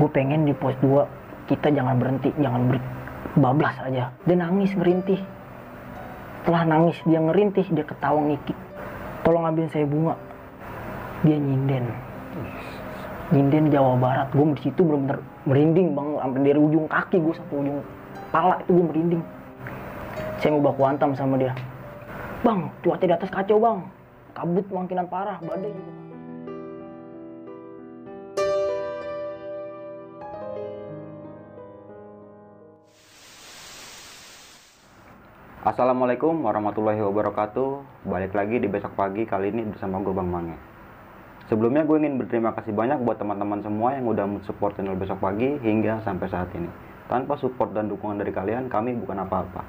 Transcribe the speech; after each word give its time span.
gue 0.00 0.08
pengen 0.08 0.48
di 0.48 0.56
pos 0.56 0.72
2 0.80 1.04
kita 1.52 1.68
jangan 1.68 2.00
berhenti 2.00 2.32
jangan 2.40 2.72
ber 2.72 2.80
bablas 3.36 3.76
aja. 3.84 4.10
Dia 4.24 4.36
nangis 4.40 4.72
ngerintih. 4.74 5.20
Setelah 6.40 6.64
nangis 6.64 6.96
dia 7.04 7.20
ngerintih 7.20 7.68
dia 7.68 7.84
ketawa 7.84 8.18
ngikik 8.26 8.56
tolong 9.22 9.44
ambilin 9.44 9.68
saya 9.68 9.84
bunga. 9.84 10.16
Dia 11.20 11.36
nyinden. 11.36 11.84
Nyinden 13.30 13.64
Jawa 13.68 13.94
Barat. 14.00 14.28
Gue 14.32 14.56
di 14.56 14.62
situ 14.64 14.80
bener-bener 14.80 15.20
merinding 15.44 15.92
bang 15.92 16.08
sampai 16.16 16.40
dari 16.42 16.58
ujung 16.58 16.86
kaki 16.88 17.16
gue 17.20 17.34
sampai 17.36 17.56
ujung 17.60 17.78
pala 18.32 18.56
itu 18.64 18.70
gue 18.72 18.86
merinding. 18.88 19.22
Saya 20.40 20.56
mau 20.56 20.72
baku 20.72 20.82
hantam 20.88 21.12
sama 21.12 21.36
dia. 21.36 21.52
Bang 22.40 22.72
cuaca 22.80 23.04
di 23.04 23.12
atas 23.12 23.28
kacau 23.28 23.60
bang. 23.60 23.78
Kabut 24.32 24.64
makinan 24.72 25.06
parah 25.06 25.36
badai. 25.44 25.68
juga 25.70 25.99
Assalamualaikum 35.60 36.40
warahmatullahi 36.40 37.04
wabarakatuh. 37.04 37.84
Balik 38.08 38.32
lagi 38.32 38.64
di 38.64 38.64
besok 38.64 38.96
pagi 38.96 39.28
kali 39.28 39.52
ini 39.52 39.68
bersama 39.68 40.00
gue 40.00 40.08
Bang 40.08 40.32
Mange. 40.32 40.56
Sebelumnya 41.52 41.84
gue 41.84 42.00
ingin 42.00 42.16
berterima 42.16 42.56
kasih 42.56 42.72
banyak 42.72 43.04
buat 43.04 43.20
teman-teman 43.20 43.60
semua 43.60 43.92
yang 43.92 44.08
udah 44.08 44.24
support 44.48 44.72
channel 44.80 44.96
besok 44.96 45.20
pagi 45.20 45.60
hingga 45.60 46.00
sampai 46.00 46.32
saat 46.32 46.48
ini. 46.56 46.64
Tanpa 47.12 47.36
support 47.36 47.76
dan 47.76 47.92
dukungan 47.92 48.24
dari 48.24 48.32
kalian 48.32 48.72
kami 48.72 48.96
bukan 49.04 49.20
apa-apa. 49.20 49.60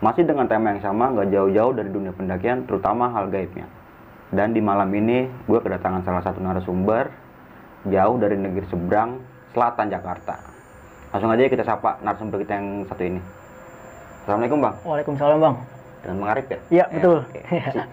Masih 0.00 0.24
dengan 0.24 0.48
tema 0.48 0.72
yang 0.72 0.80
sama 0.80 1.12
gak 1.12 1.28
jauh-jauh 1.28 1.72
dari 1.76 1.92
dunia 1.92 2.16
pendakian 2.16 2.64
terutama 2.64 3.12
hal 3.12 3.28
gaibnya. 3.28 3.68
Dan 4.32 4.56
di 4.56 4.64
malam 4.64 4.88
ini 4.88 5.28
gue 5.44 5.60
kedatangan 5.60 6.00
salah 6.00 6.24
satu 6.24 6.40
narasumber 6.40 7.12
Jauh 7.84 8.16
dari 8.16 8.40
negeri 8.40 8.64
seberang 8.72 9.20
selatan 9.52 9.92
Jakarta. 9.92 10.40
Langsung 11.12 11.28
aja 11.28 11.44
kita 11.44 11.60
sapa 11.60 12.00
narasumber 12.00 12.40
kita 12.40 12.56
yang 12.56 12.88
satu 12.88 13.04
ini 13.04 13.20
Assalamualaikum 14.26 14.58
Bang 14.58 14.74
Waalaikumsalam 14.82 15.38
bang 15.38 15.56
dengan 16.02 16.16
Bang 16.18 16.30
Arif 16.32 16.46
ya? 16.46 16.58
Iya, 16.68 16.84
betul. 16.88 17.18
oke. 17.22 17.40
Si- 17.70 17.90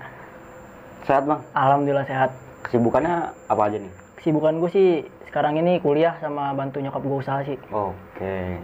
Sehat 1.07 1.23
Bang? 1.23 1.45
Alhamdulillah 1.53 2.05
sehat 2.05 2.29
Kesibukannya 2.63 3.15
apa 3.45 3.61
aja 3.63 3.77
nih? 3.77 3.93
kesibukan 4.15 4.55
gue 4.57 4.71
sih 4.71 4.89
sekarang 5.27 5.59
ini 5.59 5.77
kuliah 5.77 6.17
sama 6.17 6.49
bantu 6.51 6.79
nyokap 6.79 7.03
gue 7.03 7.17
usaha 7.19 7.43
sih 7.43 7.53
Oke. 7.69 8.57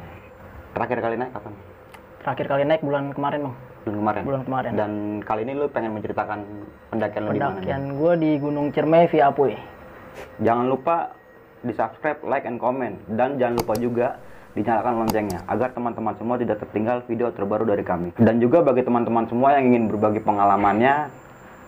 Terakhir 0.72 0.97
kali 1.00 1.16
naik 1.16 1.30
kapan? 1.30 1.53
terakhir 2.20 2.45
kali 2.47 2.64
naik 2.64 2.81
bulan 2.81 3.12
kemarin 3.12 3.40
bang 3.44 3.56
Bulan 3.86 3.97
kemarin. 4.00 4.22
bulan 4.23 4.42
kemarin 4.44 4.72
Dan 4.73 4.92
kali 5.22 5.42
ini 5.44 5.53
lu 5.53 5.66
pengen 5.67 5.94
menceritakan 5.94 6.40
pendakian 6.90 7.22
lu 7.22 7.30
di 7.30 7.38
mana? 7.38 7.53
pendakian 7.53 7.84
gue 7.94 8.14
di 8.17 8.31
Gunung 8.36 8.66
Ciremai 8.72 9.06
via 9.06 9.30
Apuy 9.30 9.53
Jangan 10.40 10.66
lupa 10.66 11.14
di 11.59 11.72
subscribe, 11.72 12.17
like, 12.23 12.44
and 12.44 12.56
comment. 12.56 12.95
Dan 13.06 13.36
jangan 13.36 13.56
lupa 13.56 13.73
juga 13.75 14.08
dinyalakan 14.58 15.05
loncengnya 15.05 15.45
agar 15.45 15.69
teman-teman 15.73 16.14
semua 16.17 16.36
tidak 16.42 16.58
tertinggal 16.61 17.05
video 17.05 17.30
terbaru 17.30 17.69
dari 17.69 17.86
kami. 17.86 18.16
Dan 18.17 18.42
juga 18.42 18.66
bagi 18.66 18.81
teman-teman 18.81 19.30
semua 19.30 19.58
yang 19.58 19.69
ingin 19.69 19.89
berbagi 19.89 20.22
pengalamannya, 20.25 21.14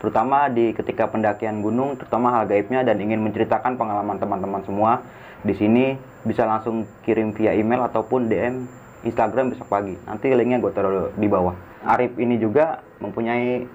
terutama 0.02 0.50
di 0.50 0.74
ketika 0.74 1.06
pendakian 1.06 1.62
gunung, 1.62 1.98
terutama 1.98 2.34
hal 2.34 2.50
gaibnya 2.50 2.82
dan 2.82 2.98
ingin 2.98 3.22
menceritakan 3.22 3.78
pengalaman 3.78 4.18
teman-teman 4.18 4.62
semua, 4.66 5.06
di 5.46 5.54
sini 5.54 5.98
bisa 6.26 6.46
langsung 6.46 6.86
kirim 7.06 7.34
via 7.34 7.54
email 7.54 7.86
ataupun 7.86 8.30
DM 8.30 8.66
Instagram 9.06 9.54
besok 9.54 9.70
pagi. 9.70 9.98
Nanti 10.06 10.30
linknya 10.34 10.62
gue 10.62 10.72
taruh 10.74 11.10
di 11.18 11.26
bawah. 11.26 11.58
Arif 11.82 12.14
ini 12.22 12.38
juga 12.38 12.86
mempunyai 13.02 13.66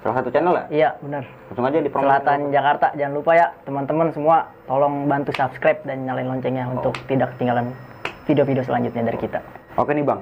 salah 0.00 0.16
satu 0.20 0.28
channel 0.32 0.54
ya? 0.56 0.64
iya 0.72 0.90
benar 1.04 1.24
Langsung 1.52 1.66
aja 1.68 1.78
di 1.84 1.90
Selatan 1.92 2.40
Jakarta 2.48 2.86
jangan 2.96 3.14
lupa 3.20 3.32
ya 3.36 3.46
teman-teman 3.68 4.08
semua 4.16 4.48
tolong 4.64 5.04
bantu 5.04 5.30
subscribe 5.36 5.84
dan 5.84 6.08
nyalain 6.08 6.28
loncengnya 6.28 6.64
untuk 6.72 6.96
tidak 7.04 7.36
ketinggalan 7.36 7.76
video-video 8.28 8.64
selanjutnya 8.64 9.06
dari 9.06 9.18
kita 9.20 9.40
Oke 9.78 9.94
nih 9.94 10.02
bang, 10.04 10.20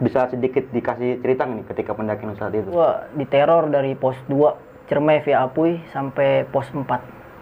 bisa 0.00 0.30
sedikit 0.30 0.64
dikasih 0.70 1.20
cerita 1.20 1.44
nih 1.44 1.66
ketika 1.68 1.92
pendakian 1.92 2.36
saat 2.38 2.54
itu? 2.54 2.70
gue 2.70 2.90
diteror 3.18 3.68
dari 3.68 3.92
pos 3.98 4.16
2 4.30 4.86
Ciremai 4.86 5.20
via 5.26 5.42
Apuy 5.44 5.82
sampai 5.90 6.46
pos 6.46 6.70
4 6.70 6.86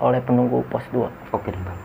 oleh 0.01 0.21
penunggu 0.25 0.65
pos 0.73 0.83
2 0.91 1.35
Oke 1.37 1.53
nih 1.53 1.63
bang, 1.63 1.79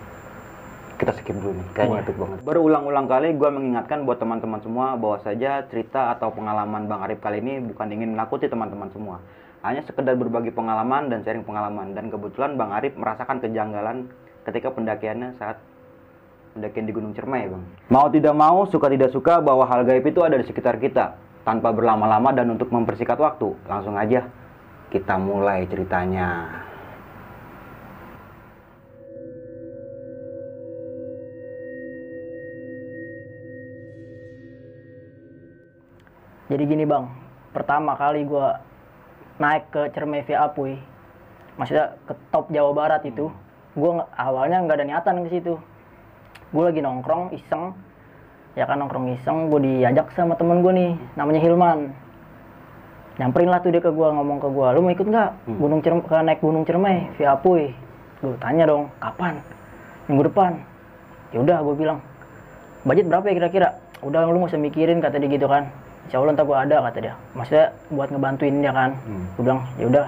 kita 0.99 1.11
skip 1.15 1.35
dulu 1.35 1.55
nih, 1.55 1.67
kayaknya 1.71 1.99
epic 2.03 2.15
banget. 2.19 2.37
Berulang-ulang 2.43 3.07
kali 3.07 3.31
gue 3.31 3.49
mengingatkan 3.51 4.03
buat 4.03 4.19
teman-teman 4.19 4.59
semua 4.59 4.99
bahwa 4.99 5.17
saja 5.23 5.63
cerita 5.71 6.11
atau 6.11 6.27
pengalaman 6.35 6.91
Bang 6.91 7.07
Arif 7.07 7.23
kali 7.23 7.39
ini 7.39 7.63
bukan 7.63 7.87
ingin 7.87 8.19
menakuti 8.19 8.51
teman-teman 8.51 8.91
semua. 8.91 9.23
Hanya 9.63 9.83
sekedar 9.83 10.15
berbagi 10.19 10.51
pengalaman 10.51 11.07
dan 11.07 11.23
sharing 11.23 11.47
pengalaman. 11.47 11.95
Dan 11.95 12.11
kebetulan 12.11 12.59
Bang 12.59 12.75
Arif 12.75 12.95
merasakan 12.99 13.39
kejanggalan 13.39 14.11
ketika 14.43 14.75
pendakiannya 14.75 15.39
saat 15.39 15.59
pendakian 16.53 16.85
di 16.87 16.93
Gunung 16.93 17.13
Ciremai 17.13 17.49
bang. 17.49 17.63
Mau 17.91 18.07
tidak 18.09 18.35
mau, 18.35 18.65
suka 18.69 18.87
tidak 18.89 19.09
suka 19.13 19.41
bahwa 19.43 19.65
hal 19.67 19.85
gaib 19.85 20.05
itu 20.05 20.21
ada 20.21 20.37
di 20.37 20.45
sekitar 20.45 20.77
kita. 20.81 21.17
Tanpa 21.47 21.73
berlama-lama 21.73 22.35
dan 22.35 22.51
untuk 22.51 22.69
mempersingkat 22.69 23.17
waktu, 23.17 23.55
langsung 23.65 23.95
aja 23.97 24.27
kita 24.91 25.15
mulai 25.17 25.65
ceritanya. 25.65 26.61
jadi 36.49 36.63
gini 36.65 36.83
bang 36.83 37.05
pertama 37.53 37.93
kali 37.93 38.25
gue 38.25 38.47
naik 39.37 39.69
ke 39.69 39.81
Ciremai 39.93 40.25
via 40.25 40.49
Apuy 40.49 40.75
maksudnya 41.55 41.95
ke 42.09 42.13
top 42.33 42.49
Jawa 42.49 42.73
Barat 42.73 43.05
itu 43.05 43.29
gue 43.77 43.91
awalnya 44.17 44.65
nggak 44.65 44.77
ada 44.81 44.85
niatan 44.89 45.29
ke 45.29 45.39
situ 45.39 45.55
gue 46.49 46.63
lagi 46.65 46.79
nongkrong 46.81 47.33
iseng. 47.37 47.77
Ya 48.57 48.65
kan 48.65 48.81
nongkrong 48.81 49.13
iseng 49.15 49.53
gue 49.53 49.61
diajak 49.61 50.09
sama 50.17 50.33
temen 50.33 50.65
gue 50.65 50.73
nih 50.73 50.91
namanya 51.13 51.39
Hilman. 51.39 51.93
Nyamperin 53.19 53.51
lah 53.51 53.59
tuh 53.59 53.69
dia 53.75 53.83
ke 53.83 53.91
gue 53.91 54.07
ngomong 54.09 54.39
ke 54.39 54.47
gue 54.47 54.67
lu 54.73 54.79
mau 54.79 54.91
ikut 54.95 55.07
nggak 55.11 55.29
gunung 55.59 55.83
Ciremai 55.83 56.07
ke 56.07 56.17
naik 56.23 56.39
gunung 56.39 56.63
Ciremai 56.63 57.11
via 57.19 57.35
Apuy? 57.35 57.75
Gue 58.23 58.35
tanya 58.39 58.65
dong 58.65 58.89
kapan? 58.97 59.43
Minggu 60.07 60.31
depan. 60.31 60.57
Ya 61.35 61.43
udah 61.43 61.61
gue 61.61 61.75
bilang 61.77 61.99
budget 62.87 63.05
berapa 63.05 63.27
ya 63.29 63.35
kira-kira? 63.37 63.69
Udah 64.01 64.25
lu 64.25 64.39
nggak 64.39 64.55
usah 64.55 64.61
mikirin 64.63 65.03
kata 65.03 65.19
dia 65.19 65.29
gitu 65.29 65.45
kan. 65.45 65.69
Insya 66.07 66.17
Allah 66.23 66.33
ntar 66.33 66.47
gue 66.47 66.57
ada 66.57 66.77
kata 66.89 66.97
dia. 67.03 67.13
Maksudnya 67.37 67.75
buat 67.93 68.09
ngebantuin 68.09 68.55
dia 68.63 68.73
kan. 68.73 68.97
Gue 69.37 69.43
bilang 69.45 69.61
ya 69.77 69.85
udah. 69.85 70.07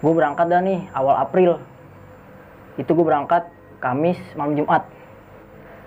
Gue 0.00 0.12
berangkat 0.16 0.46
dah 0.48 0.60
nih 0.64 0.80
awal 0.96 1.14
April. 1.20 1.60
Itu 2.80 2.96
gue 2.96 3.04
berangkat 3.04 3.46
Kamis 3.84 4.18
malam 4.36 4.56
Jumat 4.56 4.84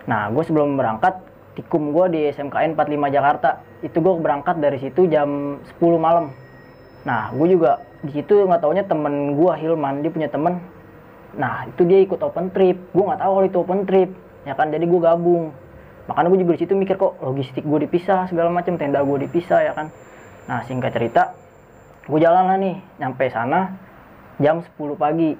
nah 0.04 0.28
gue 0.28 0.44
sebelum 0.44 0.76
berangkat 0.76 1.34
tikum 1.54 1.94
gue 1.94 2.06
di 2.10 2.20
SMKN 2.34 2.74
45 2.78 3.16
Jakarta. 3.16 3.50
Itu 3.86 4.02
gue 4.02 4.14
berangkat 4.20 4.58
dari 4.60 4.78
situ 4.82 5.06
jam 5.10 5.60
10 5.78 5.98
malam. 6.02 6.34
Nah 7.06 7.30
gue 7.34 7.48
juga 7.50 7.82
di 8.04 8.12
situ 8.12 8.44
nggak 8.44 8.62
taunya 8.62 8.84
temen 8.84 9.38
gue 9.38 9.52
Hilman 9.56 10.02
dia 10.02 10.12
punya 10.12 10.30
temen. 10.30 10.60
Nah 11.38 11.70
itu 11.70 11.86
dia 11.86 12.02
ikut 12.02 12.20
open 12.22 12.50
trip. 12.52 12.78
Gue 12.92 13.04
nggak 13.06 13.22
tahu 13.22 13.32
kalau 13.38 13.48
itu 13.48 13.58
open 13.62 13.82
trip 13.86 14.10
ya 14.44 14.54
kan? 14.58 14.74
Jadi 14.74 14.86
gue 14.86 15.00
gabung. 15.00 15.54
Makanya 16.10 16.28
gue 16.36 16.40
juga 16.44 16.54
di 16.58 16.62
situ 16.68 16.74
mikir 16.76 17.00
kok 17.00 17.16
logistik 17.24 17.64
gue 17.64 17.80
dipisah 17.88 18.28
segala 18.28 18.52
macam 18.52 18.76
tenda 18.76 19.00
gue 19.00 19.18
dipisah 19.30 19.60
ya 19.64 19.74
kan? 19.78 19.88
Nah 20.50 20.66
singkat 20.68 20.92
cerita 20.92 21.38
gue 22.04 22.20
jalan 22.20 22.52
lah 22.52 22.58
nih 22.60 22.76
nyampe 23.00 23.30
sana 23.32 23.78
jam 24.42 24.66
10 24.66 24.98
pagi. 24.98 25.38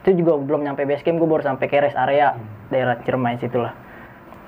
Itu 0.00 0.16
juga 0.16 0.40
belum 0.40 0.64
nyampe 0.64 0.88
base 0.88 1.04
camp 1.04 1.20
gue 1.20 1.28
baru 1.28 1.44
sampai 1.44 1.66
ke 1.68 1.76
rest 1.76 1.98
area 1.98 2.32
daerah 2.70 2.96
Ciremai 3.02 3.36
situ 3.42 3.58
lah. 3.58 3.74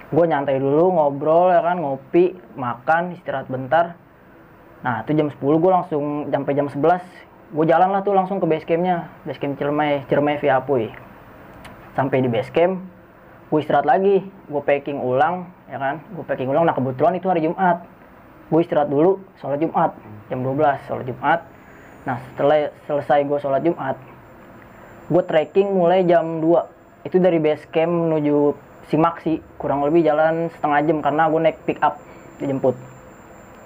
Gue 0.08 0.24
nyantai 0.24 0.56
dulu 0.62 0.94
ngobrol 0.94 1.52
ya 1.52 1.60
kan 1.60 1.76
ngopi 1.82 2.38
makan 2.54 3.18
istirahat 3.18 3.50
bentar. 3.50 3.98
Nah 4.82 5.02
itu 5.02 5.14
jam 5.14 5.28
10 5.28 5.38
gue 5.38 5.70
langsung 5.70 6.30
sampai 6.30 6.52
jam 6.54 6.66
11 6.70 7.02
gue 7.52 7.64
jalan 7.68 7.92
lah 7.92 8.00
tuh 8.00 8.16
langsung 8.16 8.40
ke 8.40 8.48
base 8.48 8.64
campnya 8.64 9.12
base 9.28 9.36
camp 9.36 9.60
Ciremai 9.60 10.08
Ciremai 10.08 10.40
via 10.40 10.56
Apuy 10.56 10.88
sampai 11.92 12.24
di 12.24 12.28
base 12.32 12.48
camp 12.48 12.80
gue 13.52 13.58
istirahat 13.60 13.84
lagi 13.84 14.24
gue 14.24 14.62
packing 14.64 14.96
ulang 14.96 15.52
ya 15.68 15.76
kan 15.76 16.00
gue 16.00 16.24
packing 16.24 16.48
ulang. 16.48 16.64
Nah 16.64 16.74
kebetulan 16.74 17.18
itu 17.18 17.28
hari 17.28 17.44
Jumat. 17.44 17.84
Gue 18.48 18.60
istirahat 18.64 18.88
dulu 18.88 19.20
sholat 19.40 19.60
Jumat 19.60 19.96
jam 20.28 20.40
12 20.44 20.88
sholat 20.88 21.04
Jumat. 21.08 21.40
Nah 22.08 22.16
setelah 22.32 22.72
selesai 22.88 23.22
gue 23.24 23.38
sholat 23.38 23.62
Jumat 23.64 23.96
gue 25.12 25.22
trekking 25.28 25.76
mulai 25.76 26.08
jam 26.08 26.40
2 26.40 26.81
itu 27.02 27.16
dari 27.18 27.38
base 27.42 27.66
camp 27.70 27.90
menuju 27.90 28.54
Simaksi 28.90 29.40
kurang 29.56 29.86
lebih 29.86 30.04
jalan 30.04 30.50
setengah 30.58 30.80
jam 30.84 30.98
karena 31.00 31.30
gue 31.30 31.40
naik 31.40 31.58
pick 31.64 31.78
up 31.80 32.02
dijemput. 32.42 32.74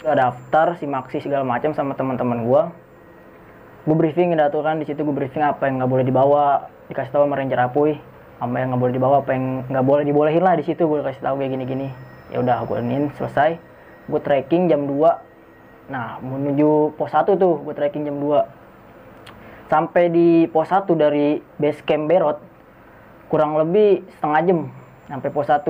Daftar 0.06 0.78
Simaksi 0.78 1.18
segala 1.18 1.42
macam 1.42 1.74
sama 1.74 1.96
teman-teman 1.98 2.46
gue 2.46 2.62
gue 3.86 3.94
briefing 3.94 4.34
dah 4.34 4.50
tuh 4.50 4.66
kan 4.66 4.82
di 4.82 4.86
situ 4.86 5.06
gue 5.06 5.14
briefing 5.14 5.46
apa 5.46 5.70
yang 5.70 5.78
nggak 5.78 5.90
boleh 5.90 6.02
dibawa 6.02 6.66
dikasih 6.90 7.14
tahu 7.14 7.22
sama 7.22 7.38
ranger 7.38 7.58
apa 7.62 8.02
yang 8.42 8.74
nggak 8.74 8.82
boleh 8.82 8.94
dibawa 8.98 9.14
apa 9.22 9.30
yang 9.30 9.62
nggak 9.70 9.86
boleh 9.86 10.02
dibolehin 10.02 10.42
lah 10.42 10.58
di 10.58 10.66
situ 10.66 10.90
gue 10.90 11.00
kasih 11.06 11.22
tahu 11.22 11.38
kayak 11.40 11.54
gini-gini. 11.54 11.88
Ya 12.34 12.42
udah 12.42 12.66
gue 12.66 12.82
inin 12.82 13.14
selesai. 13.14 13.56
Gue 14.10 14.20
trekking 14.20 14.66
jam 14.66 14.84
2 14.90 15.26
nah 15.86 16.18
menuju 16.18 16.98
pos 16.98 17.14
1 17.14 17.38
tuh 17.38 17.62
gue 17.62 17.74
trekking 17.78 18.10
jam 18.10 18.18
2 18.18 19.70
sampai 19.70 20.10
di 20.10 20.50
pos 20.50 20.66
1 20.66 20.82
dari 20.98 21.38
base 21.62 21.78
camp 21.86 22.10
Berot 22.10 22.42
kurang 23.26 23.58
lebih 23.58 24.06
setengah 24.18 24.40
jam 24.46 24.58
sampai 25.10 25.28
pos 25.30 25.46
1 25.50 25.62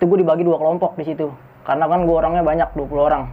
itu 0.00 0.08
gue 0.08 0.18
dibagi 0.24 0.48
dua 0.48 0.56
kelompok 0.56 0.96
di 0.96 1.04
situ. 1.04 1.28
Karena 1.60 1.84
kan 1.84 2.08
gue 2.08 2.16
orangnya 2.16 2.40
banyak 2.40 2.72
20 2.72 2.88
orang. 2.96 3.28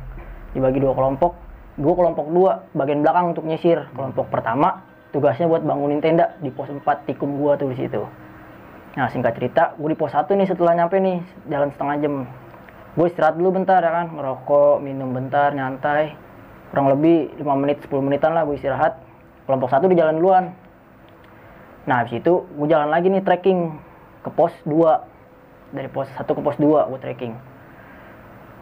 Dibagi 0.51 0.83
dua 0.83 0.91
kelompok 0.91 1.47
gue 1.77 1.93
kelompok 1.93 2.25
dua 2.33 2.65
bagian 2.75 2.99
belakang 3.05 3.31
untuk 3.31 3.47
nyisir. 3.47 3.87
Kelompok 3.95 4.27
pertama 4.27 4.83
tugasnya 5.15 5.47
buat 5.47 5.63
bangunin 5.63 6.03
tenda 6.03 6.35
di 6.43 6.51
pos 6.51 6.67
4 6.67 6.83
tikum 7.07 7.39
gue 7.39 7.51
tuh 7.55 7.71
di 7.71 7.77
situ. 7.79 8.03
Nah 8.99 9.07
singkat 9.13 9.39
cerita 9.39 9.77
gue 9.79 9.89
di 9.93 9.97
pos 9.97 10.11
1 10.11 10.27
nih 10.27 10.47
setelah 10.49 10.75
nyampe 10.75 10.99
nih 10.99 11.23
jalan 11.47 11.71
setengah 11.71 11.95
jam. 12.03 12.13
Gue 12.97 13.07
istirahat 13.07 13.39
dulu 13.39 13.61
bentar 13.61 13.79
ya 13.79 13.93
kan 13.93 14.11
ngerokok 14.11 14.83
minum 14.83 15.15
bentar 15.15 15.55
nyantai. 15.55 16.17
Kurang 16.73 16.91
lebih 16.91 17.31
5 17.39 17.47
menit 17.63 17.79
10 17.87 17.95
menitan 18.03 18.35
lah 18.35 18.43
gue 18.43 18.59
istirahat. 18.59 18.99
Kelompok 19.47 19.71
satu 19.71 19.87
di 19.87 19.95
jalan 19.95 20.19
duluan 20.19 20.51
nah 21.87 22.03
habis 22.03 22.19
itu 22.19 22.43
gue 22.43 22.67
jalan 22.67 22.91
lagi 22.91 23.07
nih 23.07 23.23
trekking 23.23 23.79
ke 24.27 24.29
pos 24.35 24.51
2 24.67 25.71
dari 25.71 25.87
pos 25.87 26.07
1 26.11 26.27
ke 26.27 26.41
pos 26.43 26.57
2 26.59 26.91
gue 26.91 26.99
trekking. 26.99 27.33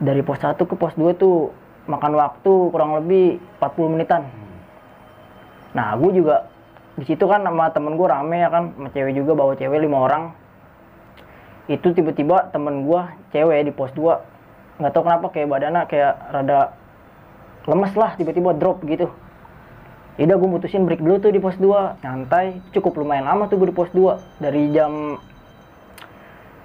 Dari 0.02 0.22
pos 0.22 0.38
1 0.42 0.58
ke 0.58 0.76
pos 0.78 0.94
2 0.94 1.18
tuh 1.18 1.50
makan 1.90 2.14
waktu 2.18 2.52
kurang 2.70 2.98
lebih 3.02 3.42
40 3.62 3.94
menitan. 3.98 4.30
Nah 5.74 5.98
gue 5.98 6.22
juga 6.22 6.50
di 6.96 7.04
situ 7.10 7.26
kan 7.28 7.44
sama 7.44 7.74
temen 7.74 7.98
gue 7.98 8.08
rame 8.08 8.40
ya 8.40 8.50
kan 8.54 8.72
sama 8.78 8.90
cewek 8.94 9.14
juga 9.18 9.34
bawa 9.34 9.58
cewek 9.58 9.82
lima 9.82 9.98
orang. 10.06 10.24
Itu 11.66 11.98
tiba-tiba 11.98 12.54
temen 12.54 12.86
gue 12.86 13.02
cewek 13.34 13.66
di 13.66 13.74
pos 13.74 13.90
2 13.98 14.36
nggak 14.76 14.92
tahu 14.92 15.08
kenapa 15.08 15.32
kayak 15.32 15.48
badannya 15.48 15.82
kayak 15.88 16.14
rada 16.36 16.76
lemes 17.64 17.96
lah 17.96 18.12
tiba-tiba 18.20 18.52
drop 18.60 18.84
gitu 18.84 19.08
Yaudah 20.16 20.40
gue 20.40 20.48
mutusin 20.48 20.88
break 20.88 21.04
dulu 21.04 21.20
tuh 21.20 21.32
di 21.36 21.44
pos 21.44 21.60
2 21.60 22.00
Nyantai, 22.00 22.64
cukup 22.72 23.04
lumayan 23.04 23.28
lama 23.28 23.52
tuh 23.52 23.60
gue 23.60 23.68
di 23.68 23.76
pos 23.76 23.92
2 23.92 24.40
Dari 24.40 24.72
jam 24.72 25.20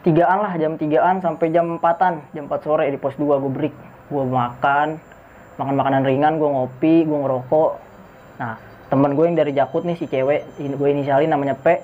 3an 0.07 0.39
lah, 0.39 0.55
jam 0.55 0.79
3an 0.79 1.19
sampai 1.19 1.51
jam 1.51 1.83
4an 1.83 2.31
Jam 2.31 2.47
4 2.47 2.63
sore 2.63 2.87
di 2.87 2.99
pos 2.99 3.19
2 3.19 3.27
gue 3.27 3.53
break. 3.53 3.75
Gue 4.07 4.23
makan, 4.23 5.03
makan 5.59 5.75
makanan 5.77 6.03
ringan, 6.07 6.39
gue 6.39 6.47
ngopi, 6.47 7.05
gue 7.05 7.19
ngerokok. 7.21 7.71
Nah, 8.39 8.55
temen 8.87 9.19
gue 9.19 9.25
yang 9.27 9.37
dari 9.37 9.53
Jakut 9.53 9.83
nih 9.83 9.99
si 9.99 10.07
cewek, 10.07 10.47
gue 10.57 10.89
inisialin 10.89 11.29
namanya 11.29 11.59
P. 11.59 11.83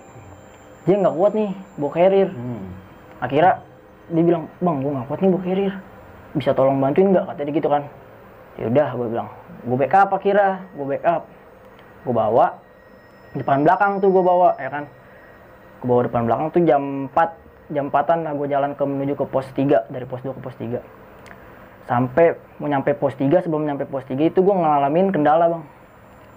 Dia 0.87 0.97
nggak 1.03 1.15
kuat 1.19 1.33
nih, 1.35 1.51
bawa 1.77 1.91
carrier. 1.93 2.31
Hmm. 2.31 2.67
akhirnya 3.17 3.65
dia 4.07 4.23
bilang 4.23 4.45
bang 4.63 4.77
gue 4.81 4.93
nggak 4.93 5.07
kuat 5.11 5.21
nih 5.21 5.31
bawa 5.35 5.43
carrier. 5.43 5.75
Bisa 6.33 6.51
tolong 6.55 6.79
bantuin 6.79 7.11
nggak? 7.11 7.27
Katanya 7.27 7.53
gitu 7.53 7.69
kan. 7.69 7.83
Ya 8.57 8.65
udah 8.71 8.89
gue 8.97 9.07
bilang 9.13 9.29
gue 9.67 9.77
backup 9.77 10.09
akhirnya 10.15 10.63
gue 10.79 10.87
backup 10.87 11.27
gue 12.07 12.15
bawa 12.15 12.55
depan 13.35 13.67
belakang 13.67 13.99
tuh 13.99 14.15
gue 14.15 14.23
bawa 14.23 14.55
ya 14.63 14.71
kan? 14.71 14.85
Gue 15.83 15.89
bawa 15.91 16.03
depan 16.07 16.23
belakang 16.31 16.47
tuh 16.55 16.63
jam 16.63 17.11
4 17.11 17.75
jam 17.75 17.91
4an 17.91 18.19
lah 18.23 18.33
gue 18.39 18.47
jalan 18.47 18.71
ke 18.79 18.85
menuju 18.87 19.15
ke 19.19 19.25
pos 19.27 19.47
3 19.51 19.91
dari 19.91 20.07
pos 20.07 20.23
2 20.23 20.31
ke 20.39 20.41
pos 20.41 20.55
3 20.55 20.79
sampai 21.91 22.39
mau 22.63 22.71
nyampe 22.71 22.95
pos 22.95 23.15
3 23.19 23.43
sebelum 23.43 23.67
nyampe 23.67 23.91
pos 23.91 24.07
3 24.07 24.31
itu 24.31 24.39
gue 24.39 24.55
ngalamin 24.55 25.11
kendala 25.11 25.51
bang. 25.51 25.65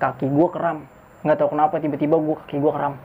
Kaki 0.01 0.25
gue 0.25 0.48
kram 0.50 0.89
nggak 1.21 1.38
tahu 1.38 1.54
kenapa 1.54 1.77
tiba-tiba 1.77 2.16
gue 2.16 2.36
kaki 2.48 2.63
gue 2.63 2.71
kram 2.71 2.95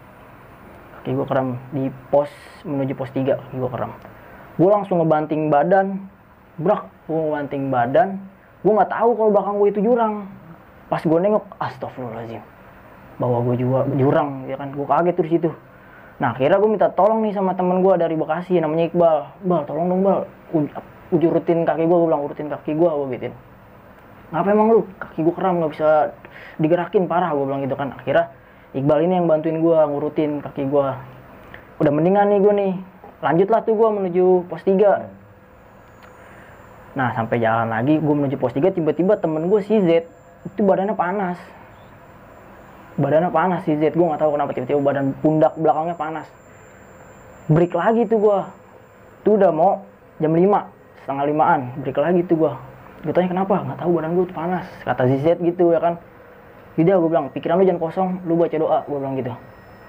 kaki 1.03 1.11
gue 1.19 1.27
kram 1.27 1.59
di 1.75 1.91
pos 2.09 2.31
menuju 2.65 2.95
pos 2.97 3.11
3 3.13 3.29
kaki 3.29 3.57
gue 3.61 3.71
kram 3.71 3.93
gue 4.57 4.69
langsung 4.71 5.03
ngebanting 5.05 5.53
badan 5.53 6.01
brak 6.57 6.89
gue 7.05 7.19
ngebanting 7.19 7.69
badan. 7.69 8.09
Gue 8.65 8.73
nggak 8.73 8.97
tahu 8.97 9.13
kalau 9.13 9.29
belakang 9.29 9.55
gue 9.61 9.69
itu 9.77 9.81
jurang. 9.85 10.25
Pas 10.89 11.05
gue 11.05 11.19
nengok 11.21 11.45
astagfirullahaladzim 11.61 12.54
bahwa 13.19 13.39
gue 13.47 13.63
juga 13.63 13.87
jurang 13.95 14.47
ya 14.51 14.57
kan? 14.59 14.75
Gue 14.75 14.87
kaget 14.87 15.15
tuh 15.15 15.25
di 15.27 15.33
situ. 15.39 15.51
Nah 16.19 16.35
akhirnya 16.35 16.59
gue 16.59 16.71
minta 16.71 16.89
tolong 16.91 17.23
nih 17.27 17.35
sama 17.35 17.59
temen 17.59 17.83
gue 17.83 17.95
dari 17.99 18.15
Bekasi 18.15 18.59
namanya 18.59 18.91
Iqbal. 18.91 19.17
Bal 19.47 19.63
tolong 19.67 19.87
dong 19.91 20.03
Bal. 20.03 20.21
Uj- 20.55 20.75
ujurutin 21.15 21.67
kaki 21.67 21.85
gue 21.87 21.97
gue 21.97 22.09
bilang 22.09 22.23
urutin 22.27 22.49
kaki 22.51 22.73
gue 22.75 22.91
gue 22.91 23.07
gituin. 23.19 23.35
Ngapa 24.35 24.49
emang 24.51 24.69
lu? 24.75 24.81
Kaki 24.99 25.21
gue 25.23 25.35
kram 25.35 25.63
nggak 25.63 25.73
bisa 25.75 26.15
digerakin 26.59 27.05
parah 27.07 27.31
gue 27.35 27.45
bilang 27.47 27.63
gitu 27.63 27.77
kan. 27.79 27.95
Akhirnya 27.95 28.31
Iqbal 28.75 29.07
ini 29.07 29.23
yang 29.23 29.27
bantuin 29.31 29.59
gue 29.63 29.79
ngurutin 29.79 30.43
kaki 30.43 30.67
gue 30.67 30.87
udah 31.83 31.93
mendingan 31.95 32.31
nih 32.31 32.39
gue 32.43 32.55
nih. 32.55 32.73
Lanjutlah 33.23 33.61
tuh 33.63 33.75
gue 33.79 33.89
menuju 33.89 34.51
pos 34.51 34.63
3 34.67 35.25
nah 36.95 37.11
sampai 37.11 37.43
jalan 37.43 37.75
lagi 37.75 37.99
gue 37.99 38.15
menuju 38.15 38.39
pos 38.39 38.55
3 38.55 38.71
tiba-tiba 38.71 39.19
temen 39.19 39.51
gue 39.51 39.61
si 39.67 39.83
Z 39.83 40.07
itu 40.47 40.61
badannya 40.63 40.95
panas 40.95 41.43
badannya 42.94 43.31
panas 43.35 43.67
si 43.67 43.75
Z 43.75 43.94
gue 43.94 44.06
nggak 44.06 44.23
tahu 44.23 44.38
kenapa 44.38 44.50
tiba-tiba 44.55 44.81
badan 44.81 45.14
pundak 45.19 45.55
belakangnya 45.58 45.96
panas. 45.99 46.26
Break 47.50 47.75
lagi 47.75 48.06
tuh 48.06 48.19
gue 48.23 48.38
tuh 49.26 49.32
udah 49.37 49.50
mau 49.50 49.82
jam 50.23 50.31
5 50.31 51.02
setengah 51.02 51.25
limaan. 51.26 51.61
Break 51.82 51.99
lagi 51.99 52.20
tuh 52.25 52.37
gue 52.38 52.52
gue 53.05 53.12
tanya 53.12 53.29
kenapa? 53.35 53.61
Nggak 53.67 53.79
tahu 53.82 53.91
badan 53.99 54.11
gue 54.14 54.26
panas 54.31 54.67
kata 54.87 55.02
Z 55.11 55.43
gitu 55.43 55.75
ya 55.75 55.81
kan. 55.82 55.99
Yaudah 56.75 56.96
gue 56.99 57.08
bilang 57.11 57.26
pikiran 57.31 57.62
lu 57.62 57.67
jangan 57.67 57.82
kosong 57.82 58.08
lu 58.26 58.35
baca 58.38 58.56
doa 58.58 58.79
gue 58.87 58.99
bilang 58.99 59.14
gitu. 59.19 59.35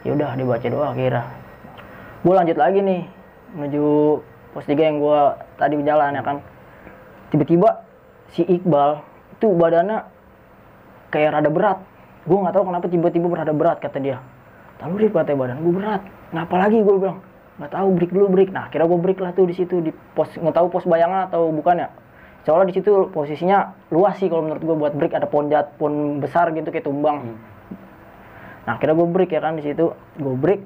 Yaudah 0.06 0.38
dia 0.38 0.46
baca 0.46 0.68
doa 0.70 0.90
kira 0.94 1.24
gue 2.26 2.34
lanjut 2.34 2.58
lagi 2.58 2.82
nih 2.82 3.02
menuju 3.54 3.86
pos 4.58 4.66
3 4.66 4.82
yang 4.82 4.98
gue 4.98 5.20
tadi 5.62 5.74
berjalan 5.78 6.18
ya 6.18 6.24
kan. 6.26 6.38
Tiba-tiba 7.30 7.86
si 8.34 8.42
Iqbal 8.42 9.02
itu 9.38 9.48
badannya 9.54 10.10
kayak 11.14 11.38
rada 11.38 11.50
berat 11.54 11.78
gue 12.26 12.38
nggak 12.38 12.54
tahu 12.58 12.66
kenapa 12.66 12.86
tiba-tiba 12.90 13.28
berada 13.30 13.54
berat 13.54 13.78
kata 13.78 14.02
dia. 14.02 14.18
Lalu 14.82 15.08
dia 15.08 15.10
katanya 15.14 15.38
badan 15.40 15.58
gue 15.62 15.74
berat. 15.78 16.02
Kenapa 16.34 16.56
lagi? 16.58 16.78
Gue 16.82 16.96
bilang 16.98 17.20
nggak 17.56 17.72
tahu 17.72 17.88
break 17.96 18.12
dulu 18.12 18.26
break. 18.34 18.50
Nah 18.52 18.66
kira 18.74 18.84
gue 18.90 19.00
break 19.00 19.20
lah 19.22 19.32
tuh 19.32 19.46
di 19.48 19.56
situ 19.56 19.80
di 19.80 19.94
pos 20.18 20.28
nggak 20.34 20.56
tahu 20.58 20.68
pos 20.68 20.84
bayangan 20.90 21.32
atau 21.32 21.54
bukan 21.54 21.86
ya. 21.86 21.90
Soalnya 22.46 22.70
di 22.70 22.76
situ 22.82 23.10
posisinya 23.10 23.74
luas 23.90 24.20
sih 24.22 24.30
kalau 24.30 24.46
menurut 24.46 24.62
gue 24.66 24.76
buat 24.76 24.94
break. 24.98 25.14
Ada 25.16 25.30
pohon 25.30 25.48
jat 25.48 25.78
pohon 25.78 26.20
besar 26.20 26.52
gitu 26.52 26.68
kayak 26.74 26.84
tumbang. 26.84 27.38
Nah 28.66 28.76
kira 28.82 28.98
gue 28.98 29.08
break 29.08 29.32
ya 29.32 29.40
kan 29.40 29.56
di 29.56 29.64
situ. 29.64 29.94
Gue 30.18 30.36
break. 30.36 30.62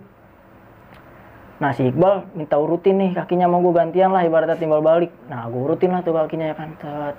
Nah 1.60 1.76
si 1.76 1.92
Iqbal 1.92 2.40
minta 2.40 2.56
urutin 2.56 2.96
nih 3.04 3.12
kakinya 3.20 3.52
mau 3.52 3.60
gue 3.60 3.76
gantian 3.76 4.16
lah 4.16 4.24
ibaratnya 4.24 4.56
timbal 4.56 4.80
balik. 4.80 5.12
Nah 5.28 5.44
gue 5.52 5.60
urutin 5.60 5.92
lah 5.92 6.00
tuh 6.02 6.16
kakinya 6.16 6.50
ya 6.50 6.56
kan. 6.56 6.72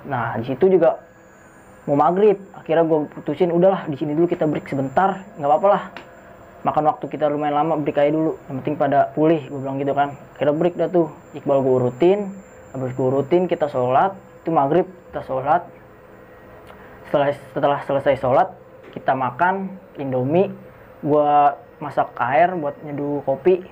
Nah 0.09 0.41
di 0.41 0.49
situ 0.49 0.65
juga 0.73 0.97
mau 1.85 1.97
maghrib. 1.97 2.37
Akhirnya 2.57 2.85
gue 2.85 2.99
putusin 3.13 3.53
udahlah 3.55 3.87
di 3.89 3.97
sini 3.97 4.13
dulu 4.17 4.27
kita 4.29 4.45
break 4.49 4.69
sebentar, 4.69 5.25
nggak 5.37 5.49
apa-apa 5.49 5.69
lah. 5.69 5.83
Makan 6.61 6.85
waktu 6.93 7.05
kita 7.09 7.33
lumayan 7.33 7.57
lama 7.57 7.75
break 7.81 7.97
aja 7.97 8.13
dulu. 8.13 8.37
Yang 8.49 8.57
penting 8.65 8.77
pada 8.77 9.13
pulih 9.17 9.41
gue 9.49 9.61
bilang 9.61 9.77
gitu 9.81 9.93
kan. 9.97 10.13
Kira 10.37 10.53
break 10.53 10.77
dah 10.77 10.89
tuh. 10.93 11.09
Iqbal 11.33 11.65
gue 11.65 11.75
urutin, 11.81 12.19
habis 12.77 12.93
gue 12.93 13.07
urutin 13.07 13.49
kita 13.49 13.69
sholat. 13.73 14.13
Itu 14.45 14.53
maghrib 14.53 14.85
kita 15.09 15.25
sholat. 15.25 15.65
Setelah 17.09 17.29
setelah 17.57 17.79
selesai 17.89 18.15
sholat 18.21 18.49
kita 18.93 19.17
makan 19.17 19.81
Indomie. 19.97 20.53
Gue 21.01 21.33
masak 21.81 22.13
air 22.21 22.53
buat 22.61 22.77
nyeduh 22.85 23.25
kopi 23.25 23.65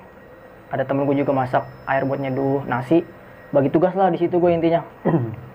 ada 0.69 0.85
temen 0.85 1.09
gue 1.09 1.17
juga 1.17 1.33
masak 1.33 1.65
air 1.89 2.05
buat 2.05 2.21
nyeduh 2.21 2.65
nasi 2.69 3.05
bagi 3.53 3.73
tugas 3.73 3.97
lah 3.97 4.13
di 4.13 4.21
situ 4.21 4.37
gue 4.37 4.51
intinya 4.53 4.85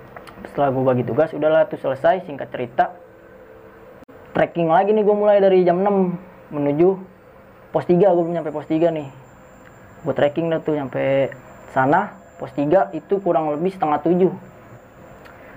setelah 0.50 0.70
gue 0.76 0.84
bagi 0.84 1.04
tugas 1.08 1.32
udahlah 1.32 1.68
tuh 1.72 1.80
selesai 1.80 2.28
singkat 2.28 2.52
cerita. 2.52 2.92
Trekking 4.34 4.68
lagi 4.68 4.92
nih 4.92 5.06
gue 5.06 5.16
mulai 5.16 5.38
dari 5.38 5.62
jam 5.62 5.80
6 5.80 6.54
menuju 6.54 6.90
pos 7.70 7.86
3 7.86 8.02
gue 8.02 8.24
belum 8.24 8.34
nyampe 8.34 8.50
pos 8.52 8.68
3 8.68 8.90
nih. 8.92 9.08
Gue 10.04 10.14
trekking 10.14 10.52
dah 10.52 10.60
tuh 10.60 10.76
nyampe 10.76 11.32
sana 11.72 12.18
pos 12.42 12.52
3 12.52 12.98
itu 12.98 13.22
kurang 13.22 13.54
lebih 13.54 13.72
setengah 13.72 14.02
7 14.02 14.30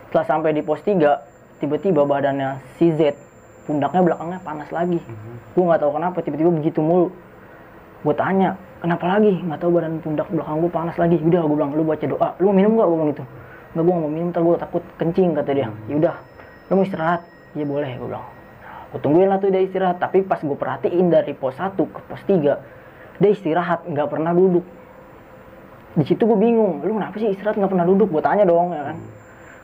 setelah 0.07 0.27
sampai 0.29 0.55
di 0.55 0.63
pos 0.63 0.81
3 0.85 1.59
tiba-tiba 1.59 2.05
badannya 2.05 2.61
si 2.77 2.93
Z 2.95 3.17
pundaknya 3.65 4.05
belakangnya 4.05 4.39
panas 4.45 4.69
lagi. 4.71 5.01
Gue 5.57 5.65
nggak 5.67 5.81
tahu 5.83 5.93
kenapa 5.97 6.19
tiba-tiba 6.23 6.51
begitu 6.53 6.79
mulu. 6.85 7.09
Gue 8.05 8.15
tanya 8.15 8.55
kenapa 8.79 9.19
lagi? 9.19 9.41
Nggak 9.41 9.59
tahu 9.65 9.71
badan 9.73 9.99
pundak 10.05 10.29
belakang 10.31 10.57
gue 10.63 10.71
panas 10.71 10.97
lagi. 11.01 11.17
Udah 11.19 11.43
gue 11.43 11.57
bilang 11.57 11.73
lu 11.75 11.83
baca 11.83 12.05
doa. 12.07 12.29
Lu 12.39 12.53
minum 12.53 12.77
nggak? 12.77 12.87
Gue 12.87 12.97
bilang 13.01 13.13
gitu 13.17 13.25
nggak 13.75 13.83
gue 13.83 13.95
mau 13.95 14.11
minum 14.11 14.29
ntar 14.31 14.43
gue 14.45 14.57
takut 14.61 14.83
kencing 15.01 15.35
kata 15.35 15.51
dia. 15.57 15.69
Yaudah 15.91 16.17
lu 16.71 16.73
mau 16.79 16.85
istirahat? 16.85 17.23
Iya 17.57 17.65
boleh 17.67 17.91
gue 17.99 18.07
bilang. 18.07 18.27
Gue 18.93 19.01
tungguin 19.03 19.29
lah 19.29 19.39
tuh 19.43 19.51
dia 19.51 19.63
istirahat 19.65 19.99
tapi 19.99 20.23
pas 20.23 20.39
gue 20.39 20.57
perhatiin 20.57 21.07
dari 21.11 21.33
pos 21.35 21.59
1 21.59 21.75
ke 21.75 22.01
pos 22.07 22.23
3 22.25 23.21
dia 23.21 23.31
istirahat 23.33 23.89
nggak 23.89 24.09
pernah 24.13 24.33
duduk. 24.37 24.63
Di 25.97 26.05
situ 26.05 26.23
gue 26.29 26.39
bingung 26.39 26.85
lu 26.85 26.97
kenapa 27.01 27.17
sih 27.17 27.33
istirahat 27.33 27.57
nggak 27.57 27.73
pernah 27.73 27.87
duduk? 27.89 28.09
Gue 28.13 28.23
tanya 28.23 28.45
dong 28.45 28.73
ya 28.73 28.93
kan. 28.93 28.97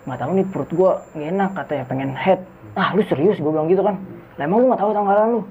Nggak 0.08 0.18
tahu 0.18 0.30
nih 0.34 0.46
perut 0.50 0.70
gue 0.72 0.90
nggak 1.16 1.28
enak 1.36 1.50
katanya 1.56 1.84
pengen 1.86 2.10
head. 2.16 2.40
Ah 2.72 2.96
lu 2.96 3.02
serius? 3.04 3.36
gue 3.38 3.52
bilang 3.52 3.68
gitu 3.68 3.84
kan. 3.84 4.00
Lah 4.40 4.44
emang 4.48 4.58
lu 4.64 4.66
nggak 4.72 4.80
tahu 4.80 4.90
tanggalan 4.96 5.28
lu? 5.38 5.42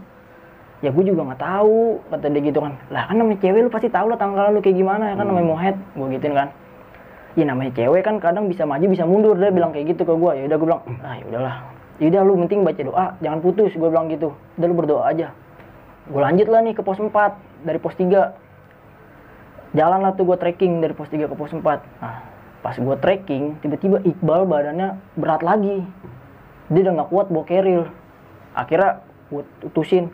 Ya 0.82 0.90
gue 0.90 1.04
juga 1.06 1.22
nggak 1.30 1.42
tahu 1.42 2.02
kata 2.10 2.26
dia 2.30 2.42
gitu 2.42 2.60
kan. 2.62 2.74
Lah 2.90 3.06
kan 3.06 3.16
namanya 3.18 3.38
cewek 3.42 3.62
lu 3.66 3.70
pasti 3.70 3.88
tahu 3.94 4.10
lah 4.10 4.18
tanggalan 4.18 4.58
lu 4.58 4.60
kayak 4.66 4.78
gimana 4.78 5.14
ya 5.14 5.16
kan 5.18 5.26
namanya 5.30 5.46
mau 5.46 5.60
head 5.60 5.78
gue 5.98 6.08
gituin 6.18 6.34
kan 6.34 6.50
ya 7.36 7.44
namanya 7.48 7.72
cewek 7.76 8.04
kan 8.04 8.20
kadang 8.20 8.52
bisa 8.52 8.68
maju 8.68 8.86
bisa 8.92 9.08
mundur. 9.08 9.36
Dia 9.40 9.52
bilang 9.54 9.72
kayak 9.72 9.96
gitu 9.96 10.04
ke 10.04 10.14
gue 10.14 10.32
ya 10.36 10.44
udah 10.52 10.58
gue 10.58 10.68
bilang 10.68 10.82
ah 11.04 11.16
ya 11.16 11.24
udahlah. 11.32 11.56
Ya 12.02 12.06
udah 12.12 12.22
lu 12.26 12.34
penting 12.46 12.60
baca 12.66 12.82
doa 12.82 13.06
jangan 13.24 13.40
putus 13.40 13.72
gue 13.72 13.90
bilang 13.90 14.08
gitu. 14.12 14.36
Udah 14.60 14.68
lu 14.68 14.76
berdoa 14.76 15.04
aja. 15.08 15.28
Gue 16.10 16.22
lanjut 16.22 16.48
lah 16.50 16.60
nih 16.66 16.74
ke 16.76 16.82
pos 16.84 17.00
4 17.00 17.14
dari 17.64 17.80
pos 17.80 17.96
3 17.96 19.78
jalan 19.78 20.00
lah 20.04 20.12
tuh 20.18 20.28
gue 20.28 20.36
trekking 20.36 20.84
dari 20.84 20.92
pos 20.92 21.08
3 21.08 21.32
ke 21.32 21.36
pos 21.38 21.54
4 21.56 21.64
nah 22.04 22.28
pas 22.62 22.76
gue 22.78 22.96
trekking 23.00 23.58
tiba-tiba 23.64 24.04
Iqbal 24.06 24.46
badannya 24.46 25.00
berat 25.18 25.42
lagi. 25.42 25.82
Dia 26.72 26.82
udah 26.88 26.94
nggak 27.02 27.10
kuat 27.10 27.28
bawa 27.34 27.46
keril. 27.48 27.90
Akhirnya 28.54 29.02
gue 29.32 29.44
utusin 29.66 30.12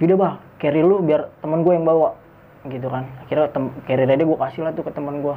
yaudah 0.00 0.16
bang 0.18 0.34
keril 0.58 0.86
lu 0.88 0.96
biar 1.04 1.30
temen 1.44 1.62
gue 1.62 1.72
yang 1.76 1.86
bawa. 1.86 2.18
Gitu 2.66 2.86
kan. 2.88 3.06
Akhirnya 3.26 3.50
tem 3.50 3.70
kerilnya 3.86 4.16
dia 4.18 4.26
gue 4.26 4.38
kasih 4.38 4.62
lah 4.66 4.72
tuh 4.74 4.86
ke 4.86 4.92
temen 4.94 5.22
gue 5.22 5.36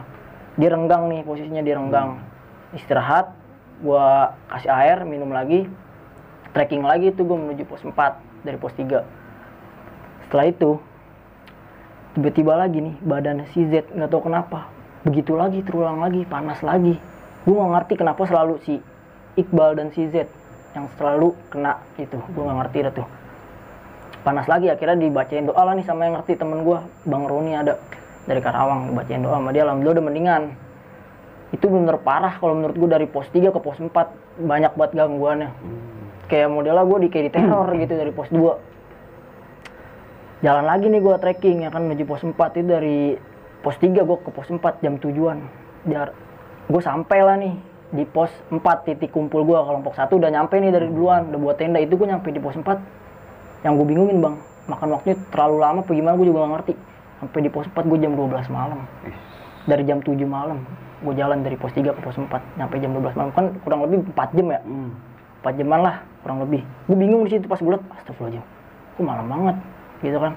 dia 0.55 0.69
renggang 0.71 1.11
nih 1.11 1.21
posisinya 1.27 1.63
dia 1.63 1.75
renggang 1.75 2.19
istirahat 2.75 3.31
gue 3.83 4.07
kasih 4.51 4.71
air 4.71 5.03
minum 5.03 5.31
lagi. 5.31 5.67
Trekking 6.55 6.87
lagi 6.87 7.11
tuh 7.11 7.27
gue 7.27 7.35
menuju 7.35 7.67
pos 7.67 7.83
4 7.83 8.47
dari 8.47 8.55
pos 8.55 8.71
3 8.71 9.25
setelah 10.25 10.49
itu 10.49 10.81
tiba-tiba 12.17 12.57
lagi 12.57 12.81
nih 12.81 12.95
badan 13.03 13.43
si 13.53 13.67
Z 13.67 13.91
nggak 13.93 14.09
tahu 14.09 14.31
kenapa. 14.31 14.71
Begitu 15.05 15.37
lagi 15.37 15.61
terulang 15.61 16.01
lagi 16.01 16.25
panas 16.25 16.63
lagi. 16.65 16.97
Gue 17.45 17.53
nggak 17.53 17.71
ngerti 17.75 17.93
kenapa 17.99 18.25
selalu 18.25 18.57
si 18.63 18.81
Iqbal 19.37 19.77
dan 19.77 19.91
si 19.93 20.07
Z 20.09 20.25
yang 20.73 20.89
selalu 20.97 21.35
kena 21.53 21.83
itu 22.01 22.17
gue 22.17 22.43
nggak 22.43 22.57
ngerti 22.65 22.77
dah 22.89 22.93
tuh. 23.03 23.07
Panas 24.25 24.49
lagi 24.49 24.73
akhirnya 24.73 24.97
dibacain 24.97 25.45
doa 25.45 25.61
lah 25.61 25.77
nih 25.77 25.85
sama 25.85 26.09
yang 26.09 26.17
ngerti 26.17 26.39
temen 26.39 26.65
gue 26.65 26.77
bang 27.05 27.23
Roni 27.29 27.53
ada 27.53 27.77
dari 28.25 28.41
Karawang 28.41 28.91
dibacain 28.91 29.21
doa 29.21 29.37
sama 29.37 29.53
dia 29.53 29.63
alhamdulillah 29.65 30.01
udah 30.01 30.05
mendingan. 30.05 30.43
Itu 31.53 31.69
bener 31.69 32.01
parah 32.01 32.41
kalau 32.41 32.57
menurut 32.57 32.75
gue 32.75 32.89
dari 32.89 33.05
pos 33.05 33.29
3 33.29 33.53
ke 33.53 33.59
pos 33.61 33.77
4 33.77 33.93
banyak 34.43 34.73
banget 34.73 34.91
gangguannya. 34.97 35.49
Kayak 36.25 36.49
modelnya 36.49 36.83
gue 36.83 36.97
di 37.05 37.09
kayak 37.13 37.25
di 37.29 37.31
teror 37.31 37.69
gitu 37.77 37.93
dari 37.93 38.11
pos 38.11 38.29
2 38.33 40.43
jalan 40.43 40.67
lagi 40.67 40.91
nih 40.91 41.01
gue 41.01 41.15
trekking 41.17 41.65
ya 41.65 41.69
kan 41.73 41.89
menuju 41.89 42.05
pos 42.05 42.21
4 42.21 42.35
itu 42.35 42.67
dari 42.67 43.17
pos 43.61 43.77
3 43.79 43.93
gue 43.93 44.17
ke 44.19 44.29
pos 44.33 44.49
4 44.49 44.83
jam 44.83 44.97
tujuan. 44.97 45.37
Biar 45.85 46.11
gue 46.65 46.81
sampai 46.81 47.19
lah 47.21 47.37
nih 47.37 47.53
di 47.93 48.03
pos 48.09 48.33
4 48.49 48.57
titik 48.83 49.13
kumpul 49.13 49.45
gue 49.45 49.55
kelompok 49.55 49.93
satu. 49.93 50.17
Udah 50.17 50.33
nyampe 50.33 50.57
nih 50.57 50.73
dari 50.73 50.89
duluan 50.89 51.29
udah 51.29 51.39
buat 51.39 51.55
tenda. 51.61 51.77
Itu 51.77 51.95
gue 51.95 52.09
nyampe 52.09 52.33
di 52.33 52.41
pos 52.41 52.57
4 52.57 53.05
yang 53.65 53.81
gue 53.81 53.87
bingungin 53.89 54.21
bang 54.21 54.35
makan 54.69 54.87
waktunya 54.93 55.17
terlalu 55.33 55.57
lama 55.57 55.81
apa 55.81 55.91
gimana 55.93 56.13
gue 56.17 56.27
juga 56.29 56.45
gak 56.45 56.53
ngerti 56.53 56.73
sampai 57.25 57.41
di 57.41 57.49
pos 57.49 57.65
4 57.65 57.89
gue 57.89 57.97
jam 57.97 58.13
12 58.13 58.53
malam. 58.53 58.85
Dari 59.65 59.81
jam 59.89 59.97
7 59.97 60.13
malam 60.29 60.61
gue 61.01 61.13
jalan 61.17 61.41
dari 61.41 61.57
pos 61.57 61.73
3 61.73 61.89
ke 61.89 62.01
pos 62.05 62.13
4 62.21 62.29
nyampe 62.61 62.77
jam 62.77 62.93
12 62.93 63.17
malam. 63.17 63.31
Kan 63.33 63.45
kurang 63.65 63.81
lebih 63.89 64.05
4 64.13 64.37
jam 64.37 64.47
ya? 64.53 64.61
Hmm. 64.61 64.93
4 65.41 65.57
jaman 65.57 65.79
lah 65.81 65.95
kurang 66.21 66.45
lebih. 66.45 66.61
Gue 66.85 66.97
bingung 67.01 67.25
di 67.25 67.33
situ 67.33 67.49
pas 67.49 67.57
gue 67.57 67.73
liat 67.73 67.81
astagfirullahaladzim 67.97 68.45
kok 68.95 69.03
malam 69.03 69.25
banget? 69.25 69.55
Gitu 70.05 70.17
kan. 70.21 70.33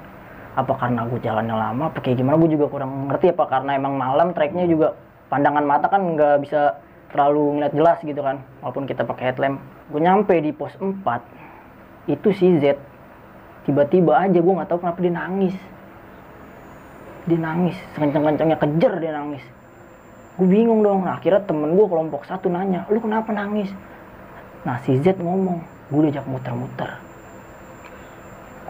Apa 0.56 0.72
karena 0.74 1.06
gue 1.06 1.20
jalannya 1.20 1.54
lama 1.54 1.84
apa 1.92 1.98
kayak 2.00 2.16
gimana? 2.16 2.40
Gue 2.40 2.50
juga 2.56 2.66
kurang 2.72 3.12
ngerti 3.12 3.36
apa 3.36 3.44
karena 3.52 3.70
emang 3.76 3.94
malam 4.00 4.32
treknya 4.32 4.64
juga 4.64 4.96
pandangan 5.28 5.64
mata 5.68 5.86
kan 5.92 6.00
nggak 6.16 6.40
bisa 6.40 6.80
terlalu 7.12 7.60
ngeliat 7.60 7.72
jelas 7.76 7.98
gitu 8.00 8.20
kan. 8.24 8.40
Walaupun 8.64 8.88
kita 8.88 9.04
pakai 9.04 9.32
headlamp. 9.32 9.60
Gue 9.92 10.00
nyampe 10.00 10.32
di 10.40 10.56
pos 10.56 10.72
4 10.80 11.04
itu 12.08 12.28
si 12.32 12.56
Z 12.56 12.80
tiba-tiba 13.68 14.16
aja 14.16 14.40
gue 14.40 14.54
nggak 14.56 14.68
tahu 14.72 14.80
kenapa 14.80 14.98
dia 15.04 15.12
nangis 15.12 15.52
dia 17.28 17.38
nangis. 17.38 17.76
Sekencang-kencangnya 17.94 18.56
kejer 18.56 18.92
dia 18.98 19.12
nangis. 19.12 19.44
Gue 20.40 20.48
bingung 20.48 20.80
dong. 20.80 21.04
Nah, 21.04 21.20
akhirnya 21.20 21.44
temen 21.44 21.76
gue 21.76 21.86
kelompok 21.86 22.24
satu 22.24 22.48
nanya 22.48 22.88
lu 22.88 22.98
kenapa 22.98 23.30
nangis? 23.30 23.68
Nah 24.64 24.80
si 24.82 24.98
Z 25.02 25.20
ngomong 25.20 25.60
gue 25.92 26.00
diajak 26.08 26.24
muter-muter. 26.26 26.90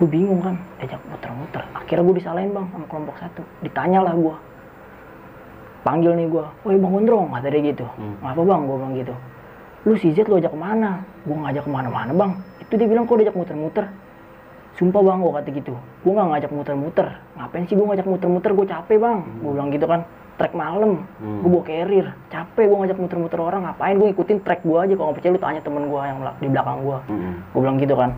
Gue 0.00 0.08
bingung 0.10 0.40
kan 0.42 0.56
diajak 0.82 1.00
muter-muter. 1.06 1.62
Akhirnya 1.76 2.02
gue 2.02 2.16
disalahin 2.18 2.50
bang 2.50 2.66
sama 2.74 2.86
kelompok 2.90 3.16
satu. 3.22 3.42
Ditanya 3.62 4.02
lah 4.02 4.14
gue 4.16 4.36
panggil 5.86 6.12
nih 6.18 6.26
gue 6.28 6.44
woi 6.66 6.76
bang 6.76 6.92
Gondrong 6.92 7.26
kata 7.32 7.48
dia 7.54 7.62
gitu. 7.72 7.86
Hmm. 7.96 8.16
ngapa 8.20 8.42
bang? 8.42 8.60
gue 8.66 8.76
bilang 8.76 8.94
gitu. 8.98 9.14
Lu 9.86 9.94
si 9.94 10.08
Z 10.16 10.26
lu 10.26 10.36
ajak 10.40 10.52
ke 10.52 10.58
mana? 10.58 11.04
Gue 11.22 11.36
ngajak 11.36 11.62
ke 11.64 11.70
mana-mana 11.70 12.12
bang. 12.12 12.32
Itu 12.64 12.72
dia 12.80 12.88
bilang 12.90 13.04
kok 13.04 13.16
diajak 13.20 13.36
muter-muter 13.36 13.86
sumpah 14.78 15.02
bang 15.02 15.18
gue 15.18 15.32
kata 15.34 15.48
gitu. 15.50 15.74
Gue 16.06 16.12
nggak 16.14 16.28
ngajak 16.30 16.50
muter-muter. 16.54 17.08
Ngapain 17.34 17.66
sih 17.66 17.74
gue 17.74 17.82
ngajak 17.82 18.06
muter-muter? 18.06 18.50
Gue 18.54 18.66
capek 18.70 18.96
bang. 19.02 19.18
Gue 19.42 19.50
bilang 19.58 19.68
gitu 19.74 19.86
kan 19.90 20.06
trek 20.38 20.54
malam. 20.54 21.02
Hmm. 21.18 21.42
gue 21.42 21.50
bawa 21.50 21.64
carrier. 21.66 22.06
Capek 22.30 22.70
gue 22.70 22.78
ngajak 22.86 22.98
muter-muter 23.02 23.38
orang. 23.42 23.66
Ngapain 23.66 23.98
gue 23.98 24.08
ikutin 24.14 24.38
trek 24.46 24.62
gue 24.62 24.78
aja? 24.78 24.94
Kalau 24.94 25.10
nggak 25.10 25.18
percaya 25.18 25.32
lu 25.34 25.40
tanya 25.42 25.60
temen 25.66 25.84
gue 25.90 26.00
yang 26.06 26.18
di 26.38 26.48
belakang 26.48 26.78
gue 26.86 26.98
Hmm. 27.10 27.34
gue 27.42 27.60
bilang 27.60 27.76
gitu 27.82 27.94
kan. 27.98 28.10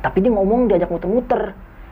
Tapi 0.00 0.16
dia 0.22 0.30
ngomong 0.30 0.60
diajak 0.70 0.90
muter-muter. 0.94 1.42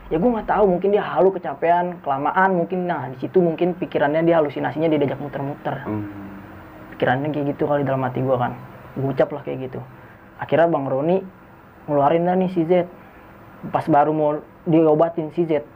Ya 0.09 0.17
gue 0.17 0.29
nggak 0.31 0.47
tahu. 0.47 0.63
Mungkin 0.79 0.89
dia 0.95 1.03
halu 1.03 1.29
kecapean 1.35 1.99
kelamaan. 1.99 2.49
Mungkin 2.55 2.87
nah 2.87 3.11
di 3.11 3.19
situ 3.19 3.43
mungkin 3.43 3.75
pikirannya 3.75 4.23
dia 4.23 4.39
halusinasinya 4.39 4.87
dia 4.87 4.99
diajak 5.03 5.19
muter-muter. 5.19 5.75
Hmm. 5.83 6.07
pikirannya 6.95 7.31
kayak 7.31 7.55
gitu 7.55 7.63
kali 7.67 7.83
dalam 7.83 8.03
hati 8.07 8.23
gue 8.23 8.35
kan. 8.39 8.55
Gue 8.95 9.11
ucap 9.11 9.27
lah 9.35 9.43
kayak 9.43 9.71
gitu. 9.71 9.79
Akhirnya 10.39 10.71
bang 10.71 10.87
Roni 10.87 11.17
ngeluarin 11.87 12.23
lah 12.27 12.35
nih 12.39 12.51
si 12.55 12.63
Z 12.63 12.87
pas 13.67 13.83
baru 13.91 14.15
mau 14.15 14.31
diobatin 14.63 15.35
si 15.35 15.43
Z 15.43 15.67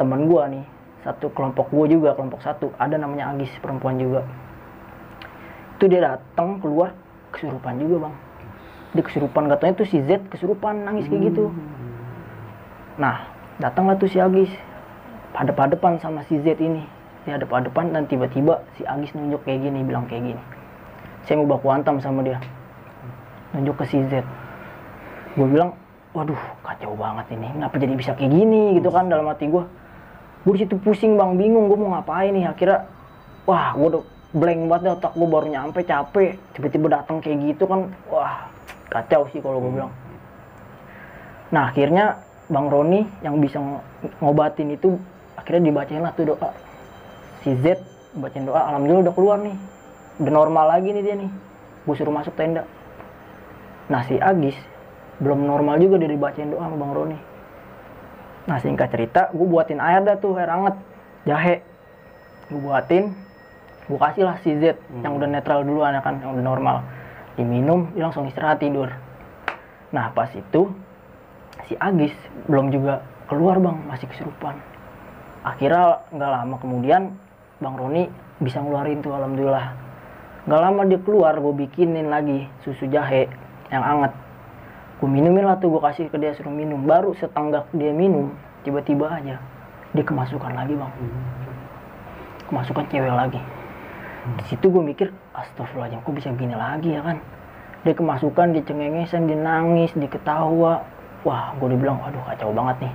temen 0.00 0.24
gue 0.24 0.42
nih 0.56 0.64
satu 1.04 1.28
kelompok 1.36 1.68
gue 1.68 2.00
juga 2.00 2.16
kelompok 2.16 2.40
satu 2.40 2.72
ada 2.80 2.96
namanya 2.96 3.28
Agis 3.36 3.52
perempuan 3.60 4.00
juga. 4.00 4.24
Itu 5.76 5.84
dia 5.92 6.00
datang 6.00 6.64
keluar 6.64 6.96
kesurupan 7.36 7.76
juga 7.76 8.08
bang. 8.08 8.14
Dia 8.96 9.04
kesurupan 9.04 9.52
katanya 9.52 9.84
tuh 9.84 9.88
si 9.92 10.00
Z 10.00 10.24
kesurupan 10.32 10.88
nangis 10.88 11.04
kayak 11.12 11.28
gitu. 11.28 11.52
Nah 12.96 13.28
datanglah 13.60 14.00
tuh 14.00 14.08
si 14.08 14.16
Agis 14.16 14.48
hadap-hadapan 15.36 16.00
sama 16.00 16.24
si 16.24 16.40
Z 16.40 16.56
ini. 16.56 16.88
Dia 17.28 17.36
hadap-hadapan 17.36 17.92
dan 17.92 18.08
tiba-tiba 18.08 18.64
si 18.80 18.88
Agis 18.88 19.12
nunjuk 19.12 19.44
kayak 19.44 19.60
gini 19.60 19.84
bilang 19.84 20.08
kayak 20.08 20.32
gini. 20.32 20.42
Saya 21.28 21.44
mau 21.44 21.52
baku 21.52 21.68
hantam 21.68 22.00
sama 22.00 22.24
dia. 22.24 22.40
Nunjuk 23.52 23.76
ke 23.76 23.84
si 23.92 24.00
Z. 24.08 24.24
Gue 25.36 25.52
bilang 25.52 25.76
waduh 26.14 26.38
kacau 26.62 26.94
banget 26.94 27.34
ini. 27.34 27.50
Kenapa 27.50 27.74
jadi 27.76 27.94
bisa 27.98 28.14
kayak 28.14 28.30
gini 28.30 28.78
gitu 28.78 28.88
kan 28.94 29.10
dalam 29.10 29.26
hati 29.26 29.50
gue 29.50 29.66
gue 30.46 30.52
di 30.54 30.60
situ 30.62 30.78
pusing 30.78 31.18
bang. 31.18 31.34
Bingung 31.34 31.66
gue 31.66 31.76
mau 31.76 31.98
ngapain 31.98 32.30
nih. 32.30 32.46
Akhirnya 32.46 32.86
wah 33.44 33.74
gue 33.74 33.88
udah 33.98 34.02
blank 34.34 34.60
banget 34.70 34.82
dah, 34.86 34.92
otak 34.96 35.12
gue 35.18 35.28
baru 35.28 35.46
nyampe 35.50 35.80
capek. 35.82 36.38
Tiba-tiba 36.54 36.86
datang 37.02 37.18
kayak 37.18 37.38
gitu 37.52 37.66
kan 37.66 37.90
wah 38.08 38.46
kacau 38.88 39.26
sih 39.34 39.42
kalau 39.42 39.58
gue 39.58 39.74
bilang. 39.74 39.92
Nah 41.50 41.74
akhirnya 41.74 42.22
bang 42.46 42.66
Roni 42.70 43.02
yang 43.26 43.42
bisa 43.42 43.58
ng- 43.58 43.82
ngobatin 44.22 44.70
itu 44.70 44.94
akhirnya 45.34 45.66
dibacain 45.66 46.00
lah 46.00 46.14
tuh 46.14 46.30
doa. 46.30 46.50
Si 47.42 47.50
Z 47.58 47.82
bacain 48.14 48.46
doa 48.46 48.70
alhamdulillah 48.70 49.10
udah 49.10 49.14
keluar 49.18 49.38
nih. 49.42 49.58
Udah 50.22 50.30
normal 50.30 50.78
lagi 50.78 50.94
nih 50.94 51.02
dia 51.02 51.18
nih. 51.18 51.30
Gue 51.82 51.94
suruh 51.98 52.14
masuk 52.14 52.38
tenda. 52.38 52.62
Nah 53.90 54.06
si 54.06 54.16
Agis 54.16 54.54
belum 55.22 55.46
normal 55.46 55.78
juga 55.78 56.00
dia 56.02 56.10
dibacain 56.10 56.50
doa 56.50 56.66
sama 56.66 56.76
bang 56.80 56.92
Roni. 56.94 57.18
Nah 58.44 58.58
singkat 58.60 58.90
cerita 58.90 59.30
gue 59.30 59.46
buatin 59.46 59.78
air 59.78 60.02
dah 60.02 60.16
tuh 60.18 60.34
air 60.34 60.50
hangat 60.50 60.74
jahe. 61.24 61.62
Gue 62.50 62.60
buatin 62.60 63.14
gue 63.84 63.98
kasih 64.00 64.24
lah 64.24 64.36
si 64.40 64.56
Z 64.58 64.80
yang 65.04 65.20
udah 65.20 65.28
netral 65.28 65.60
dulu 65.62 65.84
anak 65.84 66.02
kan 66.02 66.18
yang 66.18 66.34
udah 66.34 66.44
normal. 66.44 66.76
Diminum 67.38 67.94
dia 67.94 68.10
langsung 68.10 68.26
istirahat 68.26 68.58
tidur. 68.58 68.90
Nah 69.94 70.10
pas 70.10 70.30
itu 70.34 70.70
si 71.70 71.78
Agis 71.78 72.14
belum 72.50 72.74
juga 72.74 73.06
keluar 73.30 73.62
bang. 73.62 73.76
Masih 73.86 74.10
kesurupan. 74.10 74.58
Akhirnya 75.44 76.02
nggak 76.10 76.30
lama 76.30 76.56
kemudian 76.58 77.14
bang 77.62 77.74
Roni 77.78 78.02
bisa 78.42 78.58
ngeluarin 78.58 78.98
tuh 78.98 79.14
alhamdulillah. 79.14 79.72
Nggak 80.44 80.60
lama 80.60 80.80
dia 80.84 81.00
keluar 81.00 81.32
gue 81.38 81.54
bikinin 81.64 82.10
lagi 82.10 82.44
susu 82.66 82.84
jahe 82.90 83.30
yang 83.72 83.80
hangat 83.80 84.12
gue 84.94 85.08
minumin 85.10 85.44
lah 85.44 85.58
tuh 85.58 85.74
gue 85.74 85.82
kasih 85.82 86.06
ke 86.08 86.16
dia 86.16 86.34
suruh 86.38 86.54
minum. 86.54 86.78
Baru 86.86 87.12
setanggak 87.18 87.66
dia 87.74 87.90
minum 87.90 88.30
tiba-tiba 88.62 89.10
aja 89.10 89.36
dia 89.94 90.04
kemasukan 90.04 90.52
lagi 90.54 90.74
bang. 90.74 90.92
Kemasukan 92.50 92.84
cewek 92.90 93.14
lagi. 93.14 93.40
Di 94.40 94.44
situ 94.48 94.66
gue 94.72 94.82
mikir 94.82 95.08
astagfirullahaladzim 95.36 96.00
kok 96.00 96.14
bisa 96.16 96.28
gini 96.34 96.56
lagi 96.56 96.96
ya 96.96 97.02
kan? 97.04 97.18
Dia 97.84 97.92
kemasukan 97.92 98.56
dia 98.56 98.62
cengengesan 98.64 99.28
dia 99.28 99.38
nangis 99.38 99.92
dia 99.92 100.08
ketawa. 100.08 100.82
Wah 101.24 101.52
gue 101.56 101.68
dibilang 101.72 102.00
waduh 102.00 102.22
kacau 102.30 102.50
banget 102.54 102.88
nih. 102.88 102.94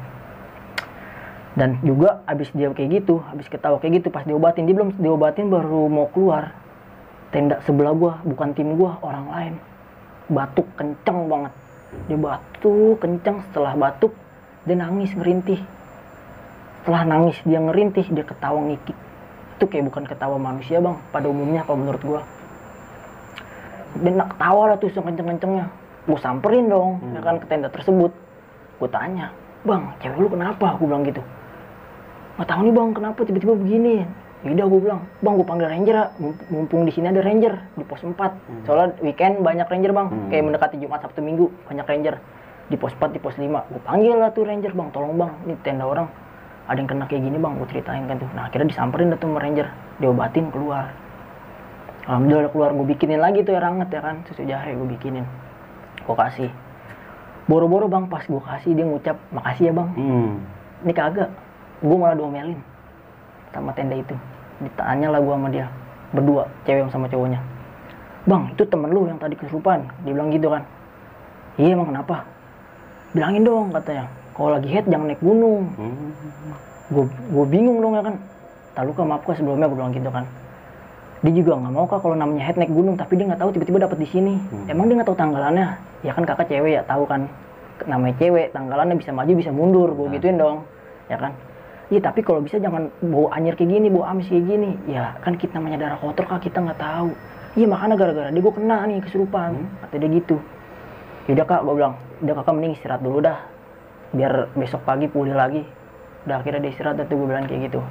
Dan 1.57 1.75
juga 1.83 2.23
abis 2.29 2.53
dia 2.55 2.71
kayak 2.71 3.03
gitu 3.03 3.19
abis 3.35 3.51
ketawa 3.51 3.81
kayak 3.81 4.01
gitu 4.01 4.07
pas 4.13 4.23
diobatin 4.23 4.63
dia 4.63 4.75
belum 4.77 4.95
diobatin 4.95 5.51
baru 5.51 5.91
mau 5.91 6.07
keluar. 6.13 6.55
Tenda 7.29 7.61
sebelah 7.61 7.93
gua 7.93 8.13
bukan 8.25 8.57
tim 8.57 8.73
gua 8.73 8.97
orang 9.05 9.25
lain. 9.29 9.53
Batuk 10.33 10.65
kenceng 10.77 11.29
banget 11.29 11.53
dia 12.07 12.17
batuk 12.17 13.01
kenceng. 13.01 13.41
Setelah 13.49 13.73
batuk 13.75 14.13
dia 14.65 14.75
nangis 14.77 15.13
ngerintih. 15.13 15.61
Setelah 16.81 17.03
nangis 17.05 17.37
dia 17.45 17.59
ngerintih 17.59 18.05
dia 18.09 18.25
ketawa 18.25 18.59
ngikik 18.65 18.97
itu 19.59 19.67
kayak 19.67 19.91
bukan 19.91 20.07
ketawa 20.07 20.39
manusia 20.39 20.79
bang. 20.79 20.95
Pada 21.11 21.27
umumnya 21.27 21.67
kalau 21.67 21.83
menurut 21.83 21.99
gua. 21.99 22.21
Dia 23.99 24.15
nak 24.15 24.31
ketawa 24.31 24.71
lah 24.71 24.77
tuh 24.79 24.87
sekenceng-kencengnya. 24.87 25.67
Gue 26.07 26.15
samperin 26.23 26.71
dong 26.71 27.03
ya 27.11 27.19
kan 27.19 27.43
ke 27.43 27.45
tenda 27.51 27.67
tersebut. 27.67 28.15
Gue 28.79 28.87
tanya 28.87 29.35
bang 29.67 29.83
cewek 29.99 30.15
lu 30.15 30.31
kenapa? 30.31 30.79
Gue 30.79 30.87
bilang 30.87 31.03
gitu. 31.03 31.19
Nggak 32.39 32.47
tahu 32.47 32.59
nih 32.63 32.73
bang 32.73 32.89
kenapa 32.95 33.19
tiba-tiba 33.27 33.53
begini 33.59 33.93
Yaudah 34.39 34.65
gue 34.65 34.79
bilang, 34.79 35.01
bang 35.19 35.33
gue 35.35 35.43
panggil 35.43 35.67
ranger 35.67 35.95
ya, 35.95 36.05
Mump- 36.15 36.47
mumpung 36.47 36.87
di 36.87 36.95
sini 36.95 37.11
ada 37.11 37.19
ranger 37.19 37.59
di 37.75 37.83
pos 37.83 37.99
4 37.99 38.15
Soalnya 38.63 38.95
weekend 39.03 39.43
banyak 39.43 39.67
ranger 39.67 39.91
bang, 39.91 40.07
Hmm. 40.07 40.31
kayak 40.31 40.43
mendekati 40.47 40.75
Jumat 40.79 41.03
Sabtu 41.03 41.19
Minggu 41.19 41.51
banyak 41.67 41.83
ranger 41.83 42.15
di 42.71 42.79
pos 42.79 42.95
4 42.95 43.11
di 43.11 43.19
pos 43.19 43.35
5 43.35 43.67
Gue 43.67 43.83
panggil 43.83 44.15
lah 44.15 44.31
tuh 44.31 44.47
ranger 44.47 44.71
bang, 44.71 44.87
tolong 44.95 45.19
bang, 45.19 45.31
ini 45.43 45.59
tenda 45.59 45.83
orang 45.83 46.07
ada 46.69 46.77
yang 46.77 46.87
kena 46.87 47.03
kayak 47.03 47.19
gini 47.19 47.35
bang, 47.35 47.51
gue 47.51 47.67
ceritain 47.67 48.05
kan 48.05 48.15
tuh. 48.15 48.29
Nah 48.31 48.47
akhirnya 48.47 48.69
disamperin 48.69 49.09
dah 49.09 49.17
tuh 49.17 49.27
sama 49.27 49.41
ranger, 49.41 49.67
diobatin 49.97 50.45
keluar. 50.47 50.85
Alhamdulillah 52.07 52.41
udah 52.47 52.53
keluar, 52.53 52.69
gue 52.71 52.85
bikinin 52.87 53.19
lagi 53.19 53.43
tuh 53.43 53.53
air 53.53 53.65
hangat 53.65 53.89
ya 53.89 53.99
kan, 53.99 54.23
susu 54.23 54.45
jahe 54.45 54.71
gue 54.71 54.87
bikinin. 54.87 55.25
Gue 56.05 56.15
kasih. 56.15 56.49
Boro-boro 57.43 57.89
bang, 57.89 58.05
pas 58.05 58.21
gue 58.21 58.39
kasih 58.39 58.71
dia 58.71 58.85
ngucap 58.85 59.17
makasih 59.33 59.67
ya 59.67 59.73
bang. 59.75 59.89
Hmm. 59.97 60.31
Ini 60.85 60.93
kagak, 60.93 61.29
gue 61.81 61.97
malah 61.97 62.15
diomelin 62.15 62.61
sama 63.53 63.71
tenda 63.73 63.95
itu. 63.97 64.15
Ditanya 64.59 65.07
lah 65.13 65.19
gue 65.23 65.33
sama 65.33 65.49
dia, 65.49 65.67
berdua, 66.11 66.43
cewek 66.67 66.91
sama 66.91 67.07
cowoknya. 67.07 67.39
Bang, 68.27 68.51
itu 68.51 68.63
temen 68.67 68.91
lu 68.91 69.07
yang 69.07 69.17
tadi 69.17 69.33
kesurupan. 69.39 69.87
Dia 70.03 70.11
bilang 70.11 70.29
gitu 70.29 70.51
kan. 70.51 70.61
Iya 71.55 71.73
emang 71.73 71.89
kenapa? 71.89 72.27
Bilangin 73.15 73.43
dong 73.47 73.71
katanya. 73.73 74.05
Kalau 74.35 74.49
lagi 74.55 74.69
head 74.71 74.85
jangan 74.87 75.07
naik 75.11 75.21
gunung. 75.23 75.71
Hmm. 75.75 76.11
Gue 76.93 77.03
gue 77.07 77.45
bingung 77.49 77.79
dong 77.81 77.97
ya 77.97 78.03
kan. 78.05 78.15
Tak 78.77 78.83
luka 78.85 79.01
maaf 79.03 79.23
kak 79.25 79.39
sebelumnya 79.39 79.65
gue 79.67 79.77
bilang 79.79 79.91
gitu 79.95 80.11
kan. 80.13 80.23
Dia 81.19 81.33
juga 81.35 81.59
nggak 81.59 81.73
mau 81.73 81.83
kak 81.83 81.99
kalau 81.99 82.15
namanya 82.15 82.47
head 82.47 82.55
naik 82.55 82.71
gunung, 82.71 82.95
tapi 82.95 83.19
dia 83.19 83.27
nggak 83.27 83.41
tahu 83.43 83.49
tiba-tiba 83.55 83.87
dapat 83.87 83.97
di 83.99 84.07
sini. 84.07 84.39
Emang 84.71 84.87
dia 84.87 84.95
nggak 84.99 85.09
tahu 85.09 85.19
tanggalannya? 85.19 85.67
Ya 86.05 86.11
kan 86.15 86.23
kakak 86.23 86.47
cewek 86.47 86.79
ya 86.79 86.81
tahu 86.87 87.03
kan. 87.09 87.27
Namanya 87.87 88.15
cewek, 88.19 88.51
tanggalannya 88.51 88.95
bisa 88.99 89.11
maju 89.11 89.31
bisa 89.35 89.51
mundur. 89.51 89.89
Gue 89.95 90.11
gituin 90.15 90.39
dong, 90.39 90.63
ya 91.11 91.15
kan. 91.19 91.31
Iya 91.89 92.05
tapi 92.05 92.21
kalau 92.21 92.45
bisa 92.45 92.61
jangan 92.61 92.93
bawa 93.01 93.33
anyir 93.33 93.57
kayak 93.57 93.73
gini, 93.73 93.89
bawa 93.89 94.13
amis 94.13 94.29
kayak 94.29 94.45
gini. 94.45 94.77
Ya 94.85 95.17
kan 95.25 95.33
kita 95.33 95.57
namanya 95.57 95.89
darah 95.89 95.97
kotor 95.97 96.29
kak 96.29 96.45
kita 96.45 96.61
nggak 96.61 96.77
tahu. 96.77 97.17
Iya 97.57 97.65
makanya 97.65 97.97
gara-gara 97.97 98.29
dia 98.29 98.41
gue 98.45 98.53
kena 98.53 98.77
nih 98.85 99.01
kesurupan. 99.01 99.51
Kata 99.81 99.95
dia 99.97 100.09
gitu. 100.13 100.37
Yaudah 101.25 101.45
kak, 101.49 101.61
gue 101.65 101.73
bilang, 101.73 101.93
udah 102.21 102.33
kakak 102.41 102.53
mending 102.57 102.73
istirahat 102.77 103.01
dulu 103.01 103.21
dah. 103.25 103.37
Biar 104.13 104.53
besok 104.53 104.85
pagi 104.85 105.09
pulih 105.09 105.33
lagi. 105.33 105.65
Udah 106.29 106.41
akhirnya 106.41 106.61
dia 106.61 106.71
istirahat 106.77 107.05
tuh 107.09 107.17
gue 107.17 107.27
bilang 107.29 107.49
kayak 107.49 107.73
gitu. 107.73 107.81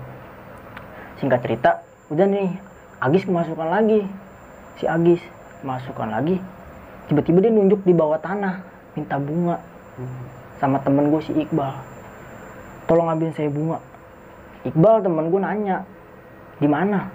Singkat 1.18 1.40
cerita, 1.42 1.70
udah 2.14 2.26
nih, 2.26 2.54
Agis 3.02 3.26
kemasukan 3.26 3.66
lagi. 3.66 4.06
Si 4.78 4.86
Agis 4.86 5.22
masukkan 5.66 6.06
lagi. 6.06 6.38
Tiba-tiba 7.10 7.42
dia 7.42 7.50
nunjuk 7.50 7.82
di 7.82 7.94
bawah 7.94 8.22
tanah, 8.22 8.62
minta 8.94 9.18
bunga. 9.18 9.58
Sama 10.62 10.78
temen 10.82 11.10
gue 11.10 11.22
si 11.22 11.34
Iqbal. 11.34 11.74
Tolong 12.86 13.10
ambilin 13.10 13.34
saya 13.34 13.50
bunga. 13.50 13.78
Iqbal 14.66 15.06
temen 15.06 15.30
gue 15.30 15.40
nanya, 15.40 15.86
di 16.58 16.66
mana? 16.66 17.06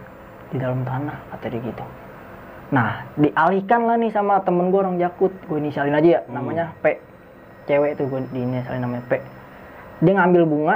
Di 0.54 0.62
dalam 0.62 0.86
tanah, 0.88 1.18
kata 1.34 1.52
dia 1.52 1.60
gitu. 1.60 1.86
Nah, 2.72 3.06
dialihkan 3.20 3.86
lah 3.86 4.00
nih 4.00 4.10
sama 4.10 4.40
temen 4.42 4.72
gue 4.72 4.80
orang 4.80 4.98
Jakut. 4.98 5.34
Gue 5.46 5.60
inisialin 5.60 5.94
aja 5.94 6.10
ya, 6.18 6.22
namanya 6.32 6.72
P. 6.80 6.98
Cewek 7.68 8.00
tuh 8.00 8.08
gue 8.10 8.22
diinisialin 8.32 8.82
namanya 8.82 9.04
P. 9.12 9.20
Dia 10.02 10.14
ngambil 10.18 10.44
bunga 10.48 10.76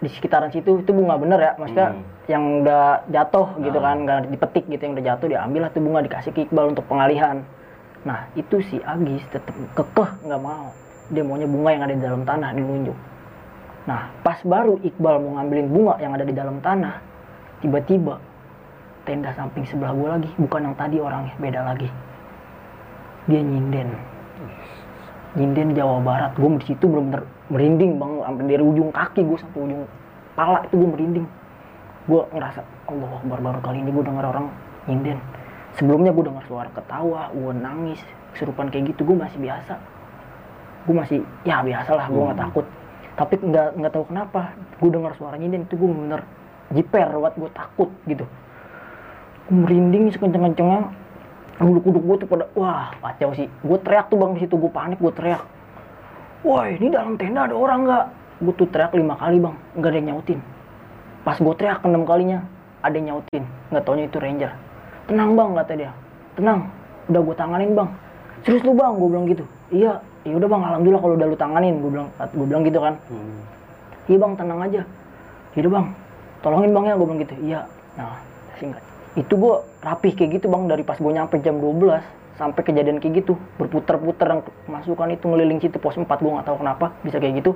di 0.00 0.08
sekitaran 0.08 0.48
situ, 0.54 0.80
itu 0.80 0.90
bunga 0.94 1.18
bener 1.20 1.40
ya. 1.40 1.52
Maksudnya 1.60 1.88
Hmm. 1.94 2.02
yang 2.30 2.42
udah 2.64 3.04
jatuh 3.12 3.46
gitu 3.60 3.78
kan, 3.80 3.96
nggak 4.08 4.32
dipetik 4.32 4.64
gitu, 4.72 4.80
yang 4.80 4.94
udah 4.96 5.04
jatuh 5.04 5.26
diambil 5.28 5.60
lah 5.68 5.70
tuh 5.74 5.82
bunga 5.84 6.00
dikasih 6.00 6.30
ke 6.32 6.48
Iqbal 6.48 6.72
untuk 6.72 6.84
pengalihan. 6.88 7.44
Nah, 8.04 8.28
itu 8.36 8.60
si 8.64 8.80
Agis 8.84 9.24
tetap 9.28 9.52
kekeh 9.76 10.10
nggak 10.24 10.40
mau. 10.40 10.72
Dia 11.12 11.20
maunya 11.20 11.44
bunga 11.44 11.70
yang 11.72 11.82
ada 11.84 11.94
di 11.96 12.02
dalam 12.04 12.22
tanah 12.24 12.56
dilunjuk. 12.56 12.96
Nah, 13.84 14.08
pas 14.24 14.40
baru 14.40 14.80
Iqbal 14.80 15.20
mau 15.20 15.36
ngambilin 15.36 15.68
bunga 15.68 15.94
yang 16.00 16.16
ada 16.16 16.24
di 16.24 16.32
dalam 16.32 16.56
tanah, 16.64 17.04
tiba-tiba 17.60 18.16
tenda 19.04 19.28
samping 19.36 19.68
sebelah 19.68 19.92
gue 19.92 20.08
lagi, 20.08 20.30
bukan 20.40 20.72
yang 20.72 20.76
tadi 20.80 20.96
orangnya, 20.96 21.36
beda 21.36 21.60
lagi. 21.60 21.88
Dia 23.28 23.44
nyinden. 23.44 23.92
Nyinden 25.36 25.76
Jawa 25.76 26.00
Barat. 26.00 26.32
Gue 26.40 26.56
di 26.56 26.72
situ 26.72 26.88
bener-bener 26.88 27.28
merinding 27.52 28.00
bang, 28.00 28.12
sampai 28.24 28.44
dari 28.48 28.64
ujung 28.64 28.88
kaki 28.88 29.20
gue 29.20 29.36
sampai 29.36 29.60
ujung 29.60 29.82
pala 30.32 30.64
itu 30.64 30.74
gue 30.80 30.88
merinding. 30.88 31.26
Gue 32.08 32.20
ngerasa, 32.32 32.64
Allah 32.88 33.10
Akbar 33.20 33.38
baru 33.44 33.60
kali 33.60 33.84
ini 33.84 33.90
gue 33.92 34.04
denger 34.04 34.24
orang 34.24 34.48
nyinden. 34.88 35.20
Sebelumnya 35.76 36.14
gue 36.16 36.24
dengar 36.24 36.44
suara 36.48 36.70
ketawa, 36.72 37.28
gue 37.36 37.52
nangis, 37.52 38.00
kesurupan 38.32 38.72
kayak 38.72 38.96
gitu 38.96 39.04
gue 39.04 39.16
masih 39.20 39.36
biasa. 39.44 39.76
Gue 40.88 40.94
masih, 40.96 41.18
ya 41.44 41.60
biasa 41.60 41.90
lah, 41.92 42.06
gue 42.08 42.22
nggak 42.24 42.40
takut. 42.40 42.64
Tapi 43.14 43.38
nggak 43.38 43.78
nggak 43.78 43.92
tahu 43.94 44.10
kenapa, 44.10 44.58
gue 44.82 44.90
dengar 44.90 45.14
suara 45.14 45.38
nyinden 45.38 45.70
itu 45.70 45.78
gue 45.78 45.86
bener 45.86 46.26
jiper, 46.74 47.14
buat 47.14 47.34
gue 47.38 47.50
takut 47.54 47.90
gitu. 48.10 48.26
Gue 49.46 49.54
merinding 49.54 50.10
sekenceng-kencengnya, 50.10 50.90
kuduk-kuduk 51.62 52.02
gue 52.02 52.16
tuh 52.26 52.28
pada, 52.28 52.44
wah 52.58 52.90
kacau 52.98 53.30
sih. 53.38 53.46
Gue 53.62 53.78
teriak 53.78 54.10
tuh 54.10 54.18
bang 54.18 54.34
di 54.34 54.42
situ, 54.42 54.58
gue 54.58 54.72
panik, 54.72 54.98
gue 54.98 55.14
teriak. 55.14 55.46
Wah 56.42 56.66
ini 56.66 56.90
dalam 56.90 57.14
tenda 57.14 57.46
ada 57.46 57.54
orang 57.54 57.86
nggak? 57.86 58.04
Gue 58.42 58.54
tuh 58.58 58.66
teriak 58.66 58.90
lima 58.98 59.14
kali 59.14 59.38
bang, 59.38 59.54
nggak 59.78 59.90
ada 59.94 59.98
yang 60.02 60.08
nyautin. 60.10 60.40
Pas 61.22 61.38
gue 61.38 61.54
teriak 61.54 61.86
enam 61.86 62.02
kalinya, 62.02 62.42
ada 62.82 62.94
yang 62.98 63.06
nyautin. 63.14 63.46
Nggak 63.70 63.82
taunya 63.86 64.04
itu 64.10 64.18
ranger. 64.18 64.52
Tenang 65.06 65.30
bang 65.38 65.50
kata 65.54 65.72
dia, 65.78 65.90
tenang. 66.34 66.66
Udah 67.06 67.20
gue 67.22 67.34
tanganin 67.38 67.72
bang. 67.78 67.88
Serius 68.42 68.66
lu 68.66 68.74
bang, 68.74 68.92
gue 68.98 69.08
bilang 69.08 69.26
gitu. 69.30 69.44
Iya, 69.70 70.02
ya 70.24 70.34
udah 70.40 70.48
bang, 70.48 70.62
alhamdulillah 70.64 71.02
kalau 71.04 71.14
udah 71.20 71.26
lu 71.28 71.36
tanganin, 71.36 71.74
gue 71.84 71.90
bilang, 71.92 72.08
gue 72.16 72.46
bilang 72.48 72.62
gitu 72.64 72.80
kan. 72.80 72.94
Hmm. 73.12 73.40
Iya 74.08 74.18
bang, 74.20 74.32
tenang 74.40 74.60
aja. 74.64 74.82
Iya 75.54 75.68
bang, 75.68 75.86
tolongin 76.40 76.72
bang 76.72 76.84
ya, 76.88 76.94
gue 76.96 77.06
bilang 77.06 77.20
gitu. 77.20 77.34
Iya. 77.44 77.60
Nah, 78.00 78.16
singkat. 78.56 78.82
Itu 79.14 79.34
gue 79.36 79.54
rapih 79.84 80.12
kayak 80.16 80.30
gitu 80.40 80.46
bang, 80.48 80.64
dari 80.66 80.82
pas 80.82 80.96
gue 80.96 81.12
nyampe 81.12 81.36
jam 81.44 81.60
12 81.60 82.00
sampai 82.34 82.60
kejadian 82.64 82.98
kayak 82.98 83.22
gitu. 83.22 83.36
Berputar-putar 83.60 84.26
yang 84.32 84.40
masukan 84.66 85.12
itu 85.12 85.24
ngeliling 85.28 85.60
situ 85.60 85.76
pos 85.76 85.94
4, 85.94 86.08
gue 86.08 86.32
nggak 86.32 86.46
tahu 86.48 86.56
kenapa 86.64 86.96
bisa 87.04 87.20
kayak 87.20 87.44
gitu. 87.44 87.52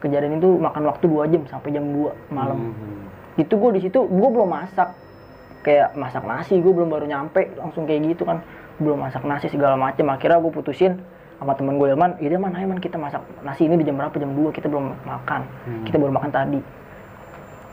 Kejadian 0.00 0.40
itu 0.40 0.56
makan 0.56 0.82
waktu 0.88 1.04
2 1.08 1.32
jam 1.32 1.42
sampai 1.52 1.68
jam 1.76 1.84
2 1.84 2.32
malam. 2.32 2.72
Hmm. 2.72 3.04
Itu 3.36 3.60
gue 3.60 3.76
di 3.76 3.80
situ, 3.84 4.08
gue 4.08 4.28
belum 4.32 4.48
masak. 4.48 4.96
Kayak 5.60 5.98
masak 5.98 6.24
nasi, 6.24 6.62
gue 6.62 6.72
belum 6.72 6.88
baru 6.88 7.04
nyampe, 7.10 7.52
langsung 7.60 7.84
kayak 7.84 8.16
gitu 8.16 8.24
kan. 8.24 8.40
Belum 8.80 9.02
masak 9.02 9.26
nasi 9.28 9.52
segala 9.52 9.74
macem. 9.74 10.06
Akhirnya 10.08 10.40
gue 10.40 10.52
putusin 10.52 10.96
sama 11.36 11.52
temen 11.52 11.76
gue 11.76 11.92
Ilman, 11.92 12.16
iya 12.16 12.40
man, 12.40 12.52
ayo 12.56 12.66
man 12.66 12.80
kita 12.80 12.96
masak 12.96 13.20
nasi 13.44 13.68
ini 13.68 13.76
di 13.76 13.84
jam 13.84 14.00
berapa? 14.00 14.16
Jam 14.16 14.32
2 14.32 14.56
kita 14.56 14.66
belum 14.72 14.96
makan. 15.04 15.40
Kita 15.84 15.96
baru 16.00 16.12
makan 16.16 16.30
tadi. 16.32 16.60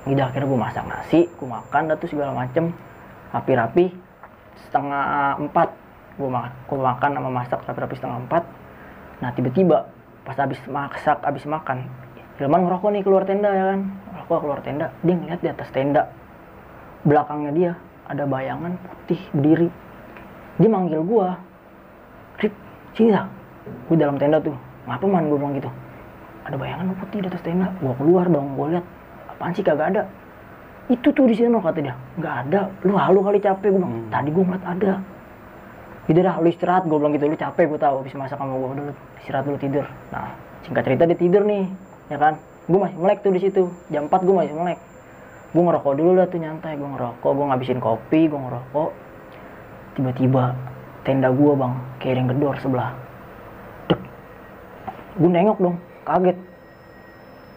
Udah 0.03 0.27
akhirnya 0.27 0.47
gue 0.51 0.59
masak 0.59 0.83
nasi, 0.83 1.19
gue 1.31 1.47
makan 1.47 1.81
dah 1.87 1.95
tuh 1.95 2.09
segala 2.11 2.35
macem. 2.35 2.75
Rapi-rapi, 3.31 3.95
setengah 4.67 5.39
empat. 5.39 5.69
Gue 6.19 6.29
makan, 6.29 6.51
gue 6.67 6.77
makan 6.77 7.09
sama 7.15 7.29
masak 7.31 7.59
rapi-rapi 7.63 7.95
setengah 7.95 8.19
empat. 8.27 8.43
Nah 9.23 9.29
tiba-tiba 9.31 9.87
pas 10.27 10.35
habis 10.35 10.59
masak, 10.67 11.23
habis 11.23 11.47
makan, 11.47 11.87
Ilman 12.41 12.65
ngerokok 12.65 12.89
nih 12.97 13.01
keluar 13.05 13.23
tenda 13.23 13.49
ya 13.53 13.63
kan. 13.71 13.79
Ngerokok 13.87 14.39
keluar 14.41 14.59
tenda, 14.65 14.87
dia 15.05 15.13
ngeliat 15.15 15.39
di 15.39 15.49
atas 15.53 15.69
tenda. 15.71 16.09
Belakangnya 17.05 17.51
dia 17.53 17.71
ada 18.09 18.27
bayangan 18.27 18.75
putih 18.75 19.21
berdiri. 19.31 19.69
Dia 20.59 20.69
manggil 20.69 21.01
gua. 21.05 21.39
Rip, 22.41 22.53
sini 22.97 23.13
dah. 23.13 23.42
Gue 23.87 23.95
dalam 23.95 24.19
tenda 24.19 24.39
tuh. 24.39 24.55
Ngapa 24.87 25.05
man 25.07 25.31
gue 25.31 25.37
bilang 25.39 25.55
gitu. 25.55 25.71
Ada 26.43 26.55
bayangan 26.59 26.91
putih 26.99 27.23
di 27.23 27.27
atas 27.31 27.39
tenda. 27.39 27.71
Gua 27.79 27.95
keluar 27.95 28.27
dong, 28.27 28.59
gue 28.59 28.75
lihat. 28.75 28.85
Apaan 29.31 29.55
sih 29.55 29.63
kagak 29.63 29.95
ada. 29.95 30.03
Itu 30.91 31.15
tuh 31.15 31.23
di 31.23 31.35
sana 31.39 31.63
kata 31.63 31.79
dia. 31.79 31.95
Nggak 32.19 32.35
ada. 32.47 32.61
Lu 32.83 32.99
halu 32.99 33.23
kali 33.23 33.39
capek 33.39 33.71
gue 33.71 33.79
bilang. 33.79 33.95
Tadi 34.11 34.29
gue 34.35 34.43
ngeliat 34.43 34.65
ada. 34.67 34.93
Gitu 36.03 36.19
dah, 36.19 36.35
lu 36.43 36.47
istirahat. 36.51 36.83
Gue 36.83 36.99
bilang 36.99 37.15
gitu, 37.15 37.31
lu 37.31 37.39
capek 37.39 37.71
gue 37.71 37.79
tahu. 37.79 37.95
Habis 38.03 38.13
masak 38.19 38.35
sama 38.35 38.59
gue, 38.59 38.69
udah 38.75 38.83
lu 38.91 38.93
istirahat 39.23 39.47
dulu 39.47 39.55
tidur. 39.55 39.85
Nah, 40.11 40.35
singkat 40.67 40.83
cerita 40.83 41.03
dia 41.07 41.15
tidur 41.15 41.43
nih, 41.47 41.63
ya 42.11 42.17
kan. 42.19 42.35
Gue 42.67 42.79
masih 42.83 42.97
melek 42.99 43.23
tuh 43.23 43.31
di 43.31 43.39
situ. 43.39 43.63
Jam 43.87 44.11
4 44.11 44.27
gue 44.27 44.35
masih 44.35 44.55
melek. 44.59 44.79
Gue 45.55 45.63
ngerokok 45.63 45.93
dulu 45.95 46.11
lah 46.19 46.27
tuh 46.27 46.39
nyantai. 46.43 46.75
Gue 46.75 46.89
ngerokok, 46.91 47.31
gue 47.31 47.45
ngabisin 47.47 47.79
kopi, 47.79 48.27
gue 48.27 48.39
ngerokok. 48.39 48.89
Tiba-tiba 49.95 50.43
tenda 51.07 51.31
gue 51.31 51.53
bang, 51.55 51.73
yang 52.03 52.27
gedor 52.27 52.59
sebelah. 52.59 53.02
Gue 55.13 55.29
nengok 55.29 55.57
dong, 55.61 55.77
kaget. 56.09 56.37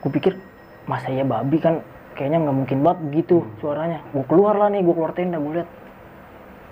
Gue 0.05 0.11
pikir, 0.13 0.33
masa 0.85 1.09
ya 1.09 1.25
babi 1.25 1.57
kan 1.57 1.81
kayaknya 2.13 2.45
nggak 2.45 2.57
mungkin 2.57 2.79
banget 2.85 2.99
begitu 3.09 3.37
suaranya. 3.65 4.05
Gue 4.13 4.25
keluar 4.29 4.57
lah 4.61 4.69
nih, 4.69 4.85
gue 4.85 4.95
keluar 4.95 5.13
tenda, 5.17 5.41
gue 5.41 5.61
lihat 5.61 5.69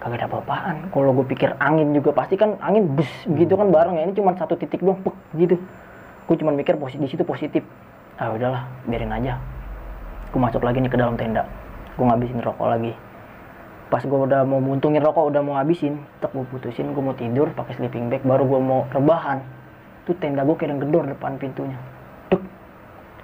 kagak 0.04 0.20
ada 0.20 0.26
apa-apaan. 0.28 0.76
Kalau 0.92 1.16
gue 1.16 1.26
pikir 1.32 1.56
angin 1.56 1.96
juga 1.96 2.12
pasti 2.12 2.36
kan 2.36 2.60
angin 2.60 2.92
bus 2.92 3.08
gitu 3.24 3.56
kan 3.56 3.72
bareng 3.72 3.96
ya. 3.96 4.04
Ini 4.04 4.14
cuma 4.16 4.36
satu 4.36 4.60
titik 4.60 4.84
doang, 4.84 5.00
pek 5.00 5.16
gitu. 5.40 5.56
Gue 6.28 6.36
cuma 6.36 6.52
mikir 6.52 6.76
positif 6.76 7.04
di 7.04 7.10
situ 7.16 7.24
positif. 7.24 7.64
Ah 8.20 8.28
udahlah, 8.30 8.68
biarin 8.84 9.12
aja. 9.12 9.40
Gue 10.32 10.40
masuk 10.40 10.60
lagi 10.60 10.84
nih 10.84 10.92
ke 10.92 11.00
dalam 11.00 11.16
tenda. 11.16 11.48
Gue 11.96 12.04
ngabisin 12.04 12.44
rokok 12.44 12.68
lagi. 12.68 12.92
Pas 13.88 14.04
gue 14.04 14.18
udah 14.18 14.44
mau 14.44 14.60
muntungin 14.60 15.00
rokok, 15.00 15.32
udah 15.32 15.40
mau 15.40 15.56
habisin, 15.56 16.00
tetap 16.18 16.34
gue 16.36 16.44
putusin, 16.48 16.92
gue 16.92 17.02
mau 17.04 17.14
tidur 17.14 17.52
pakai 17.54 17.78
sleeping 17.78 18.10
bag, 18.10 18.20
baru 18.26 18.44
gue 18.44 18.60
mau 18.60 18.84
rebahan. 18.90 19.40
Tuh 20.04 20.14
tenda 20.20 20.44
gue 20.44 20.56
kayak 20.56 20.76
gedor 20.84 21.08
depan 21.08 21.40
pintunya. 21.40 21.76
Duk. 22.28 22.44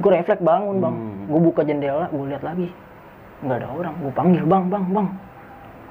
Gue 0.00 0.10
refleks 0.16 0.40
bangun 0.40 0.80
bang, 0.80 0.94
Hmm. 0.96 1.28
gue 1.28 1.40
buka 1.44 1.60
jendela 1.60 2.08
gue 2.08 2.24
lihat 2.32 2.40
lagi. 2.40 2.72
Nggak 3.44 3.56
ada 3.60 3.68
orang. 3.68 3.94
Gue 4.00 4.12
panggil 4.16 4.44
bang 4.48 4.64
bang 4.72 4.84
bang. 4.88 5.08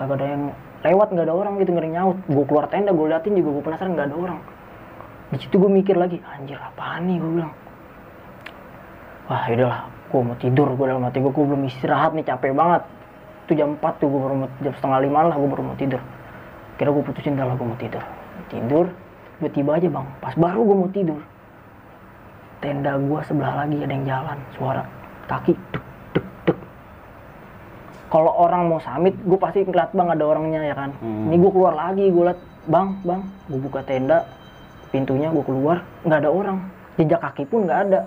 Kagak 0.02 0.16
ada 0.18 0.26
yang 0.26 0.44
lewat 0.80 1.08
nggak 1.14 1.26
ada 1.30 1.36
orang 1.36 1.54
gitu 1.62 1.70
nggak 1.78 1.86
ada 1.86 1.94
nyaut. 1.94 2.18
Gue 2.26 2.46
keluar 2.50 2.66
tenda 2.74 2.90
gue 2.90 3.06
liatin 3.06 3.34
juga 3.38 3.50
gue 3.54 3.64
penasaran 3.70 3.92
nggak 3.94 4.08
ada 4.10 4.18
orang. 4.18 4.40
Di 5.30 5.38
situ 5.38 5.56
gue 5.62 5.70
mikir 5.70 5.94
lagi 5.94 6.18
anjir 6.26 6.58
apaan 6.58 7.06
nih? 7.06 7.22
Gue 7.22 7.32
bilang. 7.38 7.54
Wah 9.30 9.46
yaudahlah 9.46 9.82
gue 10.10 10.22
mau 10.26 10.38
tidur. 10.42 10.68
Gue 10.74 10.86
dalam 10.90 11.06
hati 11.06 11.22
gue 11.22 11.30
gue 11.30 11.46
belum 11.46 11.62
istirahat 11.70 12.18
nih 12.18 12.26
capek 12.26 12.58
banget. 12.58 12.82
Itu 13.46 13.54
jam 13.54 13.78
4 13.78 14.02
tuh 14.02 14.10
gue 14.10 14.20
baru 14.22 14.36
mau, 14.46 14.50
jam 14.62 14.74
setengah 14.74 15.00
lima 15.06 15.20
lah 15.30 15.36
gue 15.38 15.50
baru 15.54 15.64
mau 15.70 15.78
tidur. 15.78 16.02
Kira 16.82 16.90
gue 16.90 17.04
putusin 17.06 17.38
dah 17.38 17.46
lah 17.46 17.54
gue 17.54 17.68
mau 17.70 17.78
tidur. 17.78 18.02
Tidur 18.50 18.90
tiba-tiba 19.40 19.72
aja 19.80 19.88
bang. 19.88 20.08
Pas 20.20 20.36
baru 20.36 20.60
gue 20.68 20.76
mau 20.76 20.92
tidur 20.92 21.22
tenda 22.60 23.00
gue 23.00 23.20
sebelah 23.24 23.64
lagi 23.64 23.80
ada 23.80 23.94
yang 23.96 24.04
jalan 24.04 24.38
suara 24.52 24.84
kaki 25.32 25.56
dek 25.72 25.86
dek 26.12 26.28
dek 26.44 26.60
kalau 28.12 28.36
orang 28.36 28.68
mau 28.68 28.84
samit 28.84 29.16
gue 29.16 29.40
pasti 29.40 29.64
ngeliat 29.64 29.96
bang 29.96 30.12
ada 30.12 30.24
orangnya 30.28 30.62
ya 30.68 30.76
kan? 30.76 30.92
Hmm. 31.00 31.32
ini 31.32 31.40
gue 31.40 31.52
keluar 31.56 31.72
lagi 31.72 32.12
gue 32.12 32.24
liat 32.28 32.40
bang 32.68 32.88
bang 33.08 33.22
gue 33.48 33.60
buka 33.64 33.80
tenda 33.88 34.28
pintunya 34.92 35.32
gue 35.32 35.46
keluar 35.46 35.86
nggak 36.04 36.20
ada 36.20 36.30
orang. 36.30 36.58
Jejak 37.00 37.22
kaki 37.24 37.48
pun 37.48 37.64
nggak 37.64 37.80
ada. 37.88 38.02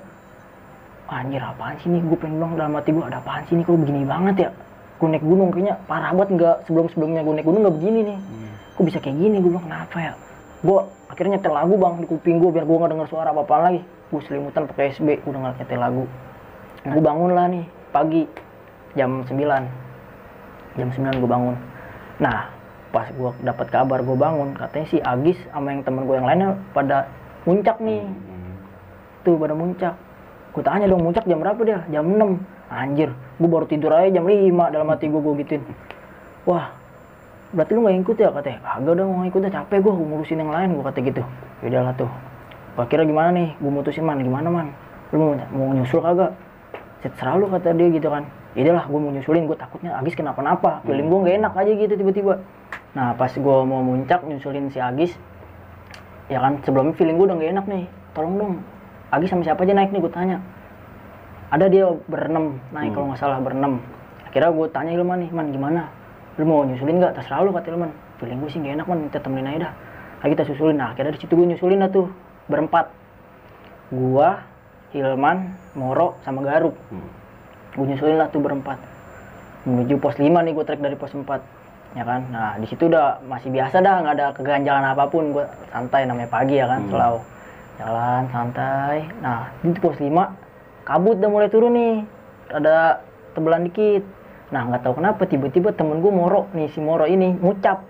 Anjir 1.09 1.41
apaan 1.45 1.77
sih 1.81 1.89
nih 1.89 2.01
gue 2.05 2.19
pengen 2.21 2.41
bilang 2.41 2.53
dalam 2.57 2.73
hati 2.77 2.91
gue 2.93 3.05
ada 3.05 3.25
apaan 3.25 3.43
sih 3.49 3.55
nih 3.57 3.65
kok 3.65 3.79
begini 3.81 4.05
banget 4.05 4.37
ya? 4.37 4.51
Gue 5.01 5.09
naik 5.09 5.25
gunung 5.25 5.49
kayaknya 5.49 5.75
parah 5.89 6.13
banget 6.13 6.31
nggak 6.37 6.57
sebelum 6.69 6.87
sebelumnya 6.93 7.21
gue 7.25 7.35
naik 7.41 7.47
gunung 7.49 7.61
nggak 7.65 7.77
begini 7.81 8.01
nih. 8.13 8.19
Kok 8.77 8.85
bisa 8.85 8.99
kayak 9.01 9.17
gini? 9.17 9.37
Gue 9.41 9.51
bilang 9.57 9.65
kenapa 9.65 9.97
ya? 9.97 10.13
Gue 10.61 10.79
akhirnya 11.13 11.37
nyetel 11.37 11.53
lagu 11.53 11.77
bang 11.77 12.01
di 12.01 12.07
kuping 12.09 12.41
gue 12.41 12.49
biar 12.49 12.65
gue 12.65 12.77
nggak 12.81 12.91
denger 12.97 13.09
suara 13.13 13.37
apa 13.37 13.45
apa 13.45 13.57
lagi. 13.61 13.81
Gue 14.09 14.21
selimutan 14.25 14.65
pakai 14.65 14.97
SB 14.97 15.21
gue 15.21 15.33
denger 15.37 15.53
nyetel 15.61 15.81
lagu. 15.81 16.05
Gue 16.89 17.03
bangun 17.05 17.31
lah 17.37 17.47
nih 17.53 17.65
pagi 17.93 18.25
jam 18.97 19.21
9 19.29 19.37
jam 20.81 20.89
9 20.89 21.21
gue 21.21 21.29
bangun. 21.29 21.57
Nah 22.17 22.49
pas 22.89 23.09
gue 23.13 23.31
dapat 23.45 23.67
kabar 23.69 24.01
gue 24.01 24.17
bangun 24.17 24.57
katanya 24.57 24.87
si 24.89 24.99
Agis 25.05 25.37
sama 25.53 25.77
yang 25.77 25.85
temen 25.85 26.09
gue 26.09 26.17
yang 26.17 26.25
lainnya 26.25 26.57
pada 26.73 27.13
muncak 27.45 27.77
nih. 27.85 28.09
Hmm. 28.09 28.57
tuh 29.23 29.37
pada 29.37 29.53
muncak. 29.53 29.95
Gue 30.57 30.65
tanya 30.65 30.89
dong 30.89 31.05
muncak 31.05 31.29
jam 31.29 31.39
berapa 31.45 31.61
dia? 31.61 31.85
Jam 31.93 32.09
6 32.09 32.41
anjir 32.73 33.13
gue 33.13 33.49
baru 33.49 33.69
tidur 33.69 33.93
aja 33.93 34.09
jam 34.09 34.25
5 34.25 34.73
dalam 34.73 34.89
hati 34.89 35.13
gue 35.13 35.21
gue 35.21 35.35
gituin. 35.45 35.63
Wah 36.49 36.73
berarti 37.53 37.73
lu 37.77 37.85
gak 37.85 37.97
ikut 38.01 38.17
ya? 38.17 38.29
Katanya 38.33 38.59
agak 38.65 38.93
udah 38.97 39.05
mau 39.07 39.25
ikut 39.29 39.41
capek 39.45 39.79
gue 39.85 39.93
ngurusin 39.93 40.41
yang 40.41 40.51
lain 40.53 40.69
gue 40.77 40.85
kata 40.85 40.99
gitu. 41.05 41.23
Yaudah 41.63 41.81
lah 41.87 41.95
tuh. 41.95 42.11
Gua 42.73 42.89
kira 42.89 43.05
gimana 43.05 43.29
nih? 43.37 43.53
Gue 43.61 43.71
mutusin 43.71 44.05
man 44.09 44.19
gimana 44.25 44.49
man? 44.49 44.67
Lu 45.13 45.17
mau, 45.21 45.37
mau 45.53 45.69
nyusul 45.77 46.01
kagak? 46.01 46.33
Terserah 47.05 47.37
lu 47.37 47.47
kata 47.53 47.77
dia 47.77 47.93
gitu 47.93 48.09
kan. 48.09 48.25
Yaudah 48.57 48.75
lah 48.81 48.85
gue 48.89 48.99
mau 48.99 49.13
nyusulin. 49.13 49.45
Gue 49.45 49.57
takutnya 49.61 49.93
Agis 50.01 50.17
kenapa-napa. 50.17 50.81
Feeling 50.89 51.13
gue 51.13 51.19
gak 51.29 51.37
enak 51.45 51.53
aja 51.53 51.73
gitu 51.77 51.95
tiba-tiba. 51.95 52.35
Nah 52.97 53.13
pas 53.15 53.33
gue 53.33 53.57
mau 53.69 53.81
muncak 53.85 54.25
nyusulin 54.25 54.73
si 54.73 54.81
Agis 54.81 55.13
ya 56.33 56.41
kan 56.41 56.57
sebelumnya 56.65 56.97
feeling 56.97 57.21
gue 57.21 57.27
udah 57.29 57.37
gak 57.37 57.51
enak 57.53 57.67
nih. 57.69 57.85
Tolong 58.17 58.35
dong 58.41 58.53
Agis 59.13 59.29
sama 59.29 59.45
siapa 59.45 59.69
aja 59.69 59.77
naik 59.77 59.93
nih? 59.93 60.01
Gue 60.01 60.13
tanya. 60.13 60.41
Ada 61.53 61.69
dia 61.69 61.85
berenam 62.09 62.57
naik 62.73 62.97
kalau 62.97 63.13
nggak 63.13 63.21
salah 63.21 63.37
berenam. 63.45 63.85
Akhirnya 64.25 64.49
gue 64.49 64.67
tanya 64.73 64.97
Ilman 64.97 65.21
nih 65.21 65.31
man 65.37 65.53
gimana 65.53 65.83
lu 66.41 66.45
mau 66.49 66.65
nyusulin 66.65 66.97
nggak? 66.97 67.13
Terserah 67.21 67.45
lu 67.45 67.53
kata 67.53 67.69
Ilman 67.73 67.93
feeling 68.23 68.39
gue 68.39 68.51
sih 68.55 68.59
gak 68.63 68.75
enak 68.79 68.87
man. 68.87 68.99
Kita 69.11 69.21
temenin 69.21 69.51
aja 69.51 69.59
dah. 69.69 69.73
Ayo 70.23 70.39
kita 70.39 70.45
susulin. 70.47 70.79
Nah 70.79 70.95
akhirnya 70.95 71.13
di 71.19 71.21
situ 71.21 71.33
gue 71.35 71.47
nyusulin 71.51 71.83
dah 71.83 71.91
tuh 71.91 72.07
berempat. 72.47 72.87
Gua 73.93 74.41
Ilman 74.95 75.39
Moro 75.75 76.17
sama 76.23 76.41
Garuk. 76.47 76.79
Hmm. 76.89 77.09
gue 77.73 77.87
nyusulin 77.89 78.17
lah 78.21 78.29
tuh 78.29 78.41
berempat. 78.45 78.77
Menuju 79.65 79.97
pos 79.97 80.17
5 80.21 80.29
nih 80.29 80.53
gue 80.53 80.65
trek 80.65 80.81
dari 80.85 80.97
pos 80.97 81.13
4 81.13 81.25
ya 81.97 82.05
kan? 82.05 82.21
Nah 82.29 82.57
di 82.61 82.67
situ 82.69 82.89
udah 82.89 83.25
masih 83.25 83.49
biasa 83.49 83.81
dah 83.81 84.05
nggak 84.05 84.15
ada 84.17 84.27
keganjalan 84.37 84.85
apa 84.85 85.05
pun. 85.09 85.33
Gue 85.33 85.45
santai 85.73 86.05
namanya 86.05 86.31
pagi 86.31 86.57
ya 86.61 86.69
kan? 86.69 86.87
Hmm. 86.87 86.91
selalu 86.93 87.21
jalan 87.81 88.23
santai. 88.33 88.97
Nah 89.21 89.53
di 89.61 89.81
pos 89.81 89.99
5 90.01 90.09
kabut 90.89 91.17
udah 91.21 91.31
mulai 91.33 91.49
turun 91.49 91.73
nih. 91.75 91.97
Ada 92.53 93.01
tebelan 93.33 93.65
dikit 93.69 94.05
nah 94.53 94.69
nggak 94.69 94.85
tahu 94.85 95.01
kenapa 95.01 95.25
tiba-tiba 95.25 95.73
temen 95.73 96.05
gue 96.05 96.13
Moro 96.13 96.53
nih 96.53 96.69
si 96.77 96.79
Moro 96.85 97.09
ini 97.09 97.33
ngucap. 97.41 97.89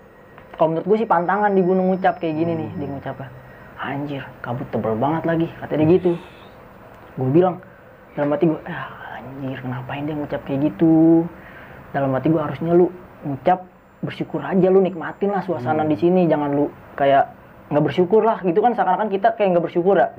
Kalau 0.55 0.69
menurut 0.71 0.85
gue 0.87 0.97
sih 1.03 1.09
pantangan 1.09 1.51
di 1.51 1.59
gunung 1.59 1.91
ngucap 1.91 2.23
kayak 2.23 2.39
gini 2.39 2.55
nih 2.55 2.69
dia 2.79 2.87
ngucapnya 2.87 3.29
anjir 3.83 4.23
kabut 4.39 4.63
tebel 4.71 4.95
banget 4.95 5.23
lagi 5.27 5.47
kata 5.59 5.75
dia 5.75 5.87
gitu. 5.99 6.15
Gue 7.19 7.29
bilang 7.35 7.59
dalam 8.15 8.31
hati 8.31 8.47
gue 8.47 8.61
ah 8.63 9.19
anjir 9.19 9.59
ngapain 9.59 10.07
dia 10.07 10.15
ngucap 10.15 10.41
kayak 10.47 10.71
gitu? 10.71 11.27
Dalam 11.91 12.15
hati 12.15 12.31
gue 12.31 12.39
harusnya 12.39 12.71
lu 12.71 12.87
ngucap 13.27 13.67
bersyukur 13.99 14.39
aja 14.39 14.67
lu 14.71 14.79
nikmatin 14.79 15.35
lah 15.35 15.43
suasana 15.43 15.83
di 15.83 15.99
sini 15.99 16.31
jangan 16.31 16.55
lu 16.55 16.71
kayak 16.95 17.27
nggak 17.67 17.83
bersyukur 17.83 18.23
lah. 18.23 18.39
Gitu 18.39 18.63
kan 18.63 18.71
seakan-akan 18.71 19.11
kita 19.11 19.35
kayak 19.35 19.59
nggak 19.59 19.65
bersyukur 19.67 19.99
ya. 19.99 20.15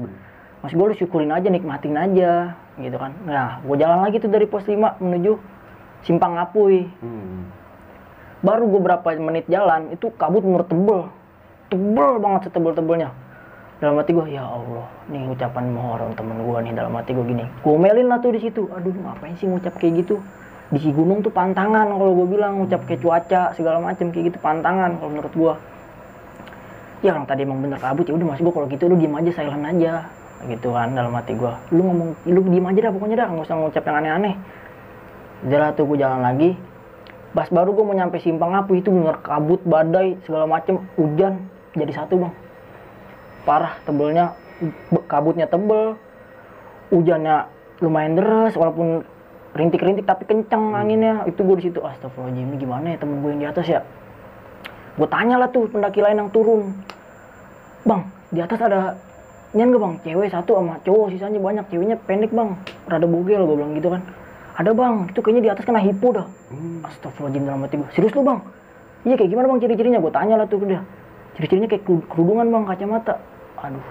Maksud 0.61 0.77
gue 0.77 0.87
lu 0.93 0.97
syukurin 0.97 1.33
aja 1.33 1.49
nikmatin 1.49 1.97
aja 1.97 2.53
gitu 2.77 2.97
kan. 3.01 3.17
Nah 3.25 3.65
gue 3.65 3.77
jalan 3.81 4.05
lagi 4.05 4.21
tuh 4.21 4.29
dari 4.29 4.45
pos 4.45 4.69
5 4.69 5.01
menuju 5.01 5.54
simpang 6.05 6.37
Apuy 6.37 6.85
Hmm. 7.01 7.49
baru 8.45 8.69
gue 8.69 8.81
berapa 8.85 9.09
menit 9.17 9.49
jalan 9.49 9.89
itu 9.89 10.13
kabut 10.21 10.45
menurut 10.45 10.69
tebel. 10.69 11.09
Tebel 11.73 12.11
banget 12.21 12.53
setebel-tebelnya 12.53 13.09
dalam 13.83 13.99
hati 13.99 14.13
gue 14.17 14.27
ya 14.33 14.45
Allah 14.45 14.87
nih 15.11 15.29
ucapan 15.33 15.65
mohon 15.73 16.13
temen 16.13 16.37
gue 16.45 16.59
nih. 16.69 16.73
Dalam 16.77 16.93
hati 16.93 17.17
gue 17.17 17.25
gini. 17.25 17.45
Gue 17.65 17.77
melin 17.81 18.07
lah 18.13 18.21
tuh 18.21 18.37
di 18.37 18.41
situ. 18.45 18.69
Aduh 18.69 18.93
ngapain 18.93 19.33
sih 19.41 19.49
ngucap 19.49 19.75
kayak 19.81 20.05
gitu? 20.05 20.21
Di 20.69 20.79
si 20.81 20.93
gunung 20.93 21.25
tuh 21.25 21.33
pantangan 21.33 21.89
kalau 21.89 22.13
gue 22.13 22.37
bilang 22.37 22.61
ngucap 22.61 22.85
kayak 22.85 23.01
cuaca 23.01 23.57
segala 23.57 23.81
macem 23.81 24.13
kayak 24.13 24.33
gitu 24.33 24.39
pantangan 24.45 24.97
kalau 25.01 25.11
menurut 25.13 25.33
gue 25.33 25.55
ya 27.05 27.13
orang 27.13 27.29
tadi 27.29 27.45
emang 27.45 27.61
bener 27.61 27.81
kabut 27.81 28.05
ya 28.05 28.13
udah 28.13 28.27
mas. 28.29 28.41
Gue 28.45 28.53
kalau 28.53 28.69
gitu 28.69 28.93
lu 28.93 28.97
diem 29.01 29.13
aja 29.17 29.31
silent 29.33 29.65
aja. 29.65 29.93
Gitu 30.45 30.69
kan 30.69 30.93
dalam 30.93 31.17
hati 31.17 31.33
gue 31.33 31.53
lu 31.73 31.81
ngomong 31.81 32.09
lu 32.29 32.41
diem 32.53 32.67
aja 32.69 32.81
dah 32.89 32.93
pokoknya 32.93 33.17
dah 33.25 33.29
nggak 33.33 33.45
usah 33.49 33.57
ngucap 33.57 33.83
yang 33.89 33.97
aneh-aneh 34.05 34.35
lah 35.45 35.77
tuh 35.77 35.85
gue 35.85 36.01
jalan 36.01 36.25
lagi. 36.25 36.57
Pas 37.35 37.51
baru 37.51 37.75
gue 37.75 37.85
mau 37.85 37.93
nyampe 37.93 38.23
simpang 38.23 38.55
apu 38.55 38.79
itu 38.79 38.89
bener 38.95 39.19
kabut 39.21 39.59
badai 39.67 40.17
segala 40.23 40.47
macem 40.47 40.81
hujan 40.95 41.51
jadi 41.75 41.93
satu 41.93 42.17
bang. 42.23 42.35
Parah 43.43 43.75
tebelnya 43.83 44.39
be- 44.63 45.05
kabutnya 45.11 45.51
tebel 45.51 45.99
hujannya 46.95 47.51
lumayan 47.83 48.15
deras 48.15 48.55
walaupun 48.55 49.03
rintik-rintik 49.53 50.07
tapi 50.07 50.25
kenceng 50.31 50.73
anginnya. 50.73 51.27
Itu 51.27 51.43
gue 51.43 51.59
di 51.59 51.69
situ 51.69 51.83
astagfirullahaladzim 51.83 52.55
ini 52.55 52.57
gimana 52.57 52.87
ya 52.95 52.99
temen 53.03 53.19
gue 53.21 53.31
yang 53.35 53.43
di 53.43 53.49
atas 53.51 53.67
ya? 53.67 53.81
Gue 54.95 55.11
tanya 55.11 55.37
lah 55.43 55.51
tuh 55.51 55.67
pendaki 55.67 56.01
lain 56.01 56.23
yang 56.23 56.31
turun. 56.31 56.71
Bang 57.83 58.15
di 58.31 58.41
atas 58.41 58.63
ada 58.63 58.95
nyen 59.53 59.75
gak 59.75 59.83
bang? 59.83 59.95
Cewek 60.07 60.31
satu 60.31 60.55
sama 60.55 60.79
cowok 60.87 61.11
sisanya 61.11 61.43
banyak 61.43 61.67
ceweknya 61.67 61.99
pendek 62.07 62.31
bang. 62.31 62.55
Rada 62.87 63.11
bogel 63.11 63.43
gue 63.43 63.57
bilang 63.59 63.75
gitu 63.75 63.91
kan 63.91 64.07
ada 64.55 64.71
bang 64.71 65.11
itu 65.11 65.19
kayaknya 65.19 65.43
di 65.43 65.51
atas 65.51 65.65
kena 65.65 65.79
hipo 65.79 66.09
dah 66.11 66.27
Hmm. 66.49 66.87
Astagfirullahaladzim 66.87 67.43
dalam 67.43 67.61
hati 67.61 67.75
gue. 67.77 67.89
Serius 67.91 68.15
lu 68.15 68.23
bang? 68.23 68.39
Iya 69.03 69.15
kayak 69.17 69.31
gimana 69.31 69.47
bang 69.51 69.61
ciri-cirinya? 69.61 69.99
Gue 69.99 70.13
tanya 70.13 70.35
lah 70.37 70.47
tuh 70.47 70.61
udah. 70.61 70.81
Ciri-cirinya 71.35 71.67
kayak 71.67 71.83
keru- 71.83 72.07
kerudungan 72.07 72.47
bang, 72.47 72.63
kacamata. 72.63 73.15
Aduh, 73.59 73.87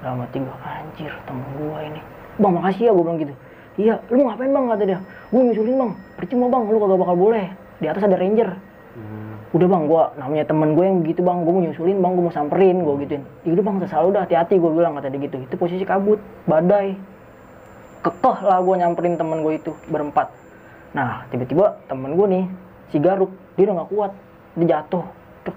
dalam 0.00 0.18
hati 0.18 0.36
gue. 0.40 0.56
Anjir, 0.58 1.12
temen 1.22 1.46
gue 1.54 1.78
ini. 1.84 2.00
Bang 2.36 2.52
makasih 2.56 2.88
ya 2.88 2.92
gue 2.92 3.04
bilang 3.04 3.20
gitu. 3.20 3.34
Iya, 3.72 3.94
lu 4.08 4.26
ngapain 4.26 4.50
bang 4.50 4.64
kata 4.66 4.82
dia. 4.84 4.98
Gue 5.30 5.40
nyusulin 5.44 5.76
bang. 5.78 5.90
Percuma 6.18 6.46
bang, 6.48 6.62
lu 6.66 6.78
kagak 6.78 6.98
bakal 6.98 7.16
boleh. 7.16 7.46
Di 7.78 7.86
atas 7.86 8.02
ada 8.02 8.16
ranger. 8.16 8.48
Hmm. 8.92 9.34
Udah 9.52 9.68
bang, 9.68 9.82
gue 9.86 10.02
namanya 10.18 10.44
temen 10.44 10.68
gue 10.72 10.84
yang 10.84 10.98
gitu 11.04 11.20
bang. 11.20 11.38
Gue 11.44 11.52
mau 11.52 11.62
nyusulin 11.62 11.96
bang, 11.96 12.12
gue 12.12 12.24
mau 12.24 12.34
samperin, 12.34 12.76
gue 12.80 12.94
gituin. 12.98 13.22
Ya 13.44 13.50
udah 13.52 13.64
bang, 13.64 13.76
terserah 13.78 14.02
lu 14.02 14.10
dah. 14.10 14.22
Hati-hati 14.24 14.54
gue 14.56 14.70
bilang 14.72 14.92
kata 14.96 15.06
dia 15.06 15.20
gitu. 15.22 15.36
Itu 15.38 15.54
posisi 15.54 15.84
kabut, 15.84 16.18
badai. 16.44 16.96
Kekeh 18.02 18.38
lah 18.42 18.58
gue 18.58 18.74
nyamperin 18.82 19.14
temen 19.14 19.46
gue 19.46 19.62
itu 19.62 19.70
berempat. 19.86 20.26
Nah, 20.90 21.22
tiba-tiba 21.30 21.78
temen 21.86 22.18
gue 22.18 22.26
nih, 22.26 22.44
si 22.90 22.98
Garuk, 22.98 23.30
dia 23.54 23.70
udah 23.70 23.86
gak 23.86 23.90
kuat. 23.94 24.12
Dia 24.58 24.66
jatuh. 24.74 25.06
Tek. 25.46 25.54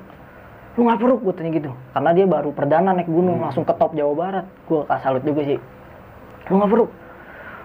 Lu 0.77 0.86
ngapa 0.86 1.03
Ruk? 1.10 1.19
Gue 1.25 1.34
tanya 1.34 1.51
gitu. 1.58 1.73
Karena 1.73 2.10
dia 2.13 2.25
baru 2.29 2.53
perdana 2.53 2.93
naik 2.93 3.10
gunung, 3.10 3.41
langsung 3.41 3.65
ke 3.65 3.73
top 3.73 3.97
Jawa 3.97 4.13
Barat. 4.13 4.45
Gue 4.69 4.86
kasih 4.86 5.01
salut 5.01 5.23
juga 5.25 5.41
sih. 5.41 5.58
Lu 6.53 6.62
ngapa 6.62 6.86
Ruk? 6.86 6.89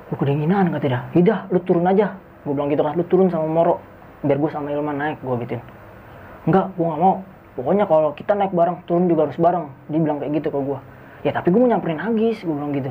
Gue 0.09 0.16
kedinginan 0.16 0.73
kata 0.73 0.87
dia. 0.88 1.01
Yaudah, 1.12 1.38
lu 1.53 1.61
turun 1.61 1.85
aja. 1.85 2.16
Gue 2.49 2.53
bilang 2.57 2.73
gitu 2.73 2.81
kan, 2.81 2.97
lu 2.97 3.05
turun 3.05 3.29
sama 3.29 3.45
Moro. 3.45 3.85
Biar 4.25 4.40
gue 4.40 4.49
sama 4.49 4.73
Ilman 4.73 4.97
naik, 4.97 5.21
gue 5.21 5.35
gituin. 5.45 5.62
Enggak, 6.49 6.73
gue 6.73 6.85
gak 6.88 7.01
mau. 7.05 7.21
Pokoknya 7.53 7.85
kalau 7.85 8.16
kita 8.16 8.33
naik 8.33 8.57
bareng, 8.57 8.81
turun 8.88 9.05
juga 9.12 9.29
harus 9.29 9.37
bareng. 9.37 9.69
Dia 9.93 10.01
bilang 10.01 10.25
kayak 10.25 10.40
gitu 10.40 10.49
ke 10.49 10.57
gue. 10.57 10.79
Ya 11.21 11.37
tapi 11.37 11.53
gue 11.53 11.61
mau 11.61 11.69
nyamperin 11.69 12.01
Agis, 12.01 12.40
gue 12.40 12.55
bilang 12.57 12.73
gitu 12.73 12.88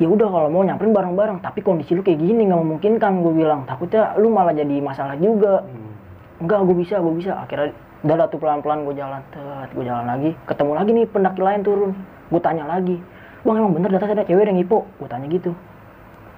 ya 0.00 0.08
udah 0.08 0.28
kalau 0.32 0.48
mau 0.48 0.64
nyamperin 0.64 0.96
bareng-bareng 0.96 1.38
tapi 1.44 1.60
kondisi 1.60 1.92
lu 1.92 2.00
kayak 2.00 2.24
gini 2.24 2.48
nggak 2.48 2.56
memungkinkan 2.56 3.20
gue 3.20 3.32
bilang. 3.36 3.68
Takutnya 3.68 4.16
lu 4.16 4.32
malah 4.32 4.56
jadi 4.56 4.80
masalah 4.80 5.14
juga. 5.20 5.60
Hmm. 5.60 5.92
enggak 6.40 6.64
gue 6.64 6.76
bisa 6.80 6.96
gue 7.04 7.12
bisa. 7.20 7.36
Akhirnya 7.36 7.76
udah 8.00 8.16
lah 8.16 8.26
tuh 8.32 8.40
pelan-pelan 8.40 8.88
gue 8.88 8.96
jalan. 8.96 9.20
Tet 9.28 9.70
gue 9.76 9.84
jalan 9.84 10.08
lagi. 10.08 10.32
Ketemu 10.48 10.72
lagi 10.72 10.90
nih 10.96 11.06
pendaki 11.12 11.40
lain 11.44 11.60
turun. 11.60 11.92
Gue 12.32 12.40
tanya 12.40 12.64
lagi. 12.64 12.96
Bang 13.44 13.60
emang 13.60 13.76
bener 13.76 13.92
di 13.92 13.96
atas 14.00 14.08
ada 14.16 14.24
cewek 14.24 14.48
yang 14.48 14.56
hipo 14.56 14.88
gue 14.96 15.08
tanya 15.12 15.28
gitu. 15.28 15.52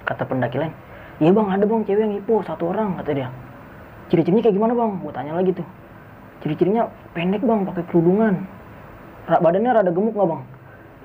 Kata 0.02 0.26
pendaki 0.26 0.58
lain. 0.58 0.74
Iya 1.22 1.30
bang 1.30 1.46
ada 1.54 1.62
bang 1.62 1.80
cewek 1.86 2.02
yang 2.02 2.14
hipo 2.18 2.34
satu 2.42 2.74
orang 2.74 2.98
kata 2.98 3.10
dia. 3.14 3.28
Ciri-cirinya 4.10 4.42
kayak 4.42 4.56
gimana 4.58 4.74
bang? 4.74 4.90
Gue 4.98 5.12
tanya 5.14 5.32
lagi 5.38 5.54
tuh. 5.54 5.66
Ciri-cirinya 6.42 6.90
pendek 7.14 7.46
bang 7.46 7.62
pakai 7.62 7.86
kerudungan. 7.86 8.34
Badannya 9.30 9.70
rada 9.70 9.90
gemuk 9.94 10.18
nggak 10.18 10.28
bang? 10.34 10.42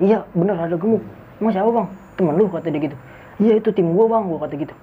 Iya 0.02 0.18
bener 0.34 0.54
rada 0.58 0.74
gemuk. 0.74 1.06
Emang 1.38 1.54
siapa 1.54 1.70
bang 1.70 1.86
temen 2.18 2.34
lu 2.34 2.50
kata 2.50 2.74
dia 2.74 2.82
gitu. 2.90 2.96
Iya 3.38 3.62
itu 3.62 3.70
tim 3.70 3.94
gue 3.94 4.06
bang 4.10 4.26
gue 4.26 4.38
kata 4.42 4.54
gitu. 4.58 4.74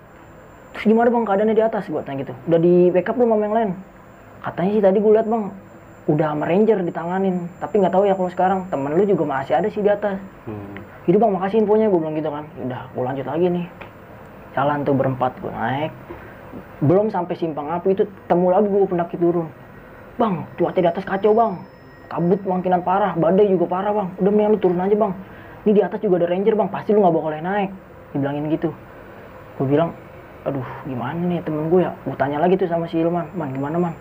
Terus 0.71 0.83
gimana 0.87 1.11
bang 1.11 1.23
keadaannya 1.27 1.55
di 1.59 1.63
atas? 1.63 1.83
Gue 1.91 1.99
tanya 2.07 2.23
gitu. 2.23 2.33
Udah 2.47 2.59
di 2.63 2.87
backup 2.95 3.19
belum 3.19 3.35
sama 3.35 3.43
yang 3.43 3.55
lain? 3.55 3.69
Katanya 4.39 4.71
sih 4.71 4.81
tadi 4.81 4.97
gue 5.03 5.11
lihat 5.11 5.27
bang 5.27 5.43
udah 6.05 6.27
sama 6.31 6.43
ranger 6.47 6.77
ditanganin. 6.79 7.35
Tapi 7.59 7.75
nggak 7.83 7.93
tahu 7.93 8.03
ya 8.07 8.15
kalau 8.15 8.31
sekarang. 8.31 8.59
Temen 8.71 8.91
lu 8.95 9.03
juga 9.03 9.23
masih 9.27 9.53
ada 9.59 9.67
sih 9.67 9.83
di 9.83 9.91
atas. 9.91 10.15
Hmm. 10.47 10.79
itu 11.05 11.21
bang 11.21 11.31
makasih 11.37 11.61
infonya 11.61 11.85
gue 11.91 11.99
bilang 11.99 12.15
gitu 12.15 12.29
kan. 12.31 12.45
Udah 12.63 12.81
gue 12.95 13.03
lanjut 13.03 13.25
lagi 13.27 13.45
nih. 13.51 13.65
Jalan 14.55 14.77
tuh 14.87 14.95
berempat 14.95 15.31
gue 15.43 15.51
naik. 15.51 15.91
Belum 16.79 17.11
sampai 17.11 17.35
simpang 17.35 17.67
api 17.67 17.91
itu 17.91 18.07
temu 18.31 18.47
lagi 18.55 18.71
gue 18.71 18.87
pendaki 18.87 19.19
turun. 19.19 19.51
Bang 20.15 20.47
cuaca 20.55 20.79
di 20.79 20.87
atas 20.87 21.03
kacau 21.03 21.35
bang. 21.35 21.59
Kabut 22.07 22.39
makinan 22.47 22.79
parah. 22.87 23.11
Badai 23.19 23.51
juga 23.51 23.67
parah 23.67 23.91
bang. 23.91 24.07
Udah 24.23 24.31
mendingan 24.31 24.51
lu 24.55 24.59
turun 24.63 24.79
aja 24.79 24.95
bang 24.95 25.13
ini 25.65 25.71
di 25.73 25.81
atas 25.81 25.97
juga 25.97 26.21
ada 26.21 26.29
ranger 26.29 26.53
bang. 26.53 26.69
Pasti 26.69 26.93
lu 26.93 27.01
nggak 27.01 27.15
boleh 27.17 27.41
naik. 27.41 27.69
Dibilangin 28.13 28.45
gitu. 28.53 28.69
Gue 29.57 29.65
bilang 29.65 29.97
aduh 30.45 30.61
gimana 30.85 31.17
nih 31.25 31.41
temen 31.41 31.73
gue 31.73 31.81
ya? 31.81 31.91
Gue 32.05 32.13
tanya 32.21 32.37
lagi 32.37 32.53
tuh 32.53 32.69
sama 32.69 32.85
si 32.85 33.01
Ilman 33.01 33.33
man 33.33 33.49
gimana 33.49 33.77
man? 33.81 33.93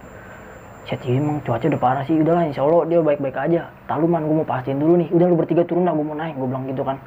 "Iya, 0.84 1.00
emang 1.16 1.40
cuaca 1.40 1.64
udah 1.64 1.80
parah 1.80 2.04
sih. 2.04 2.20
Udahlah 2.20 2.44
insya 2.44 2.60
Allah 2.68 2.84
dia 2.84 3.00
baik-baik 3.00 3.32
aja. 3.32 3.72
Tahu 3.88 4.04
man 4.04 4.28
gue 4.28 4.36
mau 4.36 4.44
pastiin 4.44 4.76
dulu 4.76 5.00
nih. 5.00 5.08
Udah 5.08 5.24
lu 5.24 5.40
bertiga 5.40 5.64
turun 5.64 5.88
lah 5.88 5.96
gue 5.96 6.04
mau 6.04 6.12
naik. 6.12 6.36
Gue 6.36 6.48
bilang 6.52 6.68
gitu 6.68 6.84
kan. 6.84 7.00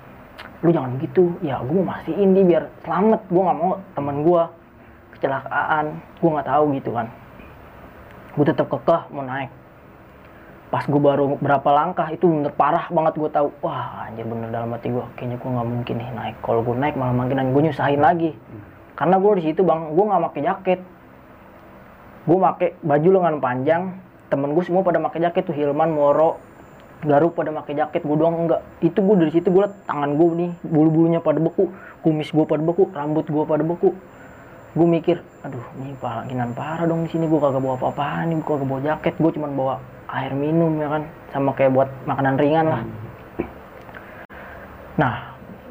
Lu 0.65 0.73
jangan 0.73 0.97
gitu. 0.97 1.37
Ya 1.45 1.61
gue 1.61 1.73
mau 1.77 1.93
mastiin 1.93 2.33
dia 2.33 2.43
biar 2.43 2.63
selamat. 2.81 3.21
Gue 3.29 3.41
nggak 3.45 3.57
mau 3.61 3.77
teman 3.93 4.25
gue 4.25 4.41
kecelakaan. 5.13 5.85
Gue 6.17 6.29
nggak 6.33 6.47
tahu 6.49 6.63
gitu 6.73 6.89
kan. 6.97 7.07
Gue 8.33 8.45
tetap 8.49 8.65
kekeh 8.73 9.01
mau 9.13 9.21
naik 9.21 9.53
pas 10.67 10.83
gue 10.83 10.99
baru 10.99 11.39
berapa 11.39 11.69
langkah 11.71 12.11
itu 12.11 12.27
bener 12.27 12.51
parah 12.51 12.91
banget 12.91 13.15
gue 13.15 13.29
tahu. 13.31 13.47
Wah 13.63 14.11
anjir 14.11 14.27
bener 14.27 14.51
dalam 14.51 14.75
hati 14.75 14.91
gue 14.91 15.05
kayaknya 15.15 15.39
gue 15.39 15.49
nggak 15.55 15.67
mungkin 15.67 15.95
nih 15.95 16.09
naik. 16.11 16.35
Kalau 16.43 16.59
gue 16.59 16.75
naik 16.75 16.95
malah 16.99 17.15
makinan 17.15 17.55
gue 17.55 17.61
nyusahin 17.71 18.01
lagi. 18.03 18.35
Karena 18.99 19.15
gue 19.15 19.31
di 19.39 19.43
situ 19.47 19.63
bang 19.63 19.95
gue 19.95 20.03
nggak 20.03 20.23
pakai 20.27 20.41
jaket. 20.43 20.79
Gue 22.27 22.37
pakai 22.43 22.69
baju 22.83 23.07
lengan 23.15 23.35
panjang. 23.39 23.83
Temen 24.27 24.51
gue 24.51 24.63
semua 24.67 24.83
pada 24.83 24.99
pakai 24.99 25.23
jaket 25.23 25.43
tuh 25.47 25.55
Hilman 25.55 25.95
Moro 25.95 26.43
Garuk 27.07 27.39
pada 27.39 27.47
pakai 27.63 27.79
jaket. 27.79 28.03
Gue 28.03 28.17
doang 28.19 28.35
enggak 28.35 28.59
itu 28.83 28.99
gue 28.99 29.15
dari 29.15 29.31
situ 29.31 29.47
gue 29.47 29.63
liat 29.63 29.87
tangan 29.87 30.19
gue 30.19 30.27
nih 30.35 30.51
bulu 30.67 30.89
bulunya 30.91 31.23
pada 31.23 31.39
beku 31.39 31.71
kumis 32.03 32.27
gue 32.35 32.43
pada 32.43 32.59
beku 32.59 32.91
rambut 32.91 33.23
gue 33.23 33.43
pada 33.47 33.63
beku. 33.63 33.95
Gue 34.75 34.83
mikir 34.83 35.23
aduh 35.47 35.63
ini 35.79 35.95
pakinan 35.95 36.51
parah 36.51 36.83
dong 36.83 37.07
di 37.07 37.09
sini. 37.15 37.23
Gue 37.31 37.39
kagak 37.39 37.63
bawa 37.63 37.79
apa-apaan 37.79 38.35
nih 38.35 38.43
gue 38.43 38.47
kagak 38.51 38.67
bawa 38.67 38.81
jaket. 38.83 39.15
Gue 39.15 39.31
cuman 39.31 39.55
bawa 39.55 39.79
air 40.11 40.31
minum 40.31 40.71
ya 40.79 40.87
kan? 40.87 41.03
Sama 41.35 41.51
kayak 41.51 41.71
buat 41.75 41.89
makanan 42.07 42.39
ringan 42.39 42.65
lah. 42.71 42.81
Nah 44.97 45.13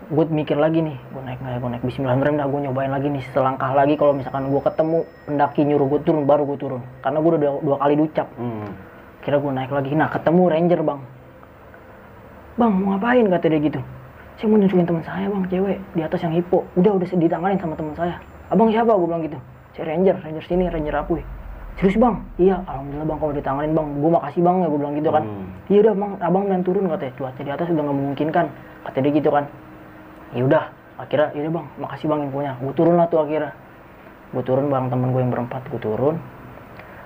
gue 0.06 0.22
mikir 0.30 0.54
lagi 0.54 0.86
nih 0.86 0.94
gue 0.94 1.22
naik 1.24 1.38
nggak 1.42 1.52
ya? 1.56 1.58
Gue 1.58 1.70
naik 1.72 1.82
Bismillahirrahmanirrahim 1.82 2.38
dah 2.38 2.48
gue 2.48 2.60
nyobain 2.68 2.92
lagi 2.92 3.08
nih 3.10 3.24
selangkah 3.34 3.72
lagi 3.74 3.94
kalau 3.98 4.12
misalkan 4.14 4.52
gue 4.52 4.62
ketemu 4.62 4.98
pendaki 5.26 5.60
nyuruh 5.66 5.86
gue 5.90 6.00
turun 6.06 6.22
baru 6.28 6.42
gue 6.46 6.58
turun. 6.60 6.82
Karena 7.00 7.18
gue 7.18 7.30
udah 7.34 7.40
dua, 7.40 7.52
dua 7.64 7.76
kali 7.80 7.94
ducap. 7.96 8.28
Hmm. 8.36 8.70
kira 9.24 9.42
gue 9.42 9.52
naik 9.52 9.72
lagi. 9.74 9.90
Nah 9.96 10.08
ketemu 10.12 10.42
ranger 10.46 10.80
bang. 10.86 11.00
Bang 12.56 12.72
mau 12.78 12.94
ngapain? 12.94 13.26
Kata 13.26 13.46
dia 13.50 13.60
gitu. 13.60 13.80
Saya 14.36 14.46
mau 14.52 14.60
nunjukin 14.60 14.86
teman 14.86 15.02
saya 15.02 15.26
bang 15.26 15.42
cewek 15.48 15.78
di 15.96 16.00
atas 16.04 16.20
yang 16.22 16.32
hipo. 16.36 16.62
Udah 16.78 16.92
udah 16.94 17.06
ditanganin 17.08 17.58
sama 17.58 17.74
teman 17.74 17.94
saya. 17.98 18.16
Abang 18.52 18.70
siapa? 18.70 18.94
Gue 18.94 19.08
bilang 19.10 19.24
gitu. 19.26 19.38
Saya 19.74 19.96
ranger 19.96 20.16
ranger 20.22 20.44
sini 20.46 20.70
ranger 20.70 20.94
apuy 20.94 21.24
serius 21.76 21.96
bang? 22.00 22.16
Iya 22.40 22.56
alhamdulillah 22.64 23.06
bang. 23.08 23.18
Kalau 23.20 23.32
ditanganin 23.36 23.72
bang 23.76 23.88
gue 24.00 24.10
makasih 24.10 24.40
bang 24.40 24.56
ya 24.64 24.66
gue 24.66 24.78
bilang 24.80 24.94
gitu 24.96 25.10
kan. 25.12 25.24
Hmm. 25.24 25.46
iya 25.68 25.78
udah 25.84 25.94
bang. 25.94 26.12
Abang 26.24 26.44
dan 26.48 26.60
turun 26.64 26.84
katanya. 26.88 27.12
Cuaca 27.20 27.40
di 27.44 27.52
atas 27.52 27.66
udah 27.68 27.82
nggak 27.84 27.96
memungkinkan 27.96 28.46
kata 28.88 28.98
dia 29.04 29.12
gitu 29.12 29.30
kan. 29.30 29.44
Ya 30.32 30.42
udah 30.44 30.64
akhirnya 30.96 31.28
ya 31.36 31.40
udah 31.46 31.52
bang. 31.60 31.66
Makasih 31.76 32.06
bang 32.08 32.20
infonya. 32.24 32.52
Gue 32.60 32.72
turun 32.72 32.94
lah 32.96 33.06
tuh 33.12 33.20
akhirnya. 33.20 33.52
Gue 34.32 34.42
turun 34.42 34.64
bareng 34.72 34.88
temen 34.88 35.08
gue 35.12 35.20
yang 35.20 35.32
berempat 35.32 35.62
gue 35.68 35.80
turun. 35.80 36.16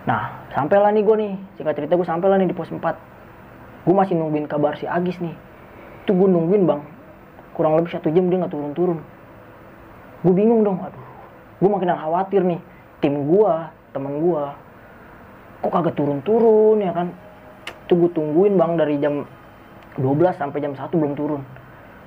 Nah 0.06 0.22
sampailah 0.54 0.90
nih 0.94 1.02
gue 1.02 1.16
nih. 1.18 1.33
Singkat 1.59 1.74
cerita 1.74 1.92
gue 1.98 2.06
sampailah 2.06 2.37
nih 2.38 2.48
di 2.50 2.56
pos 2.56 2.70
4 2.70 2.78
gue 3.80 3.94
masih 3.96 4.12
nungguin 4.12 4.46
kabar 4.46 4.78
si 4.78 4.87
Agis 4.87 5.18
nih. 5.18 5.35
Itu 6.06 6.14
gue 6.14 6.28
nungguin 6.30 6.62
bang. 6.68 6.80
Kurang 7.59 7.74
lebih 7.74 7.90
satu 7.90 8.06
jam 8.14 8.30
dia 8.30 8.38
nggak 8.38 8.54
turun-turun. 8.54 9.02
Gue 10.22 10.35
bingung 10.37 10.62
dong. 10.62 10.78
Aduh 10.78 11.11
gue 11.61 11.68
makin 11.68 11.92
khawatir 11.92 12.40
nih. 12.46 12.61
Tim 13.02 13.26
gue 13.26 13.52
temen 13.90 14.22
gue 14.22 14.44
kok 15.61 15.70
kagak 15.70 15.94
turun-turun 15.98 16.81
ya 16.81 16.92
kan? 16.94 17.12
Itu 17.85 17.98
gue 17.98 18.11
tungguin 18.14 18.57
bang 18.57 18.72
dari 18.81 18.96
jam 18.96 19.26
12 19.98 20.40
sampai 20.40 20.59
jam 20.62 20.72
1 20.72 20.88
belum 20.88 21.12
turun. 21.18 21.42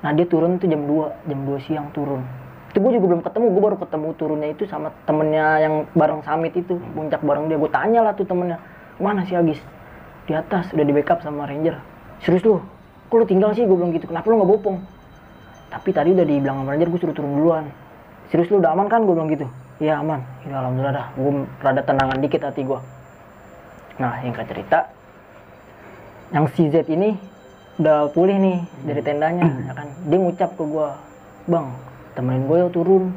Nah 0.02 0.12
dia 0.16 0.26
turun 0.26 0.58
tuh 0.58 0.68
jam 0.68 0.84
2 0.90 1.30
jam 1.30 1.40
2 1.46 1.66
siang 1.68 1.88
turun. 1.94 2.24
Itu 2.74 2.82
gue 2.82 2.98
juga 2.98 3.06
belum 3.14 3.22
ketemu 3.22 3.46
gue 3.54 3.62
baru 3.62 3.78
ketemu 3.78 4.08
turunnya 4.18 4.50
itu 4.50 4.64
sama 4.66 4.90
temennya 5.06 5.46
yang 5.62 5.74
bareng 5.94 6.26
summit 6.26 6.58
itu 6.58 6.82
puncak 6.98 7.22
bareng 7.22 7.46
dia. 7.52 7.62
Gue 7.62 7.70
tanya 7.70 8.02
lah 8.02 8.18
tuh 8.18 8.26
temennya 8.26 8.58
mana 8.98 9.22
si 9.30 9.38
Agis? 9.38 9.62
Di 10.26 10.34
atas 10.34 10.74
udah 10.74 10.86
di 10.88 10.94
backup 10.96 11.22
sama 11.22 11.46
ranger. 11.46 11.78
Serius 12.26 12.42
lu? 12.48 12.58
Kok 13.12 13.16
lu 13.22 13.26
tinggal 13.30 13.54
sih? 13.54 13.68
Gue 13.70 13.78
bilang 13.78 13.94
gitu. 13.94 14.10
Kenapa 14.10 14.26
lu 14.32 14.42
nggak 14.42 14.52
bopong? 14.58 14.78
Tapi 15.70 15.90
tadi 15.94 16.10
udah 16.16 16.26
dibilang 16.26 16.66
sama 16.66 16.70
ranger 16.74 16.90
gue 16.90 17.00
suruh 17.04 17.14
turun 17.14 17.32
duluan. 17.38 17.66
Serius 18.34 18.50
lu 18.50 18.58
udah 18.58 18.74
aman 18.74 18.90
kan? 18.90 19.06
Gue 19.06 19.14
bilang 19.14 19.30
gitu 19.30 19.46
iya 19.84 20.00
aman. 20.00 20.24
Ya 20.48 20.64
alhamdulillah 20.64 20.96
dah. 20.96 21.08
Gue 21.20 21.44
rada 21.60 21.82
tenangan 21.84 22.18
dikit 22.24 22.48
hati 22.48 22.64
gue 22.64 22.80
nah 23.94 24.18
yang 24.26 24.34
cerita 24.34 24.90
yang 26.34 26.50
si 26.58 26.66
Z 26.74 26.90
ini 26.90 27.14
udah 27.78 28.10
pulih 28.10 28.42
nih 28.42 28.58
dari 28.90 29.02
tendanya 29.06 29.46
ya 29.70 29.74
kan? 29.78 29.88
Dia 30.10 30.18
ngucap 30.18 30.50
ke 30.58 30.64
gue 30.66 30.88
bang 31.46 31.68
temenin 32.18 32.50
gue 32.50 32.58
ya 32.58 32.68
turun. 32.74 33.14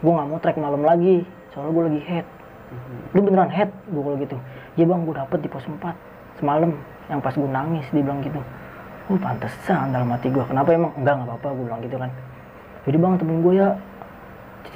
Gue 0.00 0.12
nggak 0.12 0.28
mau 0.28 0.40
trek 0.40 0.56
malam 0.56 0.80
lagi 0.80 1.28
soalnya 1.52 1.72
gue 1.76 1.84
lagi 1.92 2.00
head. 2.08 2.26
Lu 3.12 3.20
beneran 3.20 3.52
head? 3.52 3.68
Gue 3.92 4.00
kalau 4.00 4.16
gitu. 4.16 4.36
Iya 4.80 4.84
bang 4.88 5.00
gue 5.04 5.14
dapet 5.14 5.38
di 5.44 5.48
pos 5.52 5.64
4 5.68 5.76
semalam 6.40 6.72
yang 7.12 7.20
pas 7.20 7.34
gue 7.36 7.50
nangis 7.52 7.84
dia 7.92 8.00
bilang 8.00 8.24
gitu. 8.24 8.40
Oh 9.12 9.20
pantesan 9.20 9.92
dalam 9.92 10.08
hati 10.08 10.32
gue 10.32 10.44
kenapa 10.48 10.72
emang? 10.72 10.92
Enggak 10.96 11.20
nggak 11.20 11.28
apa-apa 11.36 11.48
gue 11.52 11.64
bilang 11.68 11.80
gitu 11.84 11.96
kan. 12.00 12.10
Jadi 12.88 12.96
bang 12.96 13.12
temen 13.20 13.36
gue 13.44 13.54
ya 13.60 13.68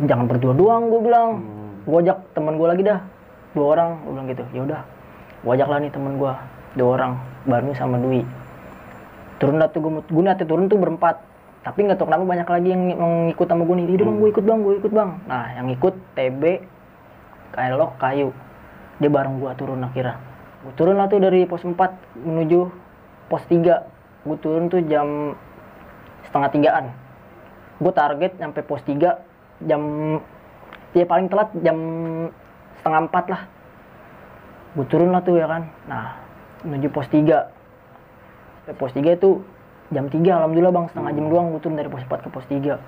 jangan 0.05 0.27
berdua 0.29 0.53
doang 0.53 0.93
gue 0.93 1.01
bilang. 1.01 1.29
Gue 1.89 2.05
ajak 2.05 2.37
temen 2.37 2.61
gue 2.61 2.69
lagi 2.69 2.83
dah 2.85 3.01
dua 3.57 3.67
orang. 3.79 3.91
Gue 4.05 4.13
bilang 4.13 4.29
gitu 4.29 4.45
ya 4.53 4.61
udah 4.65 4.81
gue 5.39 5.53
ajak 5.55 5.69
lah 5.71 5.79
nih 5.79 5.91
temen 5.95 6.13
gue 6.19 6.33
dua 6.75 6.89
orang 6.99 7.13
Barnu 7.47 7.73
sama 7.73 7.97
Dwi. 8.03 8.27
Turun 9.39 9.57
lah 9.63 9.71
tuh 9.71 9.81
gue 9.81 9.93
gue 10.03 10.25
nanti 10.25 10.45
turun 10.45 10.69
tuh 10.69 10.77
berempat. 10.77 11.23
Tapi 11.63 11.85
nggak 11.85 11.99
tahu 11.99 12.07
kenapa 12.09 12.25
banyak 12.27 12.49
lagi 12.49 12.69
yang 12.71 12.83
ngikut 13.31 13.47
sama 13.49 13.63
gue 13.65 13.77
nih. 13.83 13.87
"Iya 13.95 14.05
bang 14.05 14.17
gue 14.19 14.29
ikut 14.31 14.45
bang 14.45 14.59
gue 14.63 14.75
ikut 14.83 14.93
bang. 14.93 15.11
Nah 15.27 15.45
yang 15.57 15.67
ikut 15.73 15.95
TB 16.15 16.43
Kailok 17.55 17.97
kayu. 17.97 18.29
Dia 18.99 19.11
bareng 19.11 19.41
gue 19.41 19.51
turun 19.57 19.81
akhirnya. 19.83 20.21
Gue 20.67 20.73
turun 20.75 20.99
lah 20.99 21.07
tuh 21.07 21.23
dari 21.23 21.47
pos 21.47 21.63
4 21.63 21.75
menuju 22.19 22.67
pos 23.31 23.43
3 23.47 24.27
gue 24.27 24.39
turun 24.43 24.67
tuh 24.69 24.83
jam 24.85 25.39
setengah 26.27 26.51
tigaan. 26.51 26.87
Gue 27.79 27.93
target 27.95 28.37
sampai 28.37 28.63
pos 28.67 28.83
3 28.83 29.28
jam 29.67 29.83
ya 30.95 31.05
paling 31.09 31.27
telat 31.27 31.51
jam 31.63 31.79
setengah 32.79 33.01
empat 33.11 33.25
lah. 33.31 33.43
Gue 34.79 34.87
turun 34.87 35.11
lah 35.11 35.23
tuh 35.25 35.41
ya 35.41 35.51
kan. 35.51 35.67
Nah 35.91 36.15
menuju 36.63 36.91
pos 36.91 37.07
3 37.11 37.27
Sampai 38.67 38.75
pos 38.77 38.93
3 38.93 39.17
itu 39.17 39.31
jam 39.91 40.07
3 40.07 40.19
alhamdulillah 40.19 40.75
bang. 40.75 40.87
Setengah 40.93 41.13
jam 41.17 41.27
doang 41.27 41.47
gue 41.57 41.61
turun 41.63 41.77
dari 41.79 41.91
pos 41.91 42.05
4 42.05 42.25
ke 42.27 42.29
pos 42.31 42.47
3 42.47 42.79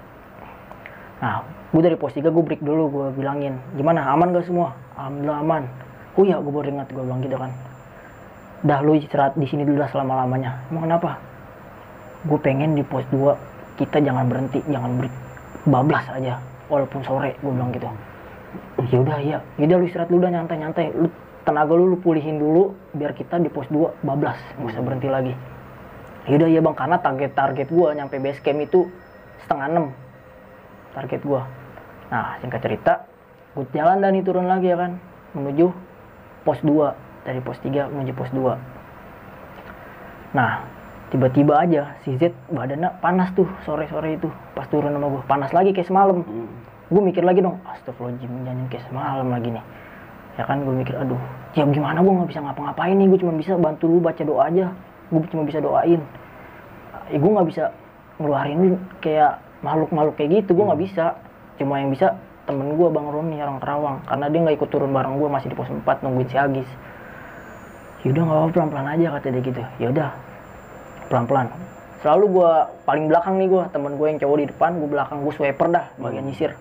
nah 1.21 1.45
gue 1.45 1.83
dari 1.85 2.01
pos 2.01 2.17
3 2.17 2.33
gue 2.33 2.45
break 2.45 2.65
dulu 2.65 2.89
gue 2.89 3.07
bilangin 3.21 3.61
gimana 3.77 4.09
aman 4.09 4.33
gak 4.33 4.49
semua? 4.49 4.73
Alhamdulillah 4.97 5.39
aman. 5.45 5.63
Oh 6.17 6.25
iya 6.25 6.41
gue 6.41 6.53
baru 6.53 6.73
ingat 6.73 6.89
gue 6.93 7.03
bilang 7.05 7.21
gitu 7.21 7.37
kan. 7.37 7.53
Dah 8.65 8.81
lu 8.81 8.97
istirahat 8.97 9.37
di 9.37 9.45
sini 9.49 9.65
dulu 9.65 9.85
lah 9.85 9.89
selama 9.93 10.25
lamanya 10.25 10.65
emang 10.73 10.89
kenapa? 10.89 11.21
Gue 12.25 12.41
pengen 12.41 12.73
di 12.73 12.85
pos 12.85 13.05
2 13.13 13.37
kita 13.81 14.01
jangan 14.05 14.29
berhenti 14.29 14.61
jangan 14.69 14.97
break 15.01 15.15
bablas 15.65 16.05
aja 16.13 16.37
walaupun 16.71 17.03
sore 17.03 17.35
gue 17.43 17.53
bilang 17.53 17.75
gitu. 17.75 17.91
Ya 18.89 18.99
udah 19.03 19.19
ya 19.21 19.39
udah 19.59 19.77
lu 19.77 19.85
istirahat 19.85 20.09
dulu 20.09 20.25
dah 20.25 20.33
nyantai 20.33 20.57
nyantai 20.63 20.87
lu 20.95 21.11
tenaga 21.43 21.75
lu 21.75 21.91
lu 21.91 21.99
pulihin 21.99 22.39
dulu 22.39 22.73
biar 22.95 23.13
kita 23.13 23.43
di 23.43 23.51
pos 23.51 23.67
2 23.69 24.07
bablas. 24.07 24.39
Nggak 24.57 24.73
usah 24.73 24.83
berhenti 24.87 25.09
lagi. 25.11 25.35
Ya 26.31 26.39
udah 26.39 26.49
ya 26.49 26.61
bang 26.63 26.77
karena 26.79 26.97
target 27.03 27.35
target 27.35 27.69
gue 27.69 27.89
nyampe 27.99 28.17
base 28.23 28.41
camp 28.41 28.63
itu 28.63 28.87
setengah 29.45 29.67
enam. 29.67 29.87
Target 30.95 31.21
gue 31.27 31.43
nah 32.11 32.35
singkat 32.43 32.59
cerita 32.59 33.07
gue 33.55 33.63
jalan 33.71 34.03
dan 34.03 34.11
nih 34.11 34.27
turun 34.27 34.51
lagi 34.51 34.67
ya 34.67 34.75
kan 34.75 34.99
menuju 35.31 35.71
pos 36.43 36.59
2 36.67 36.91
dari 37.23 37.39
pos 37.39 37.55
3 37.63 37.87
menuju 37.87 38.13
pos 38.19 38.35
2 38.35 40.35
nah 40.35 40.67
tiba-tiba 41.11 41.59
aja 41.59 41.99
si 42.07 42.15
Z 42.19 42.31
badannya 42.55 43.03
panas 43.03 43.35
tuh 43.35 43.51
sore-sore 43.67 44.15
itu. 44.15 44.31
Pas 44.55 44.63
turun 44.71 44.95
sama 44.95 45.11
gue 45.11 45.23
panas 45.27 45.51
lagi 45.51 45.75
kayak 45.75 45.91
semalam. 45.91 46.23
Hmm. 46.23 46.47
Gue 46.91 47.03
mikir 47.07 47.23
lagi 47.23 47.39
dong 47.39 47.63
astagfirullahaladzim 47.71 48.43
jangan 48.43 48.67
kayak 48.67 48.85
semalam 48.91 49.29
lagi 49.31 49.49
nih. 49.55 49.65
Ya 50.35 50.43
kan 50.43 50.59
gue 50.67 50.75
mikir 50.75 50.95
aduh 50.99 51.23
ya 51.55 51.63
gimana 51.71 52.03
gue 52.03 52.11
nggak 52.11 52.31
bisa 52.35 52.41
ngapa-ngapain 52.43 52.95
nih 52.99 53.07
gue 53.07 53.19
cuma 53.23 53.33
bisa 53.39 53.55
bantu 53.55 53.87
lu 53.87 54.03
baca 54.03 54.23
doa 54.27 54.51
aja. 54.51 54.75
Gue 55.07 55.23
cuma 55.31 55.47
bisa 55.47 55.63
doain. 55.63 56.03
Ya 57.15 57.19
gue 57.23 57.31
nggak 57.31 57.47
bisa 57.47 57.65
ngeluarin 58.19 58.75
kayak 58.99 59.39
makhluk-makhluk 59.63 60.15
kayak 60.19 60.31
gitu 60.43 60.51
gue 60.59 60.65
nggak 60.67 60.81
bisa. 60.83 61.15
Cuma 61.63 61.79
yang 61.79 61.95
bisa 61.95 62.19
temen 62.51 62.75
gue 62.75 62.89
bang 62.91 63.07
Roni 63.07 63.37
orang 63.39 63.63
Kerawang. 63.63 63.97
Karena 64.11 64.27
dia 64.27 64.41
nggak 64.43 64.57
ikut 64.59 64.69
turun 64.75 64.91
bareng 64.91 65.15
gue 65.23 65.29
masih 65.31 65.49
di 65.55 65.55
pos 65.55 65.71
4 65.71 65.87
nungguin 66.03 66.27
si 66.27 66.37
Agis. 66.43 66.71
Yaudah 68.03 68.23
nggak 68.27 68.39
apa 68.43 68.49
pelan-pelan 68.51 68.89
aja 68.99 69.07
kata 69.15 69.27
dia 69.31 69.43
gitu. 69.47 69.63
Yaudah 69.79 70.11
pelan-pelan. 71.07 71.55
Selalu 72.03 72.25
gue 72.35 72.53
paling 72.83 73.07
belakang 73.13 73.39
nih 73.39 73.47
gue 73.47 73.63
temen 73.71 73.95
gue 73.95 74.07
yang 74.11 74.19
cowok 74.19 74.37
di 74.43 74.47
depan 74.51 74.71
gue 74.75 74.89
belakang 74.91 75.23
gue 75.23 75.33
swiper 75.37 75.69
dah 75.69 75.87
bagian 76.01 76.25
nyisir 76.25 76.57